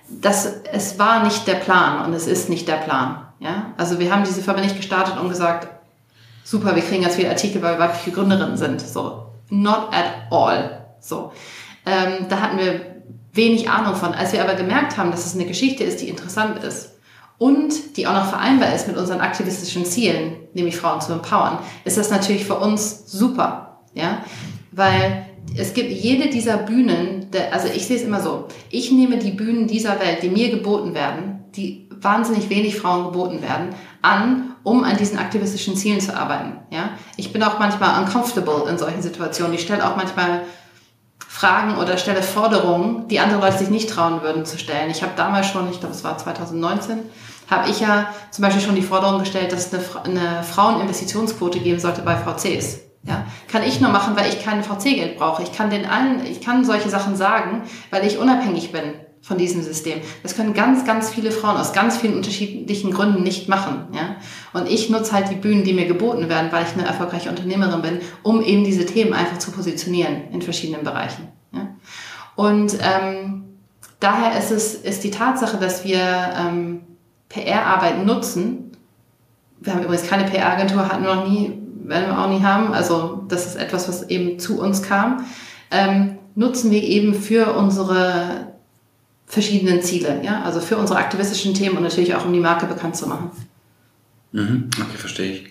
Das, 0.09 0.47
es 0.73 0.99
war 0.99 1.25
nicht 1.25 1.47
der 1.47 1.55
Plan 1.55 2.05
und 2.05 2.13
es 2.13 2.27
ist 2.27 2.49
nicht 2.49 2.69
der 2.69 2.77
Plan. 2.77 3.27
Ja? 3.41 3.73
Also 3.77 3.99
wir 3.99 4.13
haben 4.13 4.25
diese 4.25 4.43
Firma 4.43 4.61
nicht 4.61 4.77
gestartet 4.77 5.19
und 5.19 5.29
gesagt, 5.29 5.69
super, 6.45 6.77
wir 6.77 6.83
kriegen 6.83 7.03
ganz 7.03 7.17
viele 7.17 7.31
Artikel, 7.31 7.63
weil 7.63 7.75
wir 7.75 7.81
weibliche 7.81 8.13
Gründerinnen 8.13 8.57
sind. 8.57 8.81
So, 8.81 9.27
not 9.51 9.89
at 9.93 10.31
all. 10.31 10.87
So, 11.01 11.33
ähm, 11.87 12.27
da 12.29 12.41
hatten 12.41 12.59
wir 12.59 12.95
wenig 13.33 13.69
Ahnung 13.69 13.97
von. 13.97 14.13
Als 14.15 14.33
wir 14.33 14.43
aber 14.43 14.55
gemerkt 14.55 14.97
haben, 14.97 15.11
dass 15.11 15.27
es 15.27 15.35
eine 15.35 15.47
Geschichte 15.47 15.85
ist, 15.85 16.01
die 16.01 16.09
interessant 16.09 16.63
ist 16.63 16.95
und 17.39 17.97
die 17.97 18.07
auch 18.07 18.15
noch 18.15 18.29
vereinbar 18.29 18.75
ist 18.75 18.87
mit 18.87 18.97
unseren 18.97 19.21
aktivistischen 19.21 19.85
Zielen, 19.85 20.37
nämlich 20.55 20.77
Frauen 20.77 21.01
zu 21.01 21.13
empowern, 21.13 21.59
ist 21.85 21.99
das 21.99 22.11
natürlich 22.11 22.45
für 22.45 22.57
uns 22.57 23.11
super, 23.11 23.79
ja, 23.93 24.19
weil 24.71 25.27
es 25.57 25.75
gibt 25.75 25.91
jede 25.91 26.29
dieser 26.29 26.59
Bühnen, 26.59 27.29
also 27.53 27.69
ich 27.69 27.87
sehe 27.87 27.97
es 27.97 28.03
immer 28.03 28.21
so, 28.21 28.49
ich 28.71 28.91
nehme 28.91 29.19
die 29.19 29.31
Bühnen 29.31 29.67
dieser 29.67 30.01
Welt, 30.01 30.23
die 30.23 30.29
mir 30.29 30.51
geboten 30.51 30.95
werden, 30.95 31.45
die 31.55 31.89
wahnsinnig 32.01 32.51
wenig 32.51 32.77
Frauen 32.77 33.05
geboten 33.05 33.43
werden, 33.43 33.75
an, 34.03 34.55
um 34.63 34.85
an 34.85 34.97
diesen 34.97 35.19
aktivistischen 35.19 35.77
Zielen 35.77 36.01
zu 36.01 36.17
arbeiten. 36.17 36.59
Ja? 36.71 36.91
Ich 37.17 37.33
bin 37.33 37.43
auch 37.43 37.59
manchmal 37.59 38.03
uncomfortable 38.03 38.69
in 38.69 38.79
solchen 38.79 39.03
Situationen. 39.03 39.55
Ich 39.55 39.63
stelle 39.63 39.89
auch 39.89 39.97
manchmal 39.97 40.43
Fragen 41.27 41.79
oder 41.79 41.99
stelle 41.99 42.23
Forderungen, 42.23 43.09
die 43.09 43.19
andere 43.19 43.41
Leute 43.41 43.59
sich 43.59 43.71
nicht 43.71 43.91
trauen 43.91 44.23
würden 44.23 44.45
zu 44.45 44.59
stellen. 44.59 44.91
Ich 44.91 45.03
habe 45.03 45.13
damals 45.17 45.49
schon, 45.49 45.69
ich 45.71 45.81
glaube 45.81 45.95
es 45.95 46.05
war 46.05 46.17
2019, 46.17 46.99
habe 47.51 47.69
ich 47.69 47.81
ja 47.81 48.07
zum 48.31 48.43
Beispiel 48.43 48.63
schon 48.63 48.77
die 48.77 48.83
Forderung 48.83 49.19
gestellt, 49.19 49.53
dass 49.53 49.73
es 49.73 49.97
eine, 49.97 50.21
eine 50.21 50.43
Fraueninvestitionsquote 50.43 51.59
geben 51.61 51.81
sollte 51.81 52.03
bei 52.03 52.17
VCs. 52.17 52.81
Ja, 53.07 53.27
kann 53.49 53.63
ich 53.63 53.81
nur 53.81 53.91
machen, 53.91 54.17
weil 54.17 54.29
ich 54.31 54.43
kein 54.43 54.63
VC-Geld 54.63 55.19
brauche. 55.19 55.43
Ich 55.43 55.53
kann 55.53 55.69
den 55.69 55.85
allen, 55.85 56.25
ich 56.25 56.41
kann 56.41 56.65
solche 56.65 56.89
Sachen 56.89 57.17
sagen, 57.17 57.63
weil 57.91 58.07
ich 58.07 58.19
unabhängig 58.19 58.73
bin 58.73 58.95
von 59.25 59.39
diesem 59.39 59.63
System. 59.63 60.01
Das 60.23 60.37
können 60.37 60.53
ganz, 60.53 60.85
ganz 60.85 61.11
viele 61.11 61.31
Frauen 61.31 61.57
aus 61.57 61.73
ganz 61.73 61.97
vielen 61.97 62.15
unterschiedlichen 62.15 62.91
Gründen 62.93 63.23
nicht 63.23 63.49
machen. 63.49 63.89
Ja? 63.93 64.17
Und 64.53 64.69
ich 64.69 64.91
nutze 64.91 65.13
halt 65.13 65.31
die 65.31 65.35
Bühnen, 65.35 65.65
die 65.65 65.73
mir 65.73 65.87
geboten 65.87 66.29
werden, 66.29 66.53
weil 66.53 66.65
ich 66.65 66.75
eine 66.75 66.87
erfolgreiche 66.87 67.31
Unternehmerin 67.31 67.81
bin, 67.81 68.01
um 68.23 68.43
eben 68.43 68.65
diese 68.65 68.85
Themen 68.85 69.15
einfach 69.15 69.39
zu 69.39 69.51
positionieren 69.51 70.31
in 70.31 70.43
verschiedenen 70.43 70.85
Bereichen. 70.85 71.29
Ja? 71.53 71.69
Und 72.37 72.77
ähm, 72.83 73.45
daher 73.99 74.39
ist 74.39 74.51
es 74.51 74.75
ist 74.75 75.05
die 75.05 75.11
Tatsache, 75.11 75.57
dass 75.57 75.85
wir 75.85 76.01
ähm, 76.39 76.81
PR-Arbeit 77.31 78.05
nutzen. 78.05 78.73
Wir 79.61 79.73
haben 79.73 79.83
übrigens 79.83 80.07
keine 80.07 80.25
PR-Agentur, 80.25 80.87
hatten 80.87 81.05
noch 81.05 81.27
nie, 81.27 81.64
werden 81.85 82.09
wir 82.09 82.19
auch 82.19 82.29
nie 82.29 82.43
haben. 82.43 82.73
Also 82.73 83.25
das 83.29 83.47
ist 83.47 83.57
etwas, 83.57 83.89
was 83.89 84.03
eben 84.09 84.39
zu 84.39 84.61
uns 84.61 84.83
kam. 84.83 85.25
Ähm, 85.71 86.19
nutzen 86.35 86.71
wir 86.71 86.83
eben 86.83 87.15
für 87.15 87.55
unsere 87.55 88.55
verschiedenen 89.27 89.83
Ziele, 89.83 90.21
ja, 90.23 90.43
also 90.43 90.61
für 90.61 90.77
unsere 90.77 90.99
aktivistischen 90.99 91.55
Themen 91.55 91.77
und 91.77 91.83
natürlich 91.83 92.15
auch 92.15 92.25
um 92.25 92.33
die 92.33 92.41
Marke 92.41 92.67
bekannt 92.67 92.97
zu 92.97 93.09
machen. 93.09 93.31
Mhm, 94.33 94.71
okay, 94.81 94.97
verstehe 94.97 95.33
ich. 95.33 95.45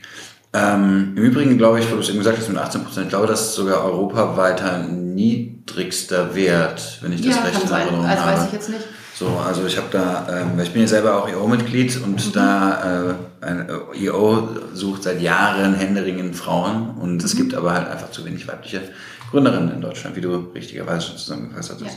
Ähm, 0.54 1.14
Im 1.16 1.24
Übrigen 1.24 1.58
glaube 1.58 1.80
ich, 1.80 1.90
wo 1.90 1.96
du 1.96 2.02
es 2.02 2.10
eben 2.10 2.20
gesagt 2.20 2.38
hast 2.38 2.48
mit 2.48 2.58
18 2.58 2.84
Prozent, 2.84 3.06
ich 3.06 3.10
glaube, 3.10 3.26
das 3.26 3.42
ist 3.42 3.56
sogar 3.56 3.84
europaweiter 3.84 4.84
niedrigster 4.84 6.36
Wert, 6.36 7.00
wenn 7.02 7.12
ich 7.12 7.22
das 7.22 7.36
ja, 7.36 7.42
recht 7.42 7.64
in 7.64 7.72
Erinnerung 7.72 8.06
also 8.06 8.24
habe. 8.24 8.38
weiß 8.38 8.46
ich 8.48 8.54
jetzt 8.54 8.70
nicht. 8.70 8.84
So, 9.16 9.28
also 9.28 9.66
ich 9.66 9.78
habe 9.78 9.88
da, 9.92 10.28
ähm, 10.42 10.60
ich 10.60 10.72
bin 10.72 10.82
ja 10.82 10.88
selber 10.88 11.22
auch 11.22 11.30
EO-Mitglied 11.30 12.02
und 12.04 12.26
mhm. 12.26 12.32
da 12.34 13.12
äh, 13.12 13.46
ein 13.46 13.70
äh, 13.70 14.06
EO 14.06 14.50
sucht 14.74 15.04
seit 15.04 15.22
Jahren 15.22 15.76
händeringend 15.76 16.36
Frauen 16.36 16.96
und 17.00 17.18
mhm. 17.18 17.26
es 17.26 17.36
gibt 17.36 17.54
aber 17.54 17.74
halt 17.74 17.88
einfach 17.88 18.10
zu 18.10 18.26
wenig 18.26 18.48
weibliche 18.48 18.82
Gründerinnen 19.30 19.72
in 19.72 19.82
Deutschland, 19.82 20.16
wie 20.16 20.22
du 20.22 20.52
richtigerweise 20.56 21.08
schon 21.08 21.18
zusammengefasst 21.18 21.72
hast. 21.74 21.82
Ja. 21.82 21.90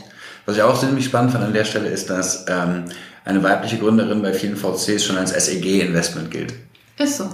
Was 0.45 0.55
ich 0.57 0.61
auch 0.61 0.79
ziemlich 0.79 1.05
spannend 1.05 1.31
fand 1.31 1.43
an 1.43 1.53
der 1.53 1.65
Stelle 1.65 1.89
ist, 1.89 2.09
dass 2.09 2.45
ähm, 2.47 2.85
eine 3.25 3.43
weibliche 3.43 3.77
Gründerin 3.77 4.21
bei 4.21 4.33
vielen 4.33 4.55
VCs 4.55 5.03
schon 5.03 5.17
als 5.17 5.31
SEG-Investment 5.31 6.31
gilt. 6.31 6.53
Ist 6.97 7.17
so. 7.17 7.29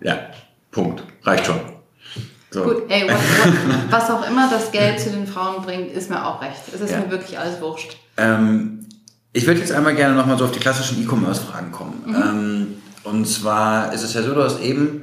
Ja, 0.00 0.18
Punkt. 0.70 1.02
Reicht 1.22 1.46
schon. 1.46 1.60
So. 2.50 2.64
Gut, 2.64 2.82
ey, 2.88 3.02
what, 3.04 3.10
what, 3.10 3.54
was 3.90 4.10
auch 4.10 4.28
immer 4.28 4.48
das 4.50 4.72
Geld 4.72 5.00
zu 5.00 5.10
den 5.10 5.26
Frauen 5.26 5.62
bringt, 5.62 5.92
ist 5.92 6.10
mir 6.10 6.24
auch 6.24 6.40
recht. 6.42 6.60
Es 6.72 6.80
ist 6.80 6.90
ja. 6.90 7.00
mir 7.00 7.10
wirklich 7.10 7.38
alles 7.38 7.60
wurscht. 7.60 7.96
Ähm, 8.16 8.87
ich 9.38 9.46
würde 9.46 9.60
jetzt 9.60 9.70
einmal 9.70 9.94
gerne 9.94 10.16
nochmal 10.16 10.36
so 10.36 10.44
auf 10.46 10.50
die 10.50 10.58
klassischen 10.58 11.00
E-Commerce-Fragen 11.00 11.70
kommen. 11.70 12.02
Mhm. 12.06 12.14
Ähm, 12.14 12.66
und 13.04 13.24
zwar 13.28 13.92
ist 13.92 14.02
es 14.02 14.12
ja 14.12 14.22
so, 14.22 14.34
du 14.34 14.42
hast 14.42 14.60
eben 14.60 15.02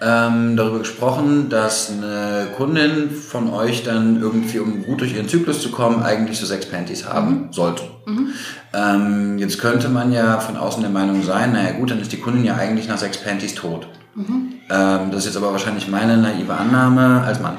ähm, 0.00 0.56
darüber 0.56 0.78
gesprochen, 0.78 1.48
dass 1.48 1.90
eine 1.90 2.46
Kundin 2.56 3.10
von 3.10 3.50
euch 3.50 3.82
dann 3.82 4.22
irgendwie, 4.22 4.60
um 4.60 4.84
gut 4.84 5.00
durch 5.00 5.14
ihren 5.14 5.28
Zyklus 5.28 5.60
zu 5.60 5.72
kommen, 5.72 6.00
eigentlich 6.00 6.38
so 6.38 6.46
sechs 6.46 6.66
Panties 6.66 7.08
haben 7.08 7.30
mhm. 7.30 7.52
sollte. 7.52 7.82
Mhm. 8.06 8.28
Ähm, 8.72 9.38
jetzt 9.38 9.58
könnte 9.58 9.88
man 9.88 10.12
ja 10.12 10.38
von 10.38 10.56
außen 10.56 10.80
der 10.80 10.90
Meinung 10.90 11.24
sein, 11.24 11.52
naja 11.52 11.72
gut, 11.72 11.90
dann 11.90 12.00
ist 12.00 12.12
die 12.12 12.20
Kundin 12.20 12.44
ja 12.44 12.54
eigentlich 12.54 12.86
nach 12.86 12.98
sechs 12.98 13.18
Panties 13.18 13.56
tot. 13.56 13.88
Mhm. 14.14 14.52
Ähm, 14.70 15.10
das 15.10 15.20
ist 15.20 15.26
jetzt 15.26 15.36
aber 15.36 15.50
wahrscheinlich 15.50 15.88
meine 15.88 16.16
naive 16.16 16.54
Annahme 16.54 17.22
als 17.22 17.40
Mann. 17.40 17.56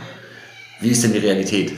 Wie 0.80 0.90
ist 0.90 1.04
denn 1.04 1.12
die 1.12 1.20
Realität? 1.20 1.74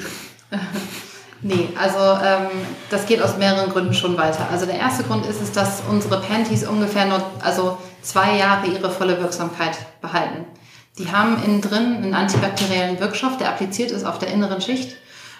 Nee, 1.41 1.69
also 1.79 1.99
ähm, 2.23 2.47
das 2.89 3.05
geht 3.05 3.21
aus 3.21 3.37
mehreren 3.37 3.69
Gründen 3.69 3.93
schon 3.93 4.17
weiter. 4.17 4.47
Also 4.51 4.65
der 4.65 4.77
erste 4.77 5.03
Grund 5.03 5.25
ist 5.25 5.41
es, 5.41 5.51
dass 5.51 5.83
unsere 5.89 6.21
Panties 6.21 6.65
ungefähr 6.67 7.05
nur 7.05 7.21
also 7.41 7.77
zwei 8.01 8.37
Jahre 8.37 8.67
ihre 8.67 8.89
volle 8.89 9.19
Wirksamkeit 9.19 9.77
behalten. 10.01 10.45
Die 10.97 11.11
haben 11.11 11.43
innen 11.43 11.61
drin 11.61 11.97
einen 11.97 12.13
antibakteriellen 12.13 12.99
Wirkstoff, 12.99 13.37
der 13.37 13.49
appliziert 13.49 13.91
ist 13.91 14.05
auf 14.05 14.17
der 14.17 14.29
inneren 14.29 14.61
Schicht 14.61 14.95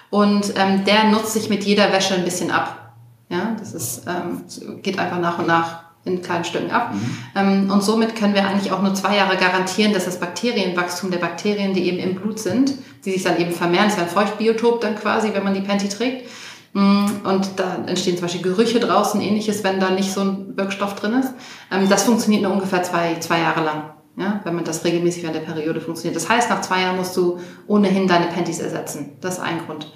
und 0.09 0.53
ähm, 0.57 0.83
der 0.83 1.05
nutzt 1.05 1.33
sich 1.33 1.49
mit 1.49 1.63
jeder 1.63 1.91
Wäsche 1.91 2.13
ein 2.13 2.25
bisschen 2.25 2.51
ab. 2.51 2.93
Ja, 3.29 3.55
das 3.57 3.73
ist, 3.73 4.03
ähm, 4.07 4.43
geht 4.81 4.99
einfach 4.99 5.19
nach 5.19 5.39
und 5.39 5.47
nach 5.47 5.84
in 6.05 6.21
kleinen 6.21 6.45
Stücken 6.45 6.71
ab. 6.71 6.93
Mhm. 6.93 7.17
Ähm, 7.35 7.71
und 7.71 7.83
somit 7.83 8.15
können 8.15 8.35
wir 8.35 8.47
eigentlich 8.47 8.71
auch 8.71 8.81
nur 8.81 8.93
zwei 8.93 9.17
Jahre 9.17 9.37
garantieren, 9.37 9.91
dass 9.91 10.05
das 10.05 10.19
Bakterienwachstum 10.19 11.11
der 11.11 11.17
Bakterien, 11.17 11.73
die 11.73 11.87
eben 11.87 11.97
im 11.97 12.15
Blut 12.15 12.39
sind, 12.39 12.73
die 13.03 13.11
sich 13.11 13.23
dann 13.23 13.37
eben 13.37 13.51
vermehren, 13.51 13.85
das 13.85 13.95
ist 13.95 14.01
ein 14.03 14.09
Feuchtbiotop 14.09 14.81
dann 14.81 14.95
quasi, 14.95 15.33
wenn 15.33 15.43
man 15.43 15.55
die 15.55 15.61
Panty 15.61 15.89
trägt. 15.89 16.29
Mm, 16.73 17.05
und 17.23 17.49
da 17.57 17.83
entstehen 17.87 18.15
zum 18.15 18.25
Beispiel 18.25 18.43
Gerüche 18.43 18.79
draußen, 18.79 19.19
ähnliches, 19.19 19.63
wenn 19.63 19.79
da 19.79 19.89
nicht 19.89 20.11
so 20.11 20.21
ein 20.21 20.57
Wirkstoff 20.57 20.95
drin 20.95 21.13
ist. 21.13 21.33
Ähm, 21.71 21.89
das 21.89 22.03
funktioniert 22.03 22.43
nur 22.43 22.51
ungefähr 22.51 22.83
zwei, 22.83 23.15
zwei 23.19 23.39
Jahre 23.39 23.63
lang. 23.63 23.83
Ja, 24.17 24.39
wenn 24.45 24.55
man 24.55 24.63
das 24.63 24.85
regelmäßig 24.85 25.23
während 25.23 25.35
der 25.35 25.41
Periode 25.41 25.81
funktioniert. 25.81 26.15
Das 26.15 26.29
heißt, 26.29 26.49
nach 26.49 26.61
zwei 26.61 26.81
Jahren 26.81 26.95
musst 26.95 27.17
du 27.17 27.39
ohnehin 27.67 28.07
deine 28.07 28.27
Panties 28.27 28.59
ersetzen. 28.59 29.17
Das 29.19 29.35
ist 29.35 29.39
ein 29.41 29.59
Grund. 29.65 29.91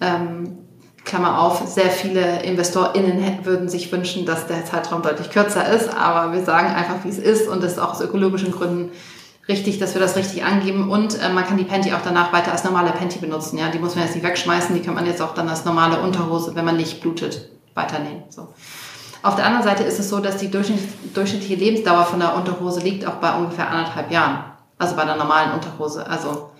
Ähm, 0.00 0.58
Klammer 1.04 1.40
auf, 1.40 1.62
sehr 1.66 1.90
viele 1.90 2.42
InvestorInnen 2.42 3.44
würden 3.44 3.68
sich 3.68 3.92
wünschen, 3.92 4.24
dass 4.24 4.46
der 4.46 4.64
Zeitraum 4.64 5.02
deutlich 5.02 5.30
kürzer 5.30 5.68
ist, 5.68 5.94
aber 5.94 6.32
wir 6.32 6.44
sagen 6.44 6.68
einfach, 6.68 7.04
wie 7.04 7.10
es 7.10 7.18
ist 7.18 7.48
und 7.48 7.62
es 7.62 7.72
ist 7.72 7.78
auch 7.78 7.92
aus 7.92 8.00
ökologischen 8.00 8.52
Gründen 8.52 8.90
richtig, 9.48 9.78
dass 9.78 9.94
wir 9.94 10.00
das 10.00 10.16
richtig 10.16 10.44
angeben 10.44 10.90
und 10.90 11.20
äh, 11.20 11.28
man 11.28 11.44
kann 11.44 11.58
die 11.58 11.64
Panty 11.64 11.92
auch 11.92 12.00
danach 12.02 12.32
weiter 12.32 12.52
als 12.52 12.64
normale 12.64 12.92
Panty 12.92 13.18
benutzen. 13.18 13.58
Ja, 13.58 13.68
die 13.68 13.78
muss 13.78 13.94
man 13.94 14.04
jetzt 14.04 14.14
nicht 14.14 14.24
wegschmeißen, 14.24 14.74
die 14.74 14.80
kann 14.80 14.94
man 14.94 15.06
jetzt 15.06 15.20
auch 15.20 15.34
dann 15.34 15.48
als 15.48 15.64
normale 15.64 16.00
Unterhose, 16.00 16.54
wenn 16.54 16.64
man 16.64 16.76
nicht 16.76 17.00
blutet, 17.00 17.50
weiternehmen. 17.74 18.22
So. 18.30 18.48
Auf 19.22 19.36
der 19.36 19.46
anderen 19.46 19.64
Seite 19.64 19.84
ist 19.84 19.98
es 19.98 20.10
so, 20.10 20.20
dass 20.20 20.36
die 20.36 20.50
durchschnittliche 20.50 21.54
Lebensdauer 21.54 22.04
von 22.04 22.20
der 22.20 22.36
Unterhose 22.36 22.80
liegt 22.80 23.06
auch 23.06 23.14
bei 23.14 23.34
ungefähr 23.34 23.70
anderthalb 23.70 24.10
Jahren. 24.10 24.44
Also 24.78 24.96
bei 24.96 25.04
der 25.04 25.16
normalen 25.16 25.52
Unterhose. 25.52 26.06
Also 26.06 26.50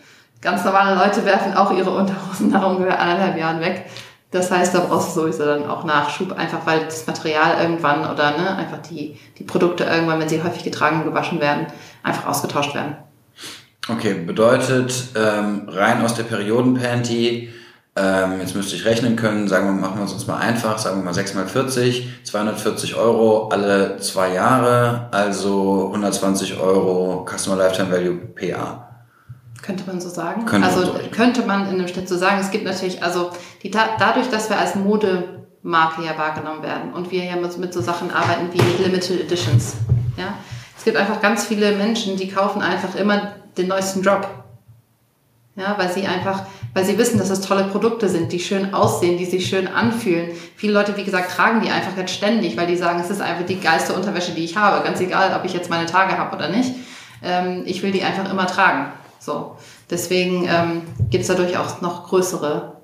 ganz 0.40 0.64
normale 0.64 0.94
Leute 0.94 1.24
werfen 1.24 1.54
auch 1.54 1.70
ihre 1.72 1.90
Unterhosen 1.90 2.48
nach 2.50 2.66
ungefähr 2.66 2.98
anderthalb 2.98 3.38
Jahren 3.38 3.60
weg. 3.60 3.86
Das 4.34 4.50
heißt, 4.50 4.74
da 4.74 4.80
brauchst 4.80 5.14
du 5.14 5.20
sowieso 5.20 5.44
dann 5.44 5.64
auch 5.66 5.84
Nachschub, 5.84 6.32
einfach 6.32 6.66
weil 6.66 6.86
das 6.86 7.06
Material 7.06 7.62
irgendwann 7.62 8.00
oder 8.00 8.36
ne, 8.36 8.56
einfach 8.56 8.78
die, 8.78 9.16
die 9.38 9.44
Produkte 9.44 9.84
irgendwann, 9.84 10.18
wenn 10.18 10.28
sie 10.28 10.42
häufig 10.42 10.64
getragen 10.64 10.98
und 10.98 11.04
gewaschen 11.04 11.40
werden, 11.40 11.68
einfach 12.02 12.26
ausgetauscht 12.26 12.74
werden. 12.74 12.96
Okay, 13.88 14.14
bedeutet 14.14 14.92
ähm, 15.14 15.68
rein 15.68 16.02
aus 16.02 16.14
der 16.14 16.24
Periodenpanty, 16.24 17.50
ähm, 17.94 18.40
jetzt 18.40 18.56
müsste 18.56 18.74
ich 18.74 18.84
rechnen 18.84 19.14
können, 19.14 19.46
sagen 19.46 19.66
wir, 19.66 19.72
machen 19.72 19.98
wir 19.98 20.04
es 20.04 20.12
uns 20.12 20.26
mal 20.26 20.38
einfach, 20.38 20.78
sagen 20.78 20.96
wir 20.96 21.04
mal 21.04 21.14
6 21.14 21.34
mal 21.34 21.46
40, 21.46 22.24
240 22.24 22.96
Euro 22.96 23.50
alle 23.50 23.98
zwei 23.98 24.34
Jahre, 24.34 25.10
also 25.12 25.90
120 25.92 26.58
Euro 26.58 27.24
Customer 27.24 27.54
Lifetime 27.54 27.92
Value 27.92 28.16
PA. 28.16 28.93
Könnte 29.62 29.84
man 29.86 30.00
so 30.00 30.08
sagen. 30.08 30.44
Könnte 30.44 30.68
also 30.68 30.92
man 30.92 31.10
könnte 31.10 31.42
man 31.46 31.62
in 31.68 31.74
einem 31.74 31.88
Schnitt 31.88 32.08
so 32.08 32.16
sagen. 32.16 32.38
Es 32.40 32.50
gibt 32.50 32.64
natürlich, 32.64 33.02
also 33.02 33.30
die, 33.62 33.70
dadurch, 33.70 34.28
dass 34.28 34.50
wir 34.50 34.58
als 34.58 34.74
Modemarke 34.74 36.04
ja 36.04 36.18
wahrgenommen 36.18 36.62
werden 36.62 36.92
und 36.92 37.10
wir 37.10 37.24
ja 37.24 37.36
mit, 37.36 37.56
mit 37.58 37.72
so 37.72 37.80
Sachen 37.80 38.10
arbeiten 38.10 38.52
wie 38.52 38.62
mit 38.62 38.78
Limited 38.80 39.22
Editions. 39.22 39.74
Ja? 40.16 40.34
Es 40.76 40.84
gibt 40.84 40.96
einfach 40.96 41.20
ganz 41.22 41.46
viele 41.46 41.72
Menschen, 41.76 42.16
die 42.16 42.28
kaufen 42.28 42.60
einfach 42.60 42.94
immer 42.94 43.32
den 43.56 43.68
neuesten 43.68 44.02
Drop. 44.02 44.28
Ja, 45.56 45.78
weil 45.78 45.88
sie 45.88 46.04
einfach, 46.04 46.42
weil 46.74 46.84
sie 46.84 46.98
wissen, 46.98 47.16
dass 47.16 47.30
es 47.30 47.40
tolle 47.40 47.64
Produkte 47.64 48.08
sind, 48.08 48.32
die 48.32 48.40
schön 48.40 48.74
aussehen, 48.74 49.16
die 49.16 49.24
sich 49.24 49.46
schön 49.46 49.68
anfühlen. 49.68 50.30
Viele 50.56 50.72
Leute, 50.72 50.96
wie 50.96 51.04
gesagt, 51.04 51.30
tragen 51.30 51.60
die 51.60 51.70
einfach 51.70 51.96
jetzt 51.96 52.12
ständig, 52.12 52.56
weil 52.56 52.66
die 52.66 52.76
sagen, 52.76 52.98
es 53.00 53.08
ist 53.08 53.20
einfach 53.20 53.46
die 53.46 53.60
geilste 53.60 53.94
Unterwäsche, 53.94 54.32
die 54.32 54.44
ich 54.44 54.56
habe. 54.56 54.84
Ganz 54.84 55.00
egal, 55.00 55.32
ob 55.38 55.44
ich 55.44 55.54
jetzt 55.54 55.70
meine 55.70 55.86
Tage 55.86 56.18
habe 56.18 56.34
oder 56.34 56.48
nicht. 56.48 56.72
Ähm, 57.22 57.62
ich 57.66 57.84
will 57.84 57.92
die 57.92 58.02
einfach 58.02 58.28
immer 58.30 58.48
tragen. 58.48 58.92
So. 59.24 59.56
Deswegen 59.90 60.46
ähm, 60.48 60.82
gibt 61.10 61.22
es 61.22 61.28
dadurch 61.28 61.56
auch 61.56 61.80
noch 61.80 62.08
größere 62.08 62.74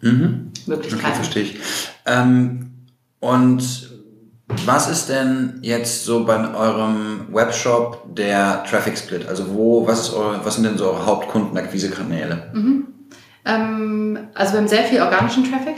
Mhm. 0.00 0.50
Möglichkeiten. 0.66 1.04
Okay, 1.06 1.14
verstehe 1.14 1.42
ich. 1.44 1.56
Ähm, 2.04 2.72
und 3.20 3.90
was 4.66 4.90
ist 4.90 5.08
denn 5.08 5.60
jetzt 5.62 6.04
so 6.04 6.24
bei 6.24 6.36
eurem 6.54 7.28
Webshop 7.32 8.02
der 8.14 8.64
Traffic 8.64 8.98
Split? 8.98 9.26
Also 9.26 9.54
wo, 9.54 9.86
was 9.86 10.00
ist 10.08 10.14
eure, 10.14 10.44
was 10.44 10.56
sind 10.56 10.64
denn 10.64 10.76
so 10.76 10.86
eure 10.90 11.06
Hauptkundenakquisekanäle? 11.06 12.52
Ähm, 13.46 14.18
also 14.34 14.52
wir 14.52 14.60
haben 14.60 14.68
sehr 14.68 14.84
viel 14.84 15.00
organischen 15.00 15.50
Traffic. 15.50 15.76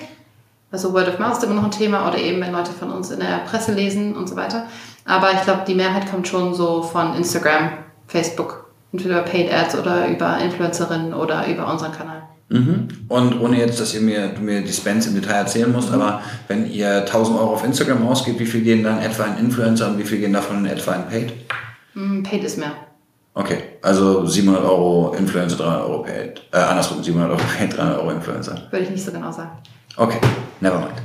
Also 0.73 0.93
Word 0.93 1.09
of 1.09 1.19
Mouth 1.21 1.39
ist 1.39 1.45
immer 1.45 1.55
noch 1.55 1.65
ein 1.65 1.71
Thema 1.71 2.09
oder 2.09 2.19
eben 2.19 2.41
wenn 2.41 2.53
Leute 2.53 2.73
von 2.73 2.91
uns 2.91 3.11
in 3.13 3.21
der 3.21 3.39
Presse 3.49 3.73
lesen 3.73 4.17
und 4.17 4.29
so 4.29 4.35
weiter. 4.35 4.67
Aber 5.05 5.33
ich 5.33 5.43
glaube, 5.43 5.63
die 5.67 5.77
Mehrheit 5.77 6.11
kommt 6.11 6.27
schon 6.27 6.53
so 6.55 6.83
von 6.83 7.15
Instagram, 7.15 7.71
Facebook, 8.09 8.66
entweder 8.93 9.21
über 9.21 9.31
Paid 9.31 9.53
Ads 9.53 9.79
oder 9.79 10.09
über 10.09 10.39
Influencerinnen 10.39 11.15
oder 11.15 11.47
über 11.47 11.71
unseren 11.71 11.93
Kanal. 11.93 12.23
Mhm. 12.49 12.89
Und 13.09 13.41
ohne 13.41 13.59
jetzt, 13.59 13.81
dass 13.81 13.93
ihr 13.95 14.01
mir, 14.01 14.29
du 14.29 14.41
mir 14.41 14.63
die 14.63 14.73
Spends 14.73 15.07
im 15.07 15.15
Detail 15.15 15.39
erzählen 15.39 15.71
musst, 15.71 15.93
aber 15.93 16.21
wenn 16.47 16.71
ihr 16.71 16.99
1000 16.99 17.39
Euro 17.39 17.55
auf 17.55 17.65
Instagram 17.65 18.07
ausgebt, 18.07 18.39
wie 18.39 18.47
viel 18.47 18.63
gehen 18.63 18.85
dann 18.85 19.01
etwa 19.01 19.25
in 19.25 19.39
Influencer 19.47 19.89
und 19.89 19.99
wie 19.99 20.05
viel 20.05 20.19
gehen 20.19 20.33
davon 20.33 20.59
in 20.59 20.67
etwa 20.67 20.95
in 20.95 21.09
Paid? 21.09 21.33
Mm, 21.95 22.23
Paid 22.23 22.45
ist 22.45 22.59
mehr. 22.59 22.73
Okay, 23.35 23.59
also 23.83 24.25
700 24.25 24.65
Euro 24.65 25.15
Influencer, 25.19 25.57
300 25.57 25.83
Euro 25.83 26.03
Paid. 26.05 26.41
Äh, 26.53 26.59
andersrum, 26.59 27.03
700 27.03 27.33
Euro 27.33 27.43
Paid, 27.59 27.77
300 27.77 27.99
Euro 27.99 28.11
Influencer. 28.13 28.63
Würde 28.71 28.85
ich 28.85 28.91
nicht 28.91 29.05
so 29.05 29.11
genau 29.11 29.33
sagen. 29.33 29.51
Okay, 29.97 30.19
never 30.61 30.79
mind. 30.79 31.03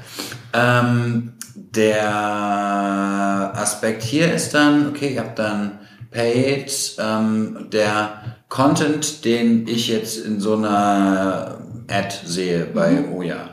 Ähm, 0.53 1.33
der 1.55 3.51
Aspekt 3.55 4.03
hier 4.03 4.31
ist 4.33 4.53
dann, 4.53 4.89
okay, 4.89 5.13
ihr 5.15 5.21
habt 5.21 5.39
dann 5.39 5.79
Paid, 6.11 6.97
ähm, 6.99 7.67
der 7.71 8.21
Content, 8.49 9.23
den 9.23 9.67
ich 9.67 9.87
jetzt 9.87 10.17
in 10.17 10.39
so 10.39 10.55
einer 10.55 11.57
Ad 11.89 12.15
sehe 12.25 12.65
bei 12.65 13.09
Oya. 13.09 13.49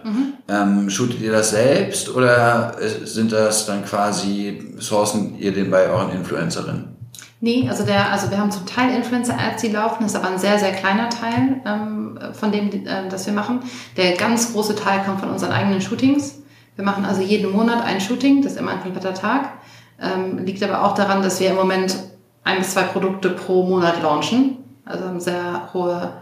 Ähm, 0.49 0.91
shootet 0.91 1.21
ihr 1.21 1.33
das 1.33 1.51
selbst 1.51 2.09
oder 2.15 2.77
sind 3.05 3.33
das 3.33 3.67
dann 3.67 3.85
quasi, 3.85 4.75
sourcen 4.79 5.39
ihr 5.39 5.53
den 5.53 5.71
bei 5.71 5.89
euren 5.89 6.11
Influencerinnen? 6.11 6.97
Nee, 7.41 7.69
also 7.69 7.85
der, 7.85 8.11
also 8.11 8.31
wir 8.31 8.39
haben 8.39 8.51
zum 8.51 8.67
Teil 8.67 8.95
Influencer-Ads, 8.97 9.63
die 9.63 9.69
laufen, 9.69 10.03
das 10.03 10.13
ist 10.13 10.19
aber 10.19 10.31
ein 10.33 10.39
sehr, 10.39 10.59
sehr 10.59 10.73
kleiner 10.73 11.09
Teil 11.09 11.61
ähm, 11.65 12.19
von 12.33 12.51
dem, 12.51 12.71
ähm, 12.73 13.09
das 13.11 13.27
wir 13.27 13.33
machen. 13.33 13.61
Der 13.97 14.17
ganz 14.17 14.53
große 14.53 14.75
Teil 14.75 15.05
kommt 15.05 15.21
von 15.21 15.31
unseren 15.31 15.53
eigenen 15.53 15.81
Shootings. 15.81 16.43
Wir 16.75 16.85
machen 16.85 17.05
also 17.05 17.23
jeden 17.23 17.53
Monat 17.53 17.85
ein 17.85 18.01
Shooting, 18.01 18.43
das 18.43 18.53
ist 18.53 18.59
immer 18.59 18.73
ein 18.73 18.81
kompletter 18.81 19.15
Tag. 19.15 19.51
Ähm, 20.01 20.39
liegt 20.45 20.63
aber 20.63 20.85
auch 20.85 20.95
daran, 20.95 21.23
dass 21.23 21.39
wir 21.39 21.51
im 21.51 21.57
Moment 21.57 21.95
ein 22.49 22.59
bis 22.59 22.73
zwei 22.73 22.85
Produkte 22.85 23.31
pro 23.31 23.65
Monat 23.65 24.03
launchen. 24.03 24.57
Also 24.85 25.05
haben 25.05 25.21
sehr 25.21 25.69
hohe 25.75 26.13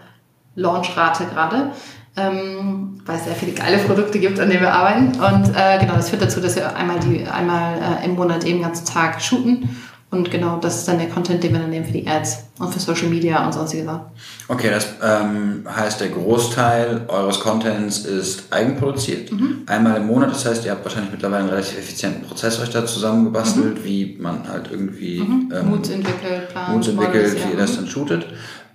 Launchrate 0.56 1.26
gerade, 1.26 1.70
ähm, 2.16 3.00
weil 3.06 3.16
es 3.16 3.24
sehr 3.24 3.34
viele 3.34 3.52
geile 3.52 3.78
Produkte 3.78 4.18
gibt, 4.18 4.40
an 4.40 4.48
denen 4.48 4.62
wir 4.62 4.72
arbeiten. 4.72 5.12
Und 5.20 5.54
äh, 5.54 5.78
genau, 5.78 5.94
das 5.94 6.10
führt 6.10 6.22
dazu, 6.22 6.40
dass 6.40 6.56
wir 6.56 6.74
einmal, 6.74 6.98
die, 6.98 7.24
einmal 7.26 7.74
äh, 7.78 8.04
im 8.04 8.16
Monat 8.16 8.44
eben 8.44 8.58
den 8.58 8.62
ganzen 8.62 8.86
Tag 8.86 9.22
shooten. 9.22 9.68
Und 10.08 10.30
genau, 10.30 10.58
das 10.58 10.76
ist 10.76 10.88
dann 10.88 10.98
der 10.98 11.08
Content, 11.08 11.42
den 11.42 11.52
wir 11.52 11.58
dann 11.58 11.70
nehmen 11.70 11.84
für 11.84 11.92
die 11.92 12.06
Ads 12.06 12.44
und 12.60 12.72
für 12.72 12.78
Social 12.78 13.08
Media 13.08 13.44
und 13.44 13.52
sonstige 13.52 13.84
Sachen. 13.84 14.02
Okay, 14.46 14.70
das 14.70 14.86
ähm, 15.02 15.66
heißt, 15.68 16.00
der 16.00 16.10
Großteil 16.10 17.02
eures 17.08 17.40
Contents 17.40 17.98
ist 17.98 18.52
eigenproduziert. 18.52 19.32
Einmal 19.66 19.96
im 19.96 20.06
Monat, 20.06 20.30
das 20.30 20.46
heißt, 20.46 20.64
ihr 20.64 20.70
habt 20.70 20.84
wahrscheinlich 20.84 21.10
mittlerweile 21.10 21.40
einen 21.40 21.48
relativ 21.48 21.76
effizienten 21.78 22.22
Prozess 22.22 22.60
euch 22.60 22.70
da 22.70 22.86
zusammengebastelt, 22.86 23.84
wie 23.84 24.16
man 24.20 24.48
halt 24.48 24.70
irgendwie 24.70 25.18
ähm, 25.18 25.50
Moods 25.68 25.90
entwickelt, 25.90 26.50
plant, 26.50 26.72
Moods 26.72 26.88
entwickelt, 26.88 27.24
Models, 27.24 27.44
wie 27.44 27.48
ihr 27.48 27.54
ja. 27.54 27.60
das 27.60 27.76
dann 27.76 27.88
shootet. 27.88 28.26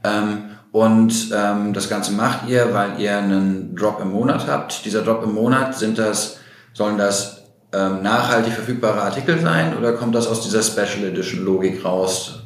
Ähm, 0.03 0.43
und 0.73 1.29
ähm, 1.34 1.73
das 1.73 1.89
Ganze 1.89 2.11
macht 2.11 2.49
ihr, 2.49 2.73
weil 2.73 2.99
ihr 2.99 3.17
einen 3.17 3.75
Drop 3.75 4.01
im 4.01 4.11
Monat 4.11 4.47
habt. 4.47 4.84
Dieser 4.86 5.01
Drop 5.01 5.23
im 5.23 5.34
Monat, 5.34 5.77
sind 5.77 5.97
das, 5.97 6.39
sollen 6.73 6.97
das 6.97 7.40
ähm, 7.74 8.01
nachhaltig 8.01 8.53
verfügbare 8.53 9.01
Artikel 9.01 9.39
sein 9.39 9.78
oder 9.78 9.93
kommt 9.93 10.15
das 10.15 10.28
aus 10.28 10.41
dieser 10.41 10.61
Special 10.61 11.05
Edition 11.05 11.45
Logik 11.45 11.84
raus? 11.86 12.41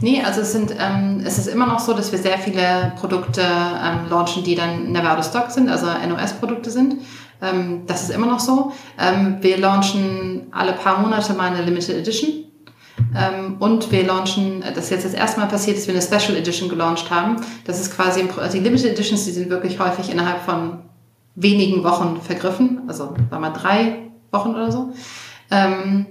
Nee, 0.00 0.22
also 0.24 0.42
es 0.42 0.52
sind, 0.52 0.72
ähm, 0.78 1.22
es 1.24 1.38
ist 1.38 1.48
immer 1.48 1.66
noch 1.66 1.80
so, 1.80 1.92
dass 1.92 2.12
wir 2.12 2.18
sehr 2.18 2.38
viele 2.38 2.92
Produkte 2.96 3.42
ähm, 3.42 4.08
launchen, 4.08 4.44
die 4.44 4.54
dann 4.54 4.92
never 4.92 5.12
out 5.12 5.18
of 5.18 5.24
stock 5.24 5.50
sind, 5.50 5.68
also 5.68 5.86
NOS-Produkte 5.86 6.70
sind. 6.70 6.96
Ähm, 7.42 7.82
das 7.86 8.02
ist 8.02 8.10
immer 8.10 8.26
noch 8.26 8.40
so. 8.40 8.72
Ähm, 8.98 9.38
wir 9.40 9.58
launchen 9.58 10.46
alle 10.52 10.72
paar 10.72 11.00
Monate 11.00 11.32
mal 11.34 11.50
eine 11.50 11.62
Limited 11.62 11.96
Edition. 11.96 12.44
Ähm, 13.16 13.56
und 13.58 13.90
wir 13.90 14.04
launchen, 14.04 14.62
äh, 14.62 14.72
das 14.72 14.84
ist 14.84 14.90
jetzt 14.90 15.04
das 15.04 15.14
erste 15.14 15.40
Mal 15.40 15.46
passiert, 15.46 15.76
dass 15.76 15.86
wir 15.86 15.94
eine 15.94 16.02
Special 16.02 16.36
Edition 16.36 16.68
gelauncht 16.68 17.10
haben. 17.10 17.36
Das 17.64 17.80
ist 17.80 17.94
quasi, 17.94 18.28
also 18.36 18.56
die 18.56 18.62
Limited 18.62 18.92
Editions, 18.92 19.24
die 19.24 19.32
sind 19.32 19.50
wirklich 19.50 19.78
häufig 19.78 20.10
innerhalb 20.10 20.42
von 20.42 20.80
wenigen 21.40 21.84
Wochen 21.84 22.20
vergriffen, 22.20 22.82
also 22.88 23.14
wir 23.30 23.38
mal 23.38 23.50
drei 23.50 24.10
Wochen 24.30 24.50
oder 24.50 24.70
so. 24.72 24.92
Ähm, 25.50 26.06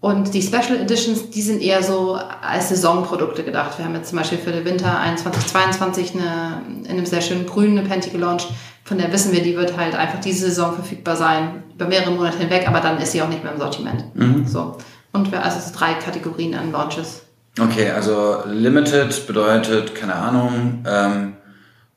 und 0.00 0.34
die 0.34 0.42
Special 0.42 0.80
Editions, 0.80 1.30
die 1.30 1.42
sind 1.42 1.62
eher 1.62 1.80
so 1.80 2.18
als 2.42 2.70
Saisonprodukte 2.70 3.44
gedacht. 3.44 3.78
Wir 3.78 3.84
haben 3.84 3.94
jetzt 3.94 4.08
zum 4.08 4.18
Beispiel 4.18 4.38
für 4.38 4.50
den 4.50 4.64
Winter 4.64 4.98
21, 4.98 5.46
22 5.46 6.14
eine, 6.14 6.62
in 6.84 6.90
einem 6.90 7.06
sehr 7.06 7.20
schönen 7.20 7.46
Grün 7.46 7.78
eine 7.78 7.88
Panty 7.88 8.10
gelauncht. 8.10 8.48
Von 8.82 8.98
der 8.98 9.12
wissen 9.12 9.32
wir, 9.32 9.42
die 9.42 9.56
wird 9.56 9.76
halt 9.76 9.94
einfach 9.94 10.18
diese 10.18 10.46
Saison 10.46 10.74
verfügbar 10.74 11.14
sein, 11.14 11.62
über 11.76 11.86
mehrere 11.86 12.10
Monate 12.10 12.38
hinweg, 12.38 12.66
aber 12.66 12.80
dann 12.80 12.98
ist 12.98 13.12
sie 13.12 13.22
auch 13.22 13.28
nicht 13.28 13.44
mehr 13.44 13.52
im 13.52 13.60
Sortiment. 13.60 14.04
So. 14.48 14.76
Und 15.12 15.30
wir, 15.30 15.44
also 15.44 15.60
sind 15.60 15.78
drei 15.78 15.94
Kategorien 15.94 16.54
an 16.54 16.72
Launches. 16.72 17.22
Okay, 17.60 17.90
also 17.90 18.42
Limited 18.46 19.26
bedeutet, 19.28 19.94
keine 19.94 20.14
Ahnung, 20.14 20.84
ähm, 20.84 21.34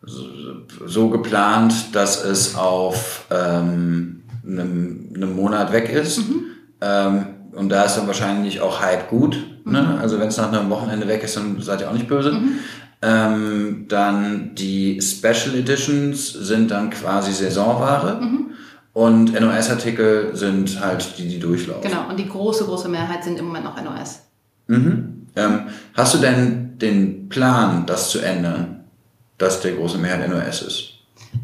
so, 0.03 0.21
so 0.85 1.09
geplant, 1.09 1.95
dass 1.95 2.23
es 2.23 2.55
auf 2.55 3.25
ähm, 3.31 4.23
einem, 4.45 5.13
einem 5.15 5.35
Monat 5.35 5.71
weg 5.71 5.89
ist. 5.89 6.19
Ähm, 6.81 7.25
und 7.53 7.69
da 7.69 7.83
ist 7.83 7.95
dann 7.95 8.07
wahrscheinlich 8.07 8.61
auch 8.61 8.81
Hype 8.81 9.09
gut. 9.09 9.37
Ne? 9.65 9.97
Also 9.99 10.19
wenn 10.19 10.27
es 10.27 10.37
nach 10.37 10.51
einem 10.51 10.69
Wochenende 10.69 11.07
weg 11.07 11.23
ist, 11.23 11.37
dann 11.37 11.61
seid 11.61 11.81
ihr 11.81 11.89
auch 11.89 11.93
nicht 11.93 12.07
böse. 12.07 12.37
Ähm, 13.01 13.85
dann 13.87 14.55
die 14.55 15.01
Special 15.01 15.55
Editions 15.55 16.31
sind 16.33 16.71
dann 16.71 16.89
quasi 16.89 17.31
Saisonware. 17.31 18.19
Und 18.93 19.33
NOS-Artikel 19.33 20.35
sind 20.35 20.79
halt 20.79 21.17
die, 21.17 21.27
die 21.27 21.39
durchlaufen. 21.39 21.89
Genau. 21.89 22.09
Und 22.09 22.17
die 22.17 22.29
große, 22.29 22.63
große 22.63 22.87
Mehrheit 22.87 23.23
sind 23.23 23.37
im 23.37 23.45
Moment 23.45 23.65
noch 23.65 23.75
NOS. 23.75 24.21
Mhm. 24.67 25.27
Ähm, 25.35 25.59
hast 25.93 26.13
du 26.13 26.17
denn 26.19 26.77
den 26.79 27.27
Plan, 27.27 27.85
das 27.85 28.09
zu 28.09 28.19
ändern, 28.19 28.74
dass 29.37 29.61
der 29.61 29.73
große 29.73 29.97
Mehrheit 29.97 30.27
NOS 30.29 30.61
ist? 30.61 30.95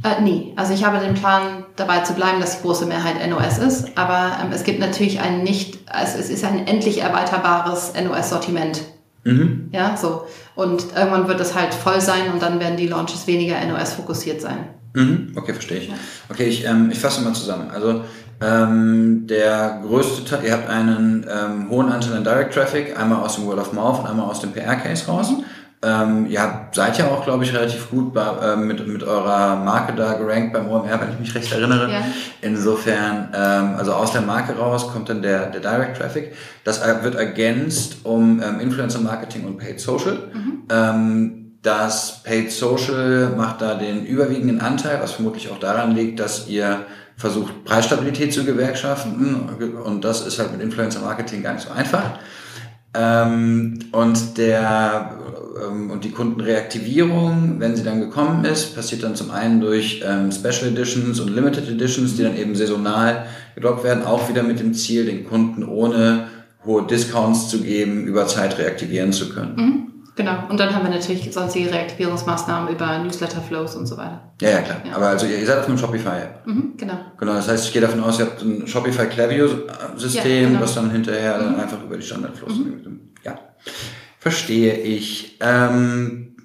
Äh, 0.03 0.21
nee, 0.21 0.53
also 0.55 0.73
ich 0.73 0.83
habe 0.83 0.99
den 0.99 1.13
Plan, 1.13 1.65
dabei 1.75 1.99
zu 1.99 2.13
bleiben, 2.13 2.39
dass 2.39 2.57
die 2.57 2.61
große 2.63 2.85
Mehrheit 2.85 3.15
NOS 3.27 3.57
ist. 3.59 3.97
Aber 3.97 4.37
ähm, 4.41 4.51
es 4.51 4.63
gibt 4.63 4.79
natürlich 4.79 5.19
ein 5.19 5.43
nicht, 5.43 5.79
also 5.87 6.17
es 6.17 6.29
ist 6.29 6.43
ein 6.43 6.65
endlich 6.67 7.01
erweiterbares 7.01 7.93
NOS-Sortiment. 7.93 8.81
Mhm. 9.23 9.69
Ja, 9.71 9.95
so. 9.97 10.25
Und 10.55 10.85
irgendwann 10.95 11.27
wird 11.27 11.39
es 11.39 11.55
halt 11.55 11.73
voll 11.73 12.01
sein 12.01 12.31
und 12.33 12.41
dann 12.41 12.59
werden 12.59 12.77
die 12.77 12.87
Launches 12.87 13.27
weniger 13.27 13.55
NOS-fokussiert 13.65 14.41
sein. 14.41 14.69
Mhm. 14.93 15.33
Okay, 15.35 15.53
verstehe 15.53 15.77
ich. 15.77 15.91
Okay, 16.29 16.45
ich, 16.45 16.65
ähm, 16.65 16.89
ich 16.91 16.99
fasse 16.99 17.21
mal 17.21 17.33
zusammen. 17.33 17.69
Also 17.71 18.01
ähm, 18.41 19.27
der 19.27 19.81
größte 19.85 20.25
Teil, 20.25 20.45
ihr 20.45 20.53
habt 20.53 20.67
einen 20.67 21.25
ähm, 21.29 21.69
hohen 21.69 21.89
Anteil 21.89 22.17
an 22.17 22.23
Direct 22.23 22.53
Traffic, 22.53 22.99
einmal 22.99 23.23
aus 23.23 23.35
dem 23.35 23.45
Word 23.45 23.59
of 23.59 23.73
Mouth 23.73 23.99
und 23.99 24.07
einmal 24.07 24.27
aus 24.27 24.41
dem 24.41 24.51
PR-Case 24.51 25.05
raus. 25.05 25.31
Ähm, 25.83 26.27
ihr 26.27 26.41
habt, 26.41 26.75
seid 26.75 26.99
ja 26.99 27.07
auch, 27.07 27.23
glaube 27.23 27.43
ich, 27.43 27.53
relativ 27.53 27.89
gut 27.89 28.13
bei, 28.13 28.21
äh, 28.21 28.55
mit, 28.55 28.85
mit 28.87 29.01
eurer 29.01 29.55
Marke 29.55 29.93
da 29.93 30.13
gerankt 30.13 30.53
beim 30.53 30.69
OMR, 30.69 31.01
wenn 31.01 31.13
ich 31.13 31.19
mich 31.19 31.33
recht 31.33 31.51
erinnere. 31.51 31.91
Ja. 31.91 32.03
Insofern, 32.41 33.29
ähm, 33.33 33.75
also 33.77 33.93
aus 33.93 34.11
der 34.11 34.21
Marke 34.21 34.55
raus 34.55 34.89
kommt 34.91 35.09
dann 35.09 35.23
der, 35.23 35.47
der 35.47 35.59
Direct 35.59 35.97
Traffic. 35.97 36.33
Das 36.63 36.83
äh, 36.83 37.03
wird 37.03 37.15
ergänzt 37.15 37.97
um 38.03 38.41
ähm, 38.43 38.59
Influencer 38.59 38.99
Marketing 38.99 39.45
und 39.45 39.57
Paid 39.57 39.79
Social. 39.79 40.19
Ähm, 40.69 41.57
das 41.63 42.21
Paid 42.23 42.51
Social 42.51 43.33
macht 43.35 43.61
da 43.61 43.73
den 43.73 44.05
überwiegenden 44.05 44.61
Anteil, 44.61 44.99
was 45.01 45.13
vermutlich 45.13 45.49
auch 45.49 45.59
daran 45.59 45.95
liegt, 45.95 46.19
dass 46.19 46.47
ihr 46.47 46.85
versucht, 47.17 47.65
Preisstabilität 47.65 48.33
zu 48.33 48.45
gewährschaften. 48.45 49.49
Und 49.83 50.03
das 50.03 50.25
ist 50.25 50.37
halt 50.39 50.51
mit 50.51 50.61
Influencer 50.61 51.01
Marketing 51.01 51.41
gar 51.41 51.53
nicht 51.53 51.67
so 51.67 51.73
einfach. 51.73 52.19
Ähm, 52.93 53.79
und 53.91 54.37
der 54.37 55.17
ähm, 55.61 55.91
und 55.91 56.03
die 56.03 56.11
Kundenreaktivierung, 56.11 57.55
wenn 57.59 57.75
sie 57.75 57.83
dann 57.83 57.99
gekommen 57.99 58.43
ist, 58.45 58.75
passiert 58.75 59.03
dann 59.03 59.15
zum 59.15 59.31
einen 59.31 59.61
durch 59.61 60.03
ähm, 60.05 60.31
Special 60.31 60.71
Editions 60.71 61.19
und 61.19 61.33
Limited 61.33 61.69
Editions, 61.69 62.15
die 62.15 62.23
dann 62.23 62.37
eben 62.37 62.55
saisonal 62.55 63.25
gedruckt 63.55 63.83
werden, 63.83 64.03
auch 64.03 64.29
wieder 64.29 64.43
mit 64.43 64.59
dem 64.59 64.73
Ziel, 64.73 65.05
den 65.05 65.25
Kunden 65.25 65.63
ohne 65.63 66.27
hohe 66.65 66.85
Discounts 66.85 67.49
zu 67.49 67.61
geben, 67.61 68.05
über 68.05 68.27
Zeit 68.27 68.57
reaktivieren 68.57 69.13
zu 69.13 69.29
können. 69.29 69.55
Mhm. 69.55 69.90
Genau. 70.15 70.43
Und 70.49 70.59
dann 70.59 70.75
haben 70.75 70.83
wir 70.83 70.91
natürlich 70.91 71.33
sonstige 71.33 71.71
Reaktivierungsmaßnahmen 71.71 72.73
über 72.73 72.99
Newsletter-Flows 72.99 73.75
und 73.75 73.85
so 73.85 73.95
weiter. 73.97 74.21
Ja, 74.41 74.49
ja, 74.49 74.61
klar. 74.61 74.81
Ja. 74.85 74.95
Aber 74.95 75.07
also 75.07 75.25
ihr, 75.25 75.45
seid 75.45 75.59
auf 75.59 75.67
einem 75.67 75.77
Shopify. 75.77 76.27
Mhm, 76.45 76.73
genau. 76.75 76.97
Genau, 77.17 77.33
das 77.33 77.47
heißt, 77.47 77.67
ich 77.67 77.73
gehe 77.73 77.81
davon 77.81 78.03
aus, 78.03 78.19
ihr 78.19 78.25
habt 78.25 78.41
ein 78.41 78.67
Shopify 78.67 79.05
Klaviyo-System, 79.07 80.43
Ja, 80.43 80.47
genau. 80.49 80.61
was 80.61 80.75
dann 80.75 80.91
hinterher 80.91 81.37
dann 81.37 81.55
einfach 81.55 81.81
über 81.83 81.95
die 81.95 82.03
Standardflows. 82.03 82.53
Ja, 83.23 83.39
verstehe 84.19 84.73
ich. 84.75 85.37
Ähm, 85.39 86.35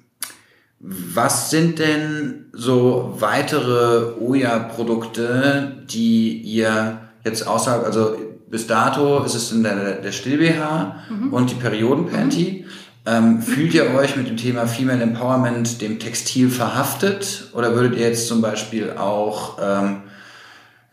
was 0.79 1.49
sind 1.49 1.79
denn 1.79 2.45
so 2.53 3.15
weitere 3.19 4.13
Oya-Produkte, 4.19 5.83
die 5.89 6.37
ihr 6.41 6.99
jetzt 7.25 7.45
außerhalb, 7.45 7.83
also 7.85 8.15
bis 8.49 8.67
dato 8.67 9.23
ist 9.23 9.35
es 9.35 9.51
in 9.51 9.63
der, 9.63 9.95
der 9.95 10.11
Still-BH 10.11 10.95
und 11.31 11.51
die 11.51 11.55
Perioden-Panty. 11.55 12.65
Ähm, 13.07 13.41
fühlt 13.41 13.73
ihr 13.73 13.95
euch 13.95 14.17
mit 14.17 14.27
dem 14.27 14.35
Thema 14.35 14.67
Female 14.67 15.01
Empowerment 15.01 15.81
dem 15.81 15.97
Textil 15.97 16.49
verhaftet 16.49 17.49
oder 17.53 17.73
würdet 17.73 17.95
ihr 17.97 18.09
jetzt 18.09 18.27
zum 18.27 18.41
Beispiel 18.41 18.91
auch 18.97 19.57
ähm, 19.61 20.01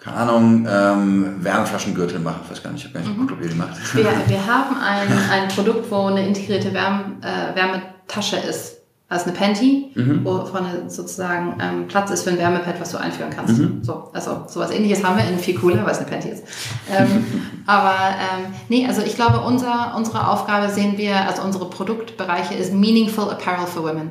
keine 0.05 0.17
Ahnung, 0.19 0.69
ähm, 0.71 1.43
Wärmeflaschengürtel 1.43 2.21
machen. 2.21 2.43
Ich 2.45 2.51
weiß 2.51 2.63
gar 2.63 2.73
nicht, 2.73 2.85
ich 2.85 2.95
habe 2.95 2.95
gar 2.95 3.09
nicht 3.09 3.19
geguckt, 3.19 3.33
ob 3.33 3.43
ihr 3.43 3.49
die 3.49 3.57
macht. 3.57 3.97
Wir, 3.97 4.05
wir 4.05 4.47
haben 4.47 4.77
ein, 4.77 5.09
ein 5.31 5.49
Produkt, 5.49 5.91
wo 5.91 6.07
eine 6.07 6.27
integrierte 6.27 6.73
Wärm, 6.75 7.17
äh, 7.23 7.57
Wärmetasche 7.57 8.37
ist. 8.37 8.84
Also 9.07 9.27
eine 9.27 9.35
Panty, 9.35 9.91
wo 10.25 10.47
vorne 10.47 10.89
sozusagen 10.89 11.59
ähm, 11.61 11.89
Platz 11.89 12.11
ist 12.11 12.25
für 12.25 12.31
ein 12.31 12.39
Wärmepad, 12.39 12.81
was 12.81 12.91
du 12.91 12.97
einführen 12.99 13.31
kannst. 13.31 13.61
So, 13.83 14.09
also 14.15 14.45
sowas 14.49 14.71
ähnliches 14.71 15.05
haben 15.05 15.19
wir 15.19 15.29
in 15.29 15.39
viel 15.39 15.57
cooler, 15.59 15.85
weil 15.85 15.93
es 15.93 15.99
eine 15.99 16.09
Panty 16.09 16.31
ist. 16.31 16.43
Ähm, 16.91 17.25
aber 17.67 17.95
ähm, 17.95 18.55
nee, 18.71 18.87
also 18.87 19.03
ich 19.03 19.15
glaube, 19.15 19.41
unser, 19.41 19.95
unsere 19.97 20.27
Aufgabe 20.29 20.73
sehen 20.73 20.97
wir, 20.97 21.29
also 21.29 21.43
unsere 21.43 21.69
Produktbereiche 21.69 22.55
ist 22.55 22.73
Meaningful 22.73 23.31
Apparel 23.31 23.67
for 23.67 23.85
Women. 23.85 24.11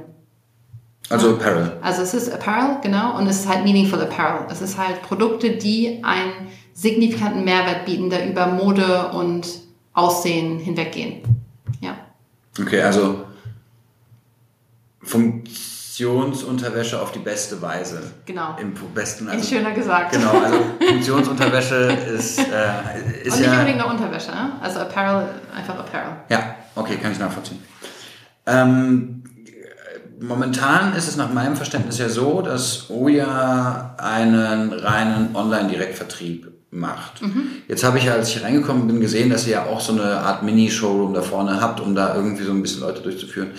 Also 1.10 1.32
Apparel. 1.32 1.78
Also 1.82 2.04
es 2.04 2.14
ist 2.14 2.32
Apparel, 2.32 2.78
genau, 2.82 3.18
und 3.18 3.28
es 3.28 3.42
ist 3.42 3.50
halt 3.50 3.64
Meaningful 3.64 4.00
Apparel. 4.00 4.48
Es 4.52 4.62
ist 4.62 4.78
halt 4.78 5.02
Produkte, 5.02 5.52
die 5.52 6.04
einen 6.04 6.50
signifikanten 6.74 7.44
Mehrwert 7.44 7.86
bieten, 7.86 8.10
der 8.10 8.30
über 8.30 8.48
Mode 8.48 9.10
und 9.14 9.48
Aussehen 9.94 10.60
hinweggehen. 10.60 11.24
Ja. 11.82 11.98
Okay, 12.60 12.82
also 12.82 13.26
Funktionsunterwäsche 15.04 17.02
auf 17.02 17.12
die 17.12 17.20
beste 17.20 17.62
Weise. 17.62 18.02
Genau. 18.26 18.56
Im 18.60 18.74
besten, 18.94 19.26
In 19.26 19.32
also, 19.32 19.56
schöner 19.56 19.72
gesagt. 19.72 20.14
Genau, 20.14 20.32
also 20.32 20.58
Funktionsunterwäsche 20.88 21.76
ist, 22.16 22.40
äh, 22.40 22.44
ist 23.24 23.34
Und 23.34 23.40
nicht 23.40 23.52
ja... 23.52 23.60
unbedingt 23.60 23.80
nur 23.80 23.90
Unterwäsche, 23.92 24.32
ne? 24.32 24.54
also 24.62 24.80
Apparel, 24.80 25.28
einfach 25.56 25.78
Apparel. 25.78 26.14
Ja, 26.30 26.56
okay, 26.76 26.98
kann 26.98 27.12
ich 27.12 27.20
nachvollziehen. 27.20 27.60
Ähm, 28.46 29.24
momentan 30.20 30.96
ist 30.96 31.08
es 31.08 31.16
nach 31.16 31.32
meinem 31.32 31.56
Verständnis 31.56 31.98
ja 31.98 32.10
so, 32.10 32.42
dass 32.42 32.90
Oya 32.90 33.96
einen 33.98 34.74
reinen 34.74 35.36
Online-Direktvertrieb 35.36 36.52
macht. 36.72 37.22
Jetzt 37.68 37.84
habe 37.84 38.00
ich, 38.00 38.10
als 38.10 38.30
ich 38.30 38.44
reingekommen 38.44 38.88
bin, 38.88 39.00
gesehen, 39.00 39.30
dass 39.30 39.46
ihr 39.46 39.54
ja 39.54 39.66
auch 39.66 39.80
so 39.80 39.94
eine 39.94 40.18
Art 40.20 40.44
Mini-Showroom 40.44 41.14
da 41.14 41.22
vorne 41.22 41.62
habt, 41.62 41.80
um 41.80 41.94
da 41.94 42.16
irgendwie 42.16 42.44
so 42.44 42.52
ein 42.52 42.62
bisschen 42.62 42.82
Leute 42.82 43.02
durchzuführen. 43.02 43.52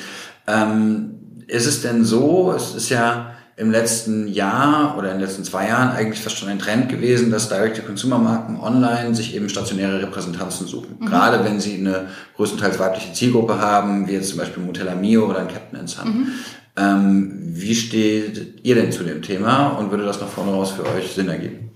Ähm, 0.46 1.20
ist 1.46 1.66
es 1.66 1.82
denn 1.82 2.04
so, 2.04 2.52
es 2.52 2.74
ist 2.74 2.88
ja 2.88 3.34
im 3.56 3.70
letzten 3.70 4.26
Jahr 4.26 4.98
oder 4.98 5.12
in 5.12 5.18
den 5.18 5.26
letzten 5.26 5.44
zwei 5.44 5.68
Jahren 5.68 5.90
eigentlich 5.90 6.20
fast 6.20 6.36
schon 6.36 6.48
ein 6.48 6.58
Trend 6.58 6.88
gewesen, 6.88 7.30
dass 7.30 7.48
Direct-to-Consumer-Marken 7.48 8.58
online 8.58 9.14
sich 9.14 9.34
eben 9.34 9.48
stationäre 9.48 10.02
Repräsentanzen 10.02 10.66
suchen. 10.66 10.98
Gerade 11.06 11.44
wenn 11.44 11.60
sie 11.60 11.76
eine 11.76 12.08
größtenteils 12.36 12.80
weibliche 12.80 13.12
Zielgruppe 13.12 13.60
haben, 13.60 14.08
wie 14.08 14.12
jetzt 14.12 14.30
zum 14.30 14.38
Beispiel 14.38 14.62
Motella 14.62 14.96
Mio 14.96 15.26
oder 15.26 15.38
ein 15.40 15.48
Captain 15.48 15.86
Sun. 15.86 16.32
Ähm, 16.76 17.38
wie 17.44 17.76
steht 17.76 18.60
ihr 18.64 18.74
denn 18.74 18.90
zu 18.90 19.04
dem 19.04 19.22
Thema 19.22 19.68
und 19.68 19.92
würde 19.92 20.04
das 20.04 20.20
nach 20.20 20.28
vorne 20.28 20.50
raus 20.50 20.72
für 20.72 20.84
euch 20.86 21.12
Sinn 21.12 21.28
ergeben? 21.28 21.70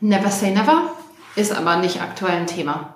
Never 0.00 0.30
say 0.30 0.50
never 0.50 0.92
ist 1.36 1.54
aber 1.54 1.76
nicht 1.76 2.00
aktuell 2.00 2.38
ein 2.38 2.46
Thema. 2.46 2.94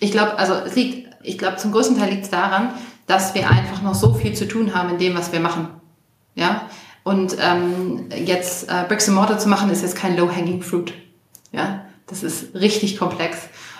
Ich 0.00 0.10
glaube, 0.10 0.38
also 0.38 0.54
es 0.54 0.74
liegt, 0.74 1.08
ich 1.22 1.38
glaube, 1.38 1.58
zum 1.58 1.70
größten 1.70 1.96
Teil 1.96 2.10
liegt 2.10 2.24
es 2.24 2.30
daran, 2.30 2.70
dass 3.10 3.34
wir 3.34 3.50
einfach 3.50 3.82
noch 3.82 3.94
so 3.94 4.14
viel 4.14 4.34
zu 4.34 4.46
tun 4.46 4.74
haben 4.74 4.90
in 4.90 4.98
dem, 4.98 5.16
was 5.16 5.32
wir 5.32 5.40
machen. 5.40 5.68
Ja. 6.36 6.68
Und 7.02 7.36
ähm, 7.40 8.04
jetzt 8.24 8.68
äh, 8.70 8.84
Bricks 8.86 9.08
and 9.08 9.16
Mortar 9.16 9.38
zu 9.38 9.48
machen, 9.48 9.70
ist 9.70 9.82
jetzt 9.82 9.96
kein 9.96 10.16
low-hanging 10.16 10.62
fruit. 10.62 10.94
Ja. 11.50 11.84
Das 12.06 12.22
ist 12.22 12.54
richtig 12.54 12.98
komplex 12.98 13.38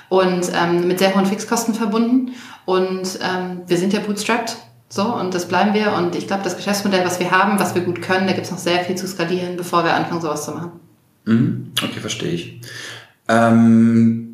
und 0.08 0.50
ähm, 0.54 0.86
mit 0.86 0.98
sehr 0.98 1.14
hohen 1.14 1.26
Fixkosten 1.26 1.74
verbunden. 1.74 2.32
Und 2.64 3.18
ähm, 3.22 3.62
wir 3.66 3.76
sind 3.76 3.92
ja 3.92 4.00
bootstrapped. 4.00 4.56
So, 4.88 5.14
und 5.14 5.34
das 5.34 5.46
bleiben 5.46 5.74
wir. 5.74 5.92
Und 5.92 6.16
ich 6.16 6.26
glaube, 6.26 6.42
das 6.42 6.56
Geschäftsmodell, 6.56 7.04
was 7.04 7.20
wir 7.20 7.30
haben, 7.30 7.58
was 7.60 7.74
wir 7.74 7.82
gut 7.82 8.02
können, 8.02 8.26
da 8.26 8.32
gibt 8.32 8.46
es 8.46 8.50
noch 8.52 8.58
sehr 8.58 8.84
viel 8.84 8.96
zu 8.96 9.06
skalieren, 9.06 9.56
bevor 9.56 9.84
wir 9.84 9.94
anfangen, 9.94 10.20
sowas 10.20 10.44
zu 10.44 10.52
machen. 10.52 10.72
Mhm. 11.24 11.72
Okay, 11.82 12.00
verstehe 12.00 12.32
ich. 12.32 12.60
Ähm, 13.28 14.29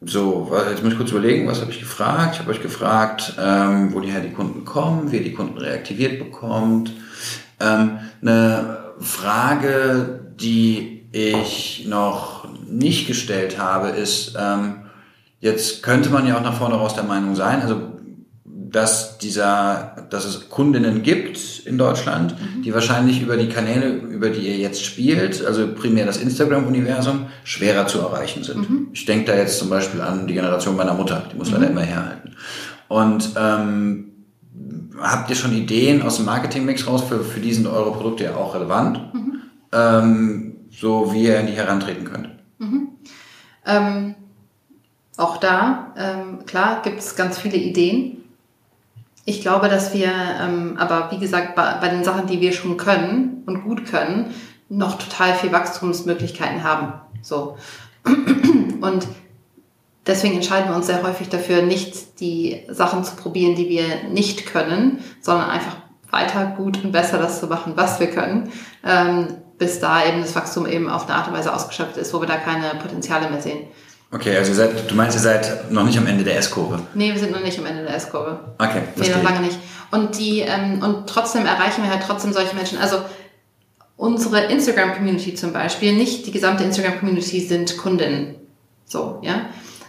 so, 0.00 0.52
jetzt 0.70 0.82
muss 0.82 0.92
ich 0.92 0.98
kurz 0.98 1.10
überlegen, 1.10 1.48
was 1.48 1.60
habe 1.60 1.72
ich 1.72 1.80
gefragt? 1.80 2.34
Ich 2.34 2.38
habe 2.40 2.50
euch 2.52 2.62
gefragt, 2.62 3.34
ähm, 3.38 3.92
woher 3.92 4.20
die 4.20 4.32
Kunden 4.32 4.64
kommen, 4.64 5.10
wie 5.10 5.16
ihr 5.16 5.24
die 5.24 5.32
Kunden 5.32 5.58
reaktiviert 5.58 6.20
bekommt. 6.20 6.92
Ähm, 7.58 7.98
eine 8.22 8.94
Frage, 9.00 10.20
die 10.38 11.08
ich 11.10 11.86
noch 11.88 12.46
nicht 12.68 13.08
gestellt 13.08 13.58
habe, 13.58 13.88
ist, 13.88 14.36
ähm, 14.38 14.82
jetzt 15.40 15.82
könnte 15.82 16.10
man 16.10 16.26
ja 16.26 16.38
auch 16.38 16.42
nach 16.42 16.58
vorne 16.58 16.76
raus 16.76 16.94
der 16.94 17.04
Meinung 17.04 17.34
sein, 17.34 17.60
also 17.60 17.97
dass 18.70 19.18
dieser, 19.18 20.06
dass 20.10 20.24
es 20.24 20.48
Kundinnen 20.50 21.02
gibt 21.02 21.60
in 21.64 21.78
Deutschland, 21.78 22.34
die 22.64 22.74
wahrscheinlich 22.74 23.22
über 23.22 23.36
die 23.36 23.48
Kanäle, 23.48 23.88
über 23.88 24.30
die 24.30 24.46
ihr 24.46 24.56
jetzt 24.56 24.84
spielt, 24.84 25.44
also 25.44 25.74
primär 25.74 26.06
das 26.06 26.18
Instagram-Universum, 26.18 27.26
schwerer 27.44 27.86
zu 27.86 28.00
erreichen 28.00 28.44
sind. 28.44 28.66
Ich 28.92 29.04
denke 29.06 29.32
da 29.32 29.36
jetzt 29.36 29.58
zum 29.58 29.70
Beispiel 29.70 30.00
an 30.00 30.26
die 30.26 30.34
Generation 30.34 30.76
meiner 30.76 30.94
Mutter, 30.94 31.24
die 31.32 31.36
muss 31.36 31.50
leider 31.50 31.70
immer 31.70 31.82
herhalten. 31.82 32.34
Und 32.88 33.30
ähm, 33.36 34.12
habt 35.00 35.30
ihr 35.30 35.36
schon 35.36 35.52
Ideen 35.52 36.02
aus 36.02 36.16
dem 36.16 36.26
Marketingmix 36.26 36.86
raus? 36.86 37.04
Für, 37.08 37.22
für 37.24 37.40
die 37.40 37.52
sind 37.52 37.66
eure 37.66 37.92
Produkte 37.92 38.24
ja 38.24 38.36
auch 38.36 38.54
relevant. 38.54 39.00
Ähm, 39.72 40.56
so 40.70 41.12
wie 41.12 41.24
ihr 41.24 41.40
in 41.40 41.46
die 41.46 41.52
herantreten 41.52 42.04
könnt. 42.04 42.28
Ähm, 43.66 44.14
auch 45.16 45.36
da, 45.38 45.94
ähm, 45.96 46.46
klar, 46.46 46.82
gibt 46.82 47.00
es 47.00 47.16
ganz 47.16 47.38
viele 47.38 47.56
Ideen. 47.56 48.24
Ich 49.28 49.42
glaube, 49.42 49.68
dass 49.68 49.92
wir, 49.92 50.10
ähm, 50.40 50.76
aber 50.78 51.10
wie 51.10 51.18
gesagt, 51.18 51.54
bei, 51.54 51.74
bei 51.82 51.88
den 51.88 52.02
Sachen, 52.02 52.26
die 52.26 52.40
wir 52.40 52.54
schon 52.54 52.78
können 52.78 53.42
und 53.44 53.62
gut 53.62 53.84
können, 53.84 54.34
noch 54.70 54.96
total 54.96 55.34
viel 55.34 55.52
Wachstumsmöglichkeiten 55.52 56.64
haben. 56.64 56.94
So. 57.20 57.58
Und 58.06 59.06
deswegen 60.06 60.36
entscheiden 60.36 60.70
wir 60.70 60.76
uns 60.76 60.86
sehr 60.86 61.02
häufig 61.02 61.28
dafür, 61.28 61.60
nicht 61.60 62.20
die 62.20 62.62
Sachen 62.70 63.04
zu 63.04 63.16
probieren, 63.16 63.54
die 63.54 63.68
wir 63.68 64.08
nicht 64.10 64.46
können, 64.46 65.04
sondern 65.20 65.50
einfach 65.50 65.76
weiter 66.10 66.54
gut 66.56 66.82
und 66.82 66.92
besser 66.92 67.18
das 67.18 67.38
zu 67.38 67.48
machen, 67.48 67.74
was 67.76 68.00
wir 68.00 68.06
können, 68.06 68.50
ähm, 68.82 69.36
bis 69.58 69.78
da 69.78 70.06
eben 70.06 70.22
das 70.22 70.34
Wachstum 70.36 70.66
eben 70.66 70.88
auf 70.88 71.06
eine 71.06 71.16
Art 71.16 71.28
und 71.28 71.34
Weise 71.34 71.54
ausgeschöpft 71.54 71.98
ist, 71.98 72.14
wo 72.14 72.22
wir 72.22 72.28
da 72.28 72.38
keine 72.38 72.80
Potenziale 72.80 73.28
mehr 73.28 73.42
sehen. 73.42 73.66
Okay, 74.10 74.36
also 74.36 74.54
seid, 74.54 74.90
du 74.90 74.94
meinst, 74.94 75.16
ihr 75.16 75.20
seid 75.20 75.70
noch 75.70 75.84
nicht 75.84 75.98
am 75.98 76.06
Ende 76.06 76.24
der 76.24 76.38
S-Kurve. 76.38 76.80
Nee, 76.94 77.12
wir 77.12 77.20
sind 77.20 77.30
noch 77.30 77.42
nicht 77.42 77.58
am 77.58 77.66
Ende 77.66 77.82
der 77.82 77.94
S-Kurve. 77.94 78.38
Okay, 78.58 78.80
Nee, 78.80 78.92
verstehe 78.96 79.16
noch 79.16 79.22
ich. 79.22 79.28
lange 79.28 79.46
nicht. 79.46 79.58
Und 79.90 80.18
die, 80.18 80.40
ähm, 80.40 80.82
und 80.82 81.06
trotzdem 81.08 81.44
erreichen 81.44 81.82
wir 81.82 81.90
halt 81.90 82.02
trotzdem 82.06 82.32
solche 82.32 82.56
Menschen. 82.56 82.78
Also 82.78 83.00
unsere 83.96 84.44
Instagram-Community 84.44 85.34
zum 85.34 85.52
Beispiel, 85.52 85.94
nicht 85.94 86.26
die 86.26 86.30
gesamte 86.30 86.64
Instagram-Community 86.64 87.40
sind 87.40 87.76
Kundinnen. 87.76 88.36
So, 88.86 89.18
ja. 89.22 89.46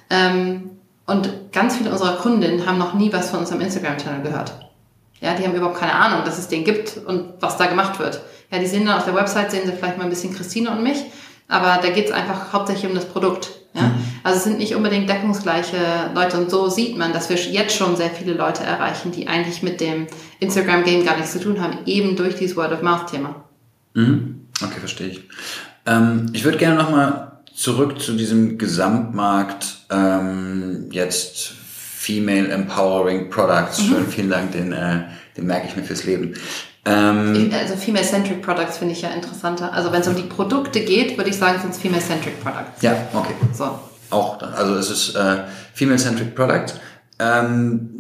Ähm, 0.10 0.72
und 1.06 1.52
ganz 1.54 1.78
viele 1.78 1.90
unserer 1.92 2.18
Kundinnen 2.18 2.66
haben 2.66 2.78
noch 2.78 2.94
nie 2.96 3.14
was 3.14 3.30
von 3.30 3.40
unserem 3.40 3.62
Instagram-Channel 3.62 4.22
gehört. 4.22 4.54
Ja, 5.22 5.34
die 5.34 5.44
haben 5.44 5.54
überhaupt 5.56 5.80
keine 5.80 5.94
Ahnung, 5.94 6.24
dass 6.26 6.38
es 6.38 6.48
den 6.50 6.64
gibt 6.66 6.98
und 6.98 7.34
was 7.40 7.58
da 7.58 7.68
gemacht 7.68 8.00
wird. 8.00 8.22
Ja, 8.52 8.60
die 8.60 8.68
sehen 8.68 8.86
dann 8.86 8.98
auf 8.98 9.06
der 9.06 9.16
Website, 9.16 9.52
sehen 9.52 9.66
sie 9.66 9.72
vielleicht 9.72 9.98
mal 9.98 10.06
ein 10.06 10.10
bisschen 10.10 10.36
Christine 10.36 10.72
und 10.72 10.84
mich, 10.84 11.04
aber 11.48 11.80
da 11.82 11.90
geht's 11.90 12.12
einfach 12.12 12.52
hauptsächlich 12.54 12.90
um 12.90 12.96
das 12.96 13.06
Produkt. 13.06 13.52
Ja? 13.80 13.92
Also 14.24 14.38
es 14.38 14.44
sind 14.44 14.58
nicht 14.58 14.76
unbedingt 14.76 15.10
deckungsgleiche 15.10 16.12
Leute 16.14 16.38
und 16.38 16.50
so 16.50 16.70
sieht 16.70 16.98
man, 16.98 17.14
dass 17.14 17.30
wir 17.30 17.38
jetzt 17.38 17.76
schon 17.76 17.96
sehr 17.96 18.10
viele 18.10 18.34
Leute 18.34 18.64
erreichen, 18.64 19.12
die 19.12 19.28
eigentlich 19.28 19.64
mit 19.64 19.82
dem 19.82 20.08
Instagram-Game 20.40 21.06
gar 21.06 21.16
nichts 21.16 21.34
zu 21.34 21.40
tun 21.40 21.62
haben, 21.62 21.80
eben 21.86 22.16
durch 22.16 22.36
dieses 22.36 22.56
Word-of-Mouth-Thema. 22.56 23.44
Mhm. 23.94 24.48
Okay, 24.62 24.80
verstehe 24.80 25.08
ich. 25.08 25.22
Ähm, 25.86 26.28
ich 26.34 26.44
würde 26.44 26.58
gerne 26.58 26.76
nochmal 26.76 27.40
zurück 27.54 28.00
zu 28.00 28.14
diesem 28.14 28.58
Gesamtmarkt, 28.58 29.86
ähm, 29.90 30.90
jetzt 30.92 31.54
Female 32.00 32.48
Empowering 32.50 33.30
Products. 33.30 33.82
Schön, 33.82 34.08
vielen 34.08 34.30
Dank, 34.30 34.52
den, 34.52 34.72
äh, 34.72 35.04
den 35.36 35.46
merke 35.46 35.68
ich 35.68 35.76
mir 35.76 35.84
fürs 35.84 36.06
Leben. 36.06 36.34
Ähm, 36.90 37.52
Also 37.54 37.76
Female-Centric 37.76 38.42
Products 38.42 38.78
finde 38.78 38.94
ich 38.94 39.02
ja 39.02 39.10
interessanter. 39.10 39.72
Also 39.74 39.92
wenn 39.92 40.02
es 40.02 40.08
um 40.08 40.16
die 40.16 40.24
Produkte 40.24 40.82
geht, 40.82 41.18
würde 41.18 41.30
ich 41.30 41.38
sagen, 41.38 41.60
sind 41.62 41.72
es 41.72 41.78
Female-Centric 41.80 42.42
Products. 42.42 42.82
ja, 42.82 42.94
okay. 43.14 43.34
So. 43.54 43.70
Auch, 44.12 44.42
also 44.42 44.76
es 44.76 44.90
ist 44.90 45.16
äh, 45.16 45.44
Female-Centric 45.74 46.36
Product. 46.36 46.74
Ähm, 47.20 47.92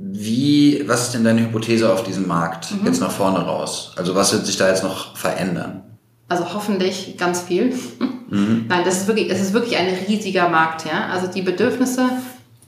wie, 0.00 0.82
was 0.86 1.04
ist 1.04 1.14
denn 1.14 1.24
deine 1.24 1.42
Hypothese 1.42 1.92
auf 1.92 2.02
diesem 2.02 2.26
Markt 2.26 2.68
jetzt 2.84 3.00
nach 3.00 3.10
vorne 3.10 3.38
raus? 3.38 3.92
Also 3.96 4.14
was 4.14 4.32
wird 4.32 4.46
sich 4.46 4.56
da 4.56 4.68
jetzt 4.68 4.82
noch 4.82 5.16
verändern? 5.16 5.82
Also 6.28 6.52
hoffentlich 6.54 7.16
ganz 7.18 7.42
viel. 7.42 7.72
Nein, 8.30 8.82
das 8.84 8.98
ist 8.98 9.06
wirklich, 9.06 9.30
es 9.30 9.40
ist 9.40 9.52
wirklich 9.52 9.76
ein 9.76 9.88
riesiger 10.08 10.48
Markt, 10.48 10.84
ja. 10.84 11.06
Also 11.12 11.26
die 11.28 11.42
Bedürfnisse, 11.42 12.04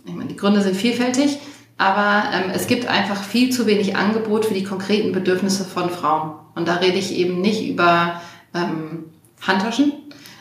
ich 0.04 0.14
meine, 0.14 0.28
die 0.28 0.36
Gründe 0.36 0.60
sind 0.62 0.76
vielfältig, 0.76 1.38
aber 1.80 2.24
ähm, 2.34 2.50
es 2.54 2.66
gibt 2.66 2.86
einfach 2.88 3.22
viel 3.22 3.48
zu 3.48 3.66
wenig 3.66 3.96
Angebot 3.96 4.44
für 4.44 4.52
die 4.52 4.64
konkreten 4.64 5.12
Bedürfnisse 5.12 5.64
von 5.64 5.88
Frauen. 5.88 6.32
Und 6.54 6.68
da 6.68 6.74
rede 6.74 6.98
ich 6.98 7.16
eben 7.16 7.40
nicht 7.40 7.66
über 7.66 8.20
ähm, 8.54 9.06
Handtaschen, 9.40 9.94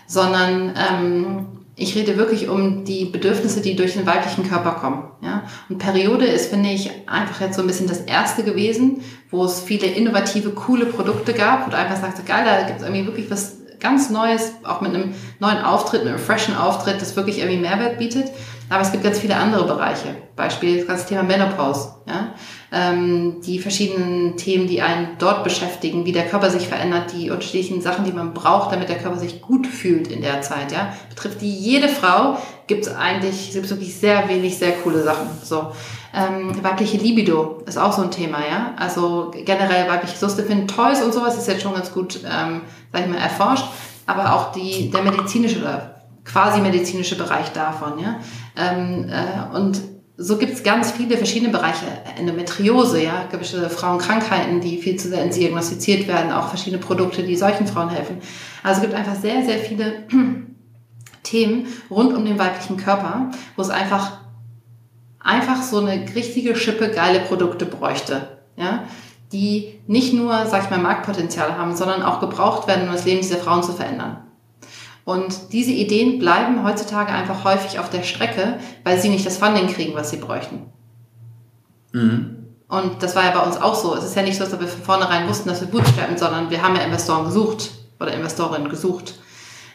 sondern 0.05 0.73
ähm, 0.75 1.45
ich 1.77 1.95
rede 1.95 2.17
wirklich 2.17 2.49
um 2.49 2.83
die 2.83 3.05
Bedürfnisse, 3.05 3.61
die 3.61 3.77
durch 3.77 3.93
den 3.93 4.05
weiblichen 4.05 4.49
Körper 4.49 4.71
kommen. 4.71 5.03
Ja? 5.21 5.43
Und 5.69 5.77
Periode 5.77 6.25
ist, 6.25 6.49
finde 6.49 6.71
ich, 6.71 6.91
einfach 7.07 7.39
jetzt 7.39 7.55
so 7.55 7.61
ein 7.61 7.67
bisschen 7.67 7.87
das 7.87 8.01
erste 8.01 8.43
gewesen, 8.43 9.01
wo 9.31 9.45
es 9.45 9.61
viele 9.61 9.87
innovative, 9.87 10.49
coole 10.49 10.87
Produkte 10.87 11.31
gab, 11.31 11.71
du 11.71 11.77
einfach 11.77 12.01
sagst, 12.01 12.25
geil, 12.25 12.43
da 12.43 12.67
gibt 12.67 12.81
es 12.81 12.85
irgendwie 12.85 13.05
wirklich 13.05 13.31
was 13.31 13.59
ganz 13.79 14.09
Neues, 14.09 14.55
auch 14.63 14.81
mit 14.81 14.93
einem 14.93 15.13
neuen 15.39 15.59
Auftritt, 15.59 16.01
einem 16.01 16.19
freshen 16.19 16.57
Auftritt, 16.57 17.01
das 17.01 17.15
wirklich 17.15 17.39
irgendwie 17.39 17.59
Mehrwert 17.59 17.97
bietet. 17.97 18.29
Aber 18.69 18.81
es 18.81 18.91
gibt 18.91 19.03
ganz 19.03 19.19
viele 19.19 19.35
andere 19.35 19.65
Bereiche. 19.65 20.15
Beispiel 20.35 20.77
das 20.77 20.87
ganze 20.87 21.07
Thema 21.07 21.23
Menopause. 21.23 21.95
Ja? 22.07 22.33
Ähm, 22.71 23.41
die 23.41 23.59
verschiedenen 23.59 24.37
Themen, 24.37 24.67
die 24.67 24.81
einen 24.81 25.17
dort 25.17 25.43
beschäftigen, 25.43 26.05
wie 26.05 26.11
der 26.11 26.27
Körper 26.27 26.49
sich 26.49 26.67
verändert, 26.67 27.13
die 27.13 27.31
unterschiedlichen 27.31 27.81
Sachen, 27.81 28.05
die 28.05 28.11
man 28.11 28.33
braucht, 28.33 28.71
damit 28.71 28.89
der 28.89 28.99
Körper 28.99 29.17
sich 29.17 29.41
gut 29.41 29.65
fühlt 29.65 30.07
in 30.09 30.21
der 30.21 30.41
Zeit. 30.41 30.71
Ja? 30.71 30.93
Betrifft 31.09 31.41
die 31.41 31.51
jede 31.51 31.89
Frau, 31.89 32.37
gibt 32.67 32.85
es 32.85 32.95
eigentlich 32.95 33.51
gibt 33.51 33.69
wirklich 33.69 33.95
sehr 33.95 34.29
wenig, 34.29 34.57
sehr 34.57 34.73
coole 34.73 35.03
Sachen. 35.03 35.27
So. 35.43 35.71
Ähm, 36.13 36.63
weibliche 36.63 36.97
Libido 36.97 37.61
ist 37.65 37.77
auch 37.77 37.91
so 37.91 38.01
ein 38.03 38.11
Thema, 38.11 38.39
ja. 38.39 38.73
Also 38.77 39.31
generell 39.45 39.87
weibliche 39.89 40.15
Lust 40.21 40.41
Toys 40.67 41.01
und 41.03 41.13
sowas 41.13 41.37
ist 41.37 41.47
jetzt 41.47 41.61
schon 41.61 41.73
ganz 41.73 41.91
gut, 41.91 42.19
ähm, 42.23 42.61
sag 42.91 43.01
ich 43.01 43.07
mal, 43.07 43.17
erforscht. 43.17 43.65
Aber 44.05 44.33
auch 44.33 44.51
die, 44.51 44.89
der 44.89 45.03
medizinische 45.03 45.59
oder 45.59 45.95
quasi 46.25 46.61
medizinische 46.61 47.15
Bereich 47.15 47.51
davon, 47.51 47.99
ja. 47.99 48.19
Ähm, 48.55 49.09
äh, 49.09 49.55
und 49.55 49.81
so 50.17 50.37
gibt 50.37 50.53
es 50.53 50.63
ganz 50.63 50.91
viele 50.91 51.15
verschiedene 51.15 51.51
Bereiche. 51.51 51.85
Endometriose, 52.17 53.01
ja, 53.01 53.25
gewisse 53.31 53.69
Frauenkrankheiten, 53.69 54.59
die 54.59 54.77
viel 54.77 54.97
zu 54.97 55.07
selten 55.07 55.33
diagnostiziert 55.33 56.09
werden, 56.09 56.31
auch 56.31 56.49
verschiedene 56.49 56.81
Produkte, 56.81 57.23
die 57.23 57.37
solchen 57.37 57.67
Frauen 57.67 57.89
helfen. 57.89 58.17
Also 58.61 58.81
es 58.81 58.87
gibt 58.87 58.99
einfach 58.99 59.15
sehr, 59.15 59.45
sehr 59.45 59.59
viele 59.59 60.03
Themen 61.23 61.67
rund 61.89 62.13
um 62.13 62.25
den 62.25 62.37
weiblichen 62.37 62.75
Körper, 62.75 63.31
wo 63.55 63.61
es 63.61 63.69
einfach 63.69 64.19
einfach 65.19 65.61
so 65.61 65.79
eine 65.79 66.05
richtige 66.15 66.55
Schippe 66.55 66.89
geile 66.89 67.19
Produkte 67.19 67.65
bräuchte, 67.65 68.39
ja, 68.55 68.83
die 69.31 69.79
nicht 69.87 70.13
nur, 70.13 70.45
sag 70.47 70.63
ich 70.63 70.69
mal, 70.69 70.79
Marktpotenzial 70.79 71.57
haben, 71.57 71.75
sondern 71.75 72.01
auch 72.01 72.19
gebraucht 72.19 72.67
werden, 72.67 72.87
um 72.87 72.93
das 72.93 73.05
Leben 73.05 73.21
dieser 73.21 73.37
Frauen 73.37 73.63
zu 73.63 73.73
verändern. 73.73 74.17
Und 75.09 75.53
diese 75.53 75.71
Ideen 75.71 76.19
bleiben 76.19 76.63
heutzutage 76.63 77.11
einfach 77.11 77.43
häufig 77.43 77.79
auf 77.79 77.89
der 77.89 78.03
Strecke, 78.03 78.59
weil 78.83 78.99
sie 78.99 79.09
nicht 79.09 79.25
das 79.25 79.39
Funding 79.39 79.65
kriegen, 79.65 79.95
was 79.95 80.11
sie 80.11 80.17
bräuchten. 80.17 80.71
Und 82.67 83.01
das 83.01 83.15
war 83.15 83.25
ja 83.25 83.31
bei 83.31 83.39
uns 83.39 83.57
auch 83.57 83.73
so. 83.73 83.95
Es 83.95 84.03
ist 84.03 84.15
ja 84.15 84.21
nicht 84.21 84.37
so, 84.37 84.45
dass 84.45 84.59
wir 84.59 84.67
von 84.67 84.83
vornherein 84.83 85.27
wussten, 85.27 85.49
dass 85.49 85.61
wir 85.61 85.67
bootstrappen, 85.67 86.15
sondern 86.15 86.51
wir 86.51 86.61
haben 86.61 86.75
ja 86.75 86.83
Investoren 86.83 87.25
gesucht 87.25 87.71
oder 87.99 88.13
Investorinnen 88.13 88.69
gesucht. 88.69 89.15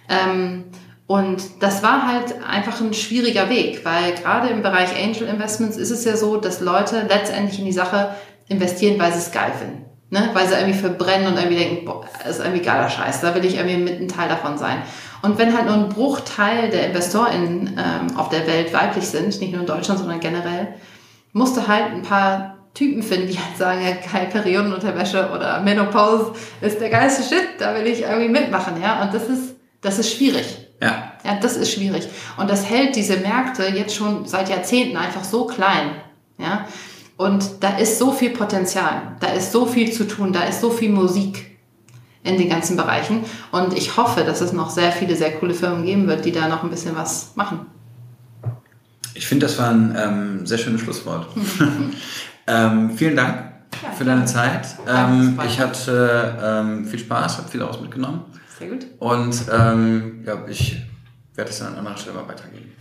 Ähm, 0.08 0.66
und 1.08 1.42
das 1.58 1.82
war 1.82 2.06
halt 2.06 2.36
einfach 2.48 2.80
ein 2.80 2.94
schwieriger 2.94 3.48
Weg, 3.50 3.84
weil 3.84 4.14
gerade 4.14 4.50
im 4.50 4.62
Bereich 4.62 4.90
Angel 4.96 5.26
Investments 5.26 5.76
ist 5.76 5.90
es 5.90 6.04
ja 6.04 6.16
so, 6.16 6.36
dass 6.36 6.60
Leute 6.60 7.06
letztendlich 7.08 7.58
in 7.58 7.64
die 7.64 7.72
Sache 7.72 8.14
investieren, 8.46 9.00
weil 9.00 9.10
sie 9.10 9.18
es 9.18 9.32
geil 9.32 9.50
finden. 9.58 9.84
Ne? 10.10 10.30
Weil 10.32 10.46
sie 10.46 10.54
irgendwie 10.54 10.78
verbrennen 10.78 11.26
und 11.26 11.36
irgendwie 11.36 11.56
denken, 11.56 11.84
boah, 11.84 12.04
das 12.22 12.38
ist 12.38 12.44
irgendwie 12.44 12.64
geiler 12.64 12.88
Scheiß, 12.88 13.20
da 13.20 13.34
will 13.34 13.44
ich 13.44 13.56
irgendwie 13.56 13.78
mit 13.78 14.00
ein 14.00 14.06
Teil 14.06 14.28
davon 14.28 14.56
sein. 14.58 14.82
Und 15.24 15.38
wenn 15.38 15.56
halt 15.56 15.64
nur 15.64 15.74
ein 15.74 15.88
Bruchteil 15.88 16.68
der 16.68 16.88
InvestorInnen 16.88 17.78
ähm, 17.78 18.16
auf 18.18 18.28
der 18.28 18.46
Welt 18.46 18.74
weiblich 18.74 19.06
sind, 19.06 19.40
nicht 19.40 19.52
nur 19.52 19.62
in 19.62 19.66
Deutschland, 19.66 19.98
sondern 19.98 20.20
generell, 20.20 20.74
musste 21.32 21.66
halt 21.66 21.94
ein 21.94 22.02
paar 22.02 22.58
Typen 22.74 23.02
finden, 23.02 23.28
die 23.28 23.38
halt 23.38 23.56
sagen, 23.56 23.80
ja 23.82 23.92
geil, 23.92 24.28
Periodenunterwäsche 24.30 25.30
oder 25.34 25.62
Menopause 25.62 26.34
ist 26.60 26.78
der 26.78 26.90
geilste 26.90 27.22
Shit, 27.22 27.48
da 27.58 27.74
will 27.74 27.86
ich 27.86 28.02
irgendwie 28.02 28.28
mitmachen, 28.28 28.74
ja. 28.82 29.00
Und 29.00 29.14
das 29.14 29.30
ist, 29.30 29.54
das 29.80 29.98
ist 29.98 30.14
schwierig. 30.14 30.44
Ja. 30.82 31.12
Ja, 31.24 31.38
das 31.40 31.56
ist 31.56 31.72
schwierig. 31.72 32.06
Und 32.36 32.50
das 32.50 32.68
hält 32.68 32.94
diese 32.94 33.16
Märkte 33.16 33.64
jetzt 33.68 33.94
schon 33.94 34.26
seit 34.26 34.50
Jahrzehnten 34.50 34.98
einfach 34.98 35.24
so 35.24 35.46
klein. 35.46 35.92
Ja. 36.36 36.66
Und 37.16 37.62
da 37.62 37.78
ist 37.78 37.98
so 37.98 38.12
viel 38.12 38.30
Potenzial, 38.30 39.16
da 39.20 39.28
ist 39.28 39.52
so 39.52 39.64
viel 39.64 39.90
zu 39.90 40.06
tun, 40.06 40.34
da 40.34 40.42
ist 40.42 40.60
so 40.60 40.68
viel 40.68 40.90
Musik 40.90 41.53
in 42.24 42.38
den 42.38 42.48
ganzen 42.48 42.76
Bereichen. 42.76 43.20
Und 43.52 43.74
ich 43.74 43.96
hoffe, 43.96 44.24
dass 44.24 44.40
es 44.40 44.52
noch 44.52 44.70
sehr 44.70 44.90
viele, 44.90 45.14
sehr 45.14 45.32
coole 45.32 45.54
Firmen 45.54 45.84
geben 45.84 46.08
wird, 46.08 46.24
die 46.24 46.32
da 46.32 46.48
noch 46.48 46.64
ein 46.64 46.70
bisschen 46.70 46.96
was 46.96 47.32
machen. 47.36 47.66
Ich 49.14 49.26
finde, 49.28 49.46
das 49.46 49.58
war 49.58 49.70
ein 49.70 49.94
ähm, 49.96 50.46
sehr 50.46 50.58
schönes 50.58 50.80
Schlusswort. 50.80 51.28
ähm, 52.48 52.90
vielen 52.96 53.14
Dank 53.14 53.52
Ja, 53.82 53.92
für 53.92 54.04
deine 54.04 54.24
Zeit. 54.24 54.66
Ähm, 54.88 55.38
ich 55.46 55.60
hatte 55.60 56.36
ähm, 56.42 56.84
viel 56.84 56.98
Spaß, 56.98 57.38
habe 57.38 57.48
viel 57.48 57.60
daraus 57.60 57.80
mitgenommen. 57.80 58.22
Sehr 58.58 58.68
gut. 58.68 58.86
Und 58.98 59.36
ähm, 59.52 60.24
ja, 60.26 60.38
ich 60.48 60.82
werde 61.34 61.50
es 61.50 61.58
dann 61.58 61.68
an 61.74 61.78
anderer 61.78 61.96
Stelle 61.96 62.16
mal 62.16 62.28
weitergeben. 62.28 62.72